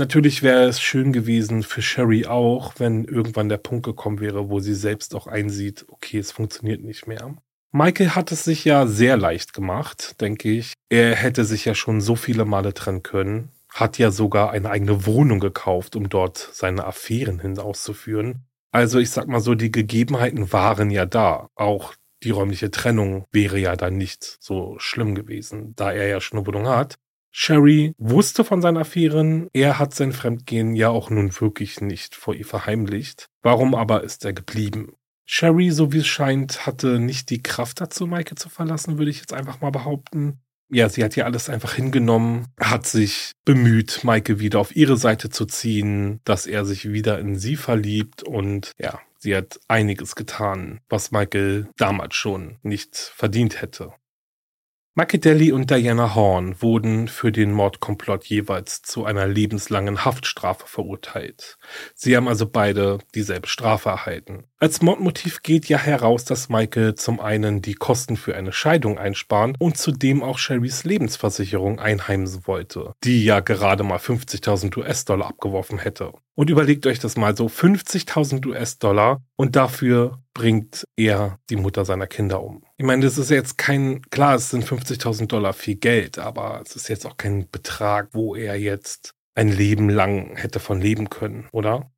Natürlich 0.00 0.42
wäre 0.42 0.64
es 0.64 0.80
schön 0.80 1.12
gewesen 1.12 1.62
für 1.62 1.82
Sherry 1.82 2.24
auch, 2.24 2.72
wenn 2.78 3.04
irgendwann 3.04 3.50
der 3.50 3.58
Punkt 3.58 3.84
gekommen 3.84 4.18
wäre, 4.18 4.48
wo 4.48 4.58
sie 4.58 4.74
selbst 4.74 5.14
auch 5.14 5.26
einsieht, 5.26 5.84
okay, 5.88 6.16
es 6.16 6.32
funktioniert 6.32 6.82
nicht 6.82 7.06
mehr. 7.06 7.36
Michael 7.70 8.08
hat 8.12 8.32
es 8.32 8.44
sich 8.44 8.64
ja 8.64 8.86
sehr 8.86 9.18
leicht 9.18 9.52
gemacht, 9.52 10.18
denke 10.22 10.48
ich. 10.48 10.72
Er 10.88 11.14
hätte 11.16 11.44
sich 11.44 11.66
ja 11.66 11.74
schon 11.74 12.00
so 12.00 12.16
viele 12.16 12.46
Male 12.46 12.72
trennen 12.72 13.02
können, 13.02 13.50
hat 13.68 13.98
ja 13.98 14.10
sogar 14.10 14.52
eine 14.52 14.70
eigene 14.70 15.04
Wohnung 15.04 15.38
gekauft, 15.38 15.96
um 15.96 16.08
dort 16.08 16.48
seine 16.50 16.86
Affären 16.86 17.38
hin 17.38 17.58
auszuführen. 17.58 18.46
Also 18.72 19.00
ich 19.00 19.10
sag 19.10 19.28
mal 19.28 19.40
so, 19.40 19.54
die 19.54 19.70
Gegebenheiten 19.70 20.50
waren 20.50 20.88
ja 20.88 21.04
da. 21.04 21.48
Auch 21.56 21.92
die 22.22 22.30
räumliche 22.30 22.70
Trennung 22.70 23.26
wäre 23.32 23.58
ja 23.58 23.76
dann 23.76 23.98
nicht 23.98 24.38
so 24.40 24.76
schlimm 24.78 25.14
gewesen, 25.14 25.74
da 25.76 25.92
er 25.92 26.08
ja 26.08 26.22
schon 26.22 26.38
eine 26.38 26.46
Wohnung 26.46 26.68
hat. 26.68 26.96
Sherry 27.30 27.94
wusste 27.98 28.44
von 28.44 28.60
seinen 28.60 28.76
Affären, 28.76 29.48
er 29.52 29.78
hat 29.78 29.94
sein 29.94 30.12
Fremdgehen 30.12 30.74
ja 30.74 30.88
auch 30.88 31.10
nun 31.10 31.32
wirklich 31.40 31.80
nicht 31.80 32.14
vor 32.14 32.34
ihr 32.34 32.44
verheimlicht. 32.44 33.26
Warum 33.42 33.74
aber 33.74 34.02
ist 34.02 34.24
er 34.24 34.32
geblieben? 34.32 34.92
Sherry, 35.24 35.70
so 35.70 35.92
wie 35.92 35.98
es 35.98 36.08
scheint, 36.08 36.66
hatte 36.66 36.98
nicht 36.98 37.30
die 37.30 37.40
Kraft 37.40 37.80
dazu, 37.80 38.06
Maike 38.08 38.34
zu 38.34 38.48
verlassen, 38.48 38.98
würde 38.98 39.12
ich 39.12 39.20
jetzt 39.20 39.32
einfach 39.32 39.60
mal 39.60 39.70
behaupten. 39.70 40.40
Ja, 40.72 40.88
sie 40.88 41.04
hat 41.04 41.14
ja 41.14 41.24
alles 41.24 41.48
einfach 41.48 41.74
hingenommen, 41.74 42.46
hat 42.58 42.86
sich 42.86 43.32
bemüht, 43.44 44.02
Maike 44.02 44.40
wieder 44.40 44.58
auf 44.58 44.74
ihre 44.74 44.96
Seite 44.96 45.28
zu 45.28 45.46
ziehen, 45.46 46.20
dass 46.24 46.46
er 46.46 46.64
sich 46.64 46.92
wieder 46.92 47.18
in 47.18 47.36
sie 47.36 47.56
verliebt 47.56 48.22
und 48.22 48.72
ja, 48.78 49.00
sie 49.18 49.36
hat 49.36 49.60
einiges 49.68 50.14
getan, 50.14 50.80
was 50.88 51.10
Michael 51.10 51.68
damals 51.76 52.14
schon 52.14 52.58
nicht 52.62 52.96
verdient 52.96 53.62
hätte. 53.62 53.92
Machiavelli 54.94 55.52
und 55.52 55.70
Diana 55.70 56.16
Horn 56.16 56.60
wurden 56.60 57.06
für 57.06 57.30
den 57.30 57.52
Mordkomplott 57.52 58.24
jeweils 58.24 58.82
zu 58.82 59.04
einer 59.04 59.28
lebenslangen 59.28 60.04
Haftstrafe 60.04 60.66
verurteilt. 60.66 61.58
Sie 61.94 62.16
haben 62.16 62.26
also 62.26 62.48
beide 62.48 62.98
dieselbe 63.14 63.46
Strafe 63.46 63.90
erhalten. 63.90 64.48
Als 64.58 64.82
Mordmotiv 64.82 65.42
geht 65.42 65.68
ja 65.68 65.78
heraus, 65.78 66.24
dass 66.24 66.48
Michael 66.48 66.96
zum 66.96 67.20
einen 67.20 67.62
die 67.62 67.74
Kosten 67.74 68.16
für 68.16 68.34
eine 68.34 68.52
Scheidung 68.52 68.98
einsparen 68.98 69.54
und 69.60 69.78
zudem 69.78 70.24
auch 70.24 70.38
Sherrys 70.38 70.82
Lebensversicherung 70.82 71.78
einheimsen 71.78 72.48
wollte, 72.48 72.94
die 73.04 73.24
ja 73.24 73.38
gerade 73.38 73.84
mal 73.84 73.98
50.000 73.98 74.76
US-Dollar 74.76 75.28
abgeworfen 75.28 75.78
hätte. 75.78 76.12
Und 76.34 76.50
überlegt 76.50 76.84
euch 76.86 76.98
das 76.98 77.16
mal 77.16 77.36
so, 77.36 77.46
50.000 77.46 78.44
US-Dollar 78.44 79.22
und 79.36 79.54
dafür 79.54 80.18
bringt 80.34 80.84
er 80.96 81.38
die 81.48 81.56
Mutter 81.56 81.84
seiner 81.84 82.08
Kinder 82.08 82.42
um. 82.42 82.64
Ich 82.80 82.86
meine, 82.86 83.04
das 83.04 83.18
ist 83.18 83.28
jetzt 83.28 83.58
kein, 83.58 84.00
klar, 84.08 84.36
es 84.36 84.48
sind 84.48 84.64
50.000 84.64 85.26
Dollar 85.26 85.52
viel 85.52 85.74
Geld, 85.74 86.18
aber 86.18 86.62
es 86.64 86.76
ist 86.76 86.88
jetzt 86.88 87.04
auch 87.04 87.18
kein 87.18 87.46
Betrag, 87.50 88.08
wo 88.12 88.34
er 88.34 88.58
jetzt 88.58 89.12
ein 89.34 89.48
Leben 89.48 89.90
lang 89.90 90.34
hätte 90.36 90.60
von 90.60 90.80
leben 90.80 91.10
können, 91.10 91.46
oder? 91.52 91.92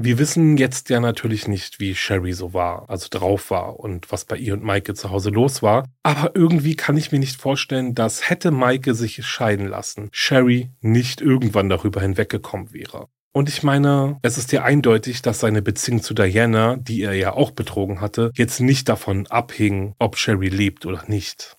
Wir 0.00 0.18
wissen 0.18 0.56
jetzt 0.56 0.88
ja 0.88 1.00
natürlich 1.00 1.48
nicht, 1.48 1.80
wie 1.80 1.94
Sherry 1.94 2.32
so 2.32 2.54
war, 2.54 2.88
also 2.88 3.08
drauf 3.10 3.50
war 3.50 3.78
und 3.78 4.10
was 4.10 4.24
bei 4.24 4.38
ihr 4.38 4.54
und 4.54 4.62
Maike 4.62 4.94
zu 4.94 5.10
Hause 5.10 5.28
los 5.28 5.62
war. 5.62 5.86
Aber 6.02 6.34
irgendwie 6.34 6.76
kann 6.76 6.96
ich 6.96 7.12
mir 7.12 7.18
nicht 7.18 7.38
vorstellen, 7.38 7.94
dass 7.94 8.30
hätte 8.30 8.52
Maike 8.52 8.94
sich 8.94 9.22
scheiden 9.26 9.66
lassen, 9.66 10.08
Sherry 10.12 10.70
nicht 10.80 11.20
irgendwann 11.20 11.68
darüber 11.68 12.00
hinweggekommen 12.00 12.72
wäre. 12.72 13.08
Und 13.32 13.48
ich 13.48 13.62
meine, 13.62 14.18
es 14.22 14.38
ist 14.38 14.50
ja 14.50 14.64
eindeutig, 14.64 15.22
dass 15.22 15.38
seine 15.38 15.62
Beziehung 15.62 16.02
zu 16.02 16.14
Diana, 16.14 16.76
die 16.76 17.02
er 17.02 17.14
ja 17.14 17.32
auch 17.32 17.52
betrogen 17.52 18.00
hatte, 18.00 18.32
jetzt 18.34 18.60
nicht 18.60 18.88
davon 18.88 19.28
abhing, 19.28 19.94
ob 20.00 20.16
Sherry 20.16 20.48
lebt 20.48 20.84
oder 20.84 21.04
nicht. 21.06 21.56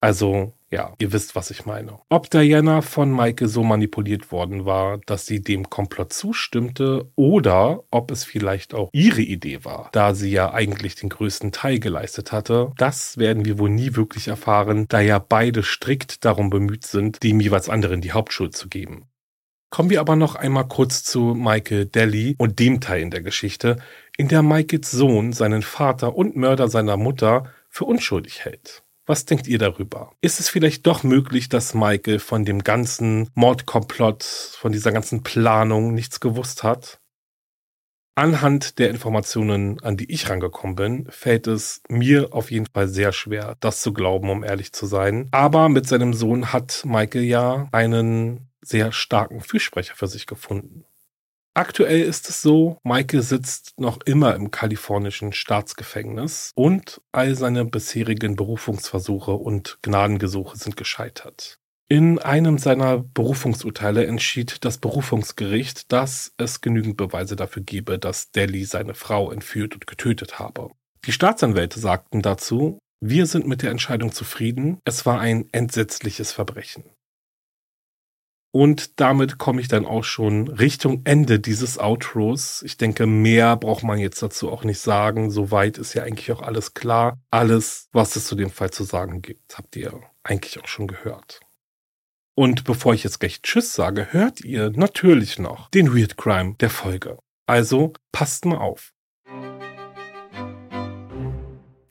Also, 0.00 0.52
ja, 0.70 0.94
ihr 0.98 1.12
wisst, 1.12 1.34
was 1.34 1.50
ich 1.50 1.66
meine. 1.66 1.98
Ob 2.08 2.28
Diana 2.30 2.82
von 2.82 3.10
Maike 3.10 3.48
so 3.48 3.62
manipuliert 3.62 4.32
worden 4.32 4.64
war, 4.64 4.98
dass 5.06 5.24
sie 5.24 5.42
dem 5.42 5.70
Komplott 5.70 6.12
zustimmte, 6.12 7.10
oder 7.16 7.84
ob 7.90 8.10
es 8.10 8.24
vielleicht 8.24 8.74
auch 8.74 8.90
ihre 8.92 9.22
Idee 9.22 9.64
war, 9.64 9.90
da 9.92 10.14
sie 10.14 10.30
ja 10.30 10.52
eigentlich 10.52 10.94
den 10.94 11.10
größten 11.10 11.52
Teil 11.52 11.78
geleistet 11.78 12.32
hatte, 12.32 12.72
das 12.76 13.18
werden 13.18 13.44
wir 13.44 13.58
wohl 13.58 13.70
nie 13.70 13.94
wirklich 13.94 14.28
erfahren, 14.28 14.86
da 14.88 15.00
ja 15.00 15.18
beide 15.18 15.62
strikt 15.62 16.24
darum 16.24 16.50
bemüht 16.50 16.84
sind, 16.86 17.22
dem 17.22 17.40
jeweils 17.40 17.68
anderen 17.68 18.00
die 18.00 18.12
Hauptschuld 18.12 18.56
zu 18.56 18.68
geben. 18.68 19.06
Kommen 19.74 19.90
wir 19.90 19.98
aber 19.98 20.14
noch 20.14 20.36
einmal 20.36 20.68
kurz 20.68 21.02
zu 21.02 21.34
Michael 21.34 21.86
Daly 21.86 22.36
und 22.38 22.60
dem 22.60 22.80
Teil 22.80 23.00
in 23.00 23.10
der 23.10 23.22
Geschichte, 23.22 23.78
in 24.16 24.28
der 24.28 24.40
Michaels 24.40 24.92
Sohn 24.92 25.32
seinen 25.32 25.62
Vater 25.62 26.14
und 26.14 26.36
Mörder 26.36 26.68
seiner 26.68 26.96
Mutter 26.96 27.52
für 27.70 27.84
unschuldig 27.84 28.44
hält. 28.44 28.84
Was 29.04 29.24
denkt 29.24 29.48
ihr 29.48 29.58
darüber? 29.58 30.12
Ist 30.20 30.38
es 30.38 30.48
vielleicht 30.48 30.86
doch 30.86 31.02
möglich, 31.02 31.48
dass 31.48 31.74
Michael 31.74 32.20
von 32.20 32.44
dem 32.44 32.62
ganzen 32.62 33.30
Mordkomplott, 33.34 34.22
von 34.22 34.70
dieser 34.70 34.92
ganzen 34.92 35.24
Planung 35.24 35.92
nichts 35.92 36.20
gewusst 36.20 36.62
hat? 36.62 37.00
Anhand 38.14 38.78
der 38.78 38.90
Informationen, 38.90 39.82
an 39.82 39.96
die 39.96 40.08
ich 40.12 40.30
rangekommen 40.30 40.76
bin, 40.76 41.06
fällt 41.10 41.48
es 41.48 41.82
mir 41.88 42.32
auf 42.32 42.52
jeden 42.52 42.66
Fall 42.72 42.86
sehr 42.86 43.10
schwer, 43.10 43.56
das 43.58 43.82
zu 43.82 43.92
glauben, 43.92 44.30
um 44.30 44.44
ehrlich 44.44 44.72
zu 44.72 44.86
sein. 44.86 45.26
Aber 45.32 45.68
mit 45.68 45.88
seinem 45.88 46.14
Sohn 46.14 46.52
hat 46.52 46.84
Michael 46.86 47.24
ja 47.24 47.68
einen 47.72 48.53
sehr 48.64 48.92
starken 48.92 49.40
Fürsprecher 49.40 49.94
für 49.94 50.06
sich 50.06 50.26
gefunden. 50.26 50.84
Aktuell 51.56 52.00
ist 52.00 52.28
es 52.28 52.42
so, 52.42 52.78
Michael 52.82 53.22
sitzt 53.22 53.78
noch 53.78 54.00
immer 54.06 54.34
im 54.34 54.50
kalifornischen 54.50 55.32
Staatsgefängnis 55.32 56.50
und 56.56 57.00
all 57.12 57.36
seine 57.36 57.64
bisherigen 57.64 58.34
Berufungsversuche 58.34 59.30
und 59.30 59.78
Gnadengesuche 59.82 60.58
sind 60.58 60.76
gescheitert. 60.76 61.60
In 61.88 62.18
einem 62.18 62.58
seiner 62.58 62.98
Berufungsurteile 62.98 64.04
entschied 64.04 64.64
das 64.64 64.78
Berufungsgericht, 64.78 65.92
dass 65.92 66.32
es 66.38 66.60
genügend 66.60 66.96
Beweise 66.96 67.36
dafür 67.36 67.62
gebe, 67.62 68.00
dass 68.00 68.32
Delhi 68.32 68.64
seine 68.64 68.94
Frau 68.94 69.30
entführt 69.30 69.74
und 69.74 69.86
getötet 69.86 70.40
habe. 70.40 70.70
Die 71.06 71.12
Staatsanwälte 71.12 71.78
sagten 71.78 72.20
dazu, 72.20 72.80
wir 73.00 73.26
sind 73.26 73.46
mit 73.46 73.62
der 73.62 73.70
Entscheidung 73.70 74.10
zufrieden, 74.10 74.80
es 74.84 75.06
war 75.06 75.20
ein 75.20 75.46
entsetzliches 75.52 76.32
Verbrechen. 76.32 76.84
Und 78.54 79.00
damit 79.00 79.36
komme 79.38 79.60
ich 79.60 79.66
dann 79.66 79.84
auch 79.84 80.04
schon 80.04 80.46
Richtung 80.46 81.00
Ende 81.02 81.40
dieses 81.40 81.76
Outros. 81.76 82.62
Ich 82.62 82.76
denke, 82.76 83.04
mehr 83.04 83.56
braucht 83.56 83.82
man 83.82 83.98
jetzt 83.98 84.22
dazu 84.22 84.48
auch 84.48 84.62
nicht 84.62 84.78
sagen. 84.78 85.32
Soweit 85.32 85.76
ist 85.76 85.92
ja 85.94 86.04
eigentlich 86.04 86.30
auch 86.30 86.40
alles 86.40 86.72
klar. 86.72 87.18
Alles, 87.32 87.88
was 87.90 88.14
es 88.14 88.28
zu 88.28 88.36
dem 88.36 88.50
Fall 88.50 88.70
zu 88.70 88.84
sagen 88.84 89.22
gibt, 89.22 89.58
habt 89.58 89.74
ihr 89.74 90.00
eigentlich 90.22 90.62
auch 90.62 90.68
schon 90.68 90.86
gehört. 90.86 91.40
Und 92.36 92.62
bevor 92.62 92.94
ich 92.94 93.02
jetzt 93.02 93.18
gleich 93.18 93.42
Tschüss 93.42 93.72
sage, 93.72 94.12
hört 94.12 94.42
ihr 94.42 94.70
natürlich 94.70 95.40
noch 95.40 95.68
den 95.70 95.92
Weird 95.92 96.16
Crime 96.16 96.54
der 96.60 96.70
Folge. 96.70 97.18
Also 97.46 97.92
passt 98.12 98.44
mal 98.44 98.58
auf. 98.58 98.93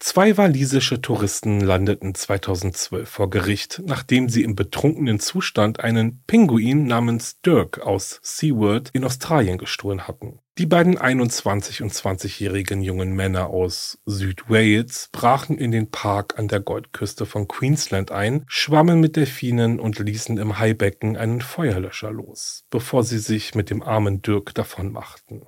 Zwei 0.06 0.36
walisische 0.36 1.00
Touristen 1.00 1.62
landeten 1.62 2.14
2012 2.14 3.08
vor 3.08 3.30
Gericht, 3.30 3.82
nachdem 3.86 4.28
sie 4.28 4.44
im 4.44 4.54
betrunkenen 4.54 5.22
Zustand 5.22 5.80
einen 5.80 6.22
Pinguin 6.28 6.88
namens 6.88 7.40
Dirk 7.40 7.80
aus 7.80 8.20
SeaWorld 8.22 8.90
in 8.92 9.06
Australien 9.06 9.58
gestohlen 9.58 10.06
hatten. 10.06 10.40
Die 10.58 10.66
beiden 10.66 10.98
21 10.98 11.84
und 11.84 11.94
20-jährigen 11.94 12.82
jungen 12.82 13.14
Männer 13.14 13.48
aus 13.48 13.98
Südwales 14.06 15.08
brachen 15.14 15.58
in 15.58 15.72
den 15.72 15.90
Park 15.90 16.38
an 16.38 16.50
der 16.50 16.60
Goldküste 16.60 17.26
von 17.26 17.48
Queensland 17.48 18.12
ein, 18.12 18.44
schwammen 18.48 19.00
mit 19.00 19.16
Delfinen 19.16 19.80
und 19.80 20.00
ließen 20.00 20.38
im 20.38 20.60
Haibecken 20.60 21.16
einen 21.16 21.40
Feuerlöscher 21.40 22.12
los, 22.12 22.66
bevor 22.70 23.06
sie 23.06 23.20
sich 23.20 23.56
mit 23.56 23.70
dem 23.70 23.82
armen 23.82 24.22
Dirk 24.22 24.54
davonmachten. 24.54 25.44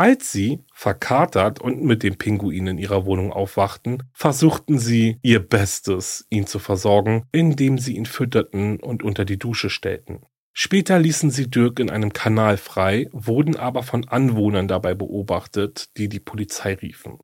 Als 0.00 0.32
sie, 0.32 0.64
verkatert 0.72 1.60
und 1.60 1.84
mit 1.84 2.02
dem 2.02 2.16
Pinguin 2.16 2.68
in 2.68 2.78
ihrer 2.78 3.04
Wohnung 3.04 3.34
aufwachten, 3.34 4.02
versuchten 4.14 4.78
sie 4.78 5.18
ihr 5.20 5.46
Bestes, 5.46 6.26
ihn 6.30 6.46
zu 6.46 6.58
versorgen, 6.58 7.26
indem 7.32 7.76
sie 7.76 7.96
ihn 7.96 8.06
fütterten 8.06 8.80
und 8.80 9.02
unter 9.02 9.26
die 9.26 9.38
Dusche 9.38 9.68
stellten. 9.68 10.22
Später 10.54 10.98
ließen 10.98 11.30
sie 11.30 11.50
Dirk 11.50 11.80
in 11.80 11.90
einem 11.90 12.14
Kanal 12.14 12.56
frei, 12.56 13.10
wurden 13.12 13.56
aber 13.56 13.82
von 13.82 14.08
Anwohnern 14.08 14.68
dabei 14.68 14.94
beobachtet, 14.94 15.90
die 15.98 16.08
die 16.08 16.18
Polizei 16.18 16.72
riefen. 16.72 17.18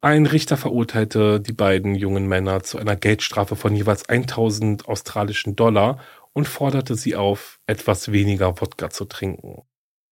Ein 0.00 0.24
Richter 0.24 0.56
verurteilte 0.56 1.38
die 1.38 1.52
beiden 1.52 1.96
jungen 1.96 2.26
Männer 2.26 2.62
zu 2.62 2.78
einer 2.78 2.96
Geldstrafe 2.96 3.56
von 3.56 3.76
jeweils 3.76 4.08
1000 4.08 4.88
australischen 4.88 5.54
Dollar 5.54 6.00
und 6.32 6.48
forderte 6.48 6.94
sie 6.94 7.14
auf, 7.14 7.60
etwas 7.66 8.10
weniger 8.10 8.58
Wodka 8.58 8.88
zu 8.88 9.04
trinken. 9.04 9.64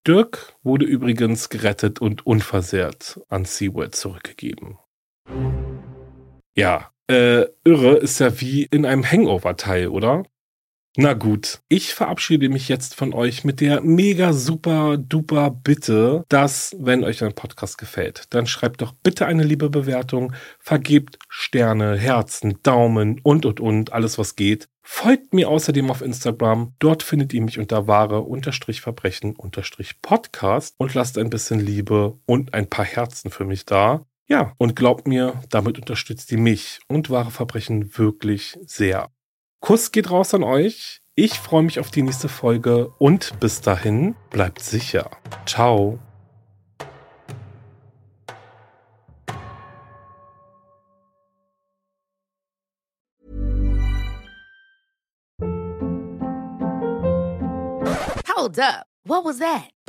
Dirk 0.05 0.57
wurde 0.63 0.85
übrigens 0.85 1.47
gerettet 1.47 2.01
und 2.01 2.25
unversehrt 2.25 3.21
an 3.29 3.45
SeaWorld 3.45 3.95
zurückgegeben. 3.95 4.77
Ja, 6.55 6.91
äh, 7.07 7.45
irre 7.63 7.95
ist 7.97 8.19
ja 8.19 8.41
wie 8.41 8.63
in 8.63 8.85
einem 8.85 9.09
Hangover-Teil, 9.09 9.87
oder? 9.87 10.23
Na 10.95 11.13
gut, 11.13 11.63
ich 11.69 11.95
verabschiede 11.95 12.49
mich 12.49 12.69
jetzt 12.69 12.93
von 12.93 13.15
euch 13.15 13.43
mit 13.43 13.61
der 13.61 13.81
mega 13.81 14.31
super 14.31 14.97
duper 14.97 15.49
Bitte, 15.49 16.23
dass, 16.29 16.75
wenn 16.77 17.03
euch 17.03 17.23
ein 17.23 17.33
Podcast 17.33 17.79
gefällt, 17.79 18.25
dann 18.29 18.45
schreibt 18.45 18.83
doch 18.83 18.91
bitte 18.91 19.25
eine 19.25 19.43
liebe 19.43 19.71
Bewertung, 19.71 20.33
vergebt 20.59 21.17
Sterne, 21.29 21.97
Herzen, 21.97 22.59
Daumen 22.61 23.19
und 23.23 23.47
und 23.47 23.59
und, 23.59 23.91
alles 23.91 24.19
was 24.19 24.35
geht. 24.35 24.69
Folgt 24.83 25.33
mir 25.33 25.49
außerdem 25.49 25.89
auf 25.89 26.03
Instagram, 26.03 26.75
dort 26.77 27.01
findet 27.01 27.33
ihr 27.33 27.41
mich 27.41 27.57
unter 27.57 27.87
wahre-verbrechen-podcast 27.87 30.75
und 30.77 30.93
lasst 30.93 31.17
ein 31.17 31.31
bisschen 31.31 31.59
Liebe 31.59 32.19
und 32.27 32.53
ein 32.53 32.69
paar 32.69 32.85
Herzen 32.85 33.31
für 33.31 33.45
mich 33.45 33.65
da. 33.65 34.05
Ja, 34.27 34.53
und 34.59 34.75
glaubt 34.75 35.07
mir, 35.07 35.41
damit 35.49 35.79
unterstützt 35.79 36.31
ihr 36.31 36.37
mich 36.37 36.81
und 36.87 37.09
wahre 37.09 37.31
Verbrechen 37.31 37.97
wirklich 37.97 38.59
sehr. 38.65 39.09
Kuss 39.63 39.93
geht 39.93 40.11
raus 40.11 40.33
an 40.33 40.43
euch. 40.43 40.99
Ich 41.15 41.39
freue 41.39 41.63
mich 41.63 41.79
auf 41.79 41.89
die 41.89 42.01
nächste 42.01 42.27
Folge 42.27 42.89
und 42.99 43.39
bis 43.39 43.61
dahin 43.61 44.13
bleibt 44.29 44.61
sicher. 44.61 45.09
Ciao. 45.45 45.99
Hold 58.35 58.59
up. 58.59 58.85
What 59.05 59.23
was 59.23 59.39
that? 59.39 59.72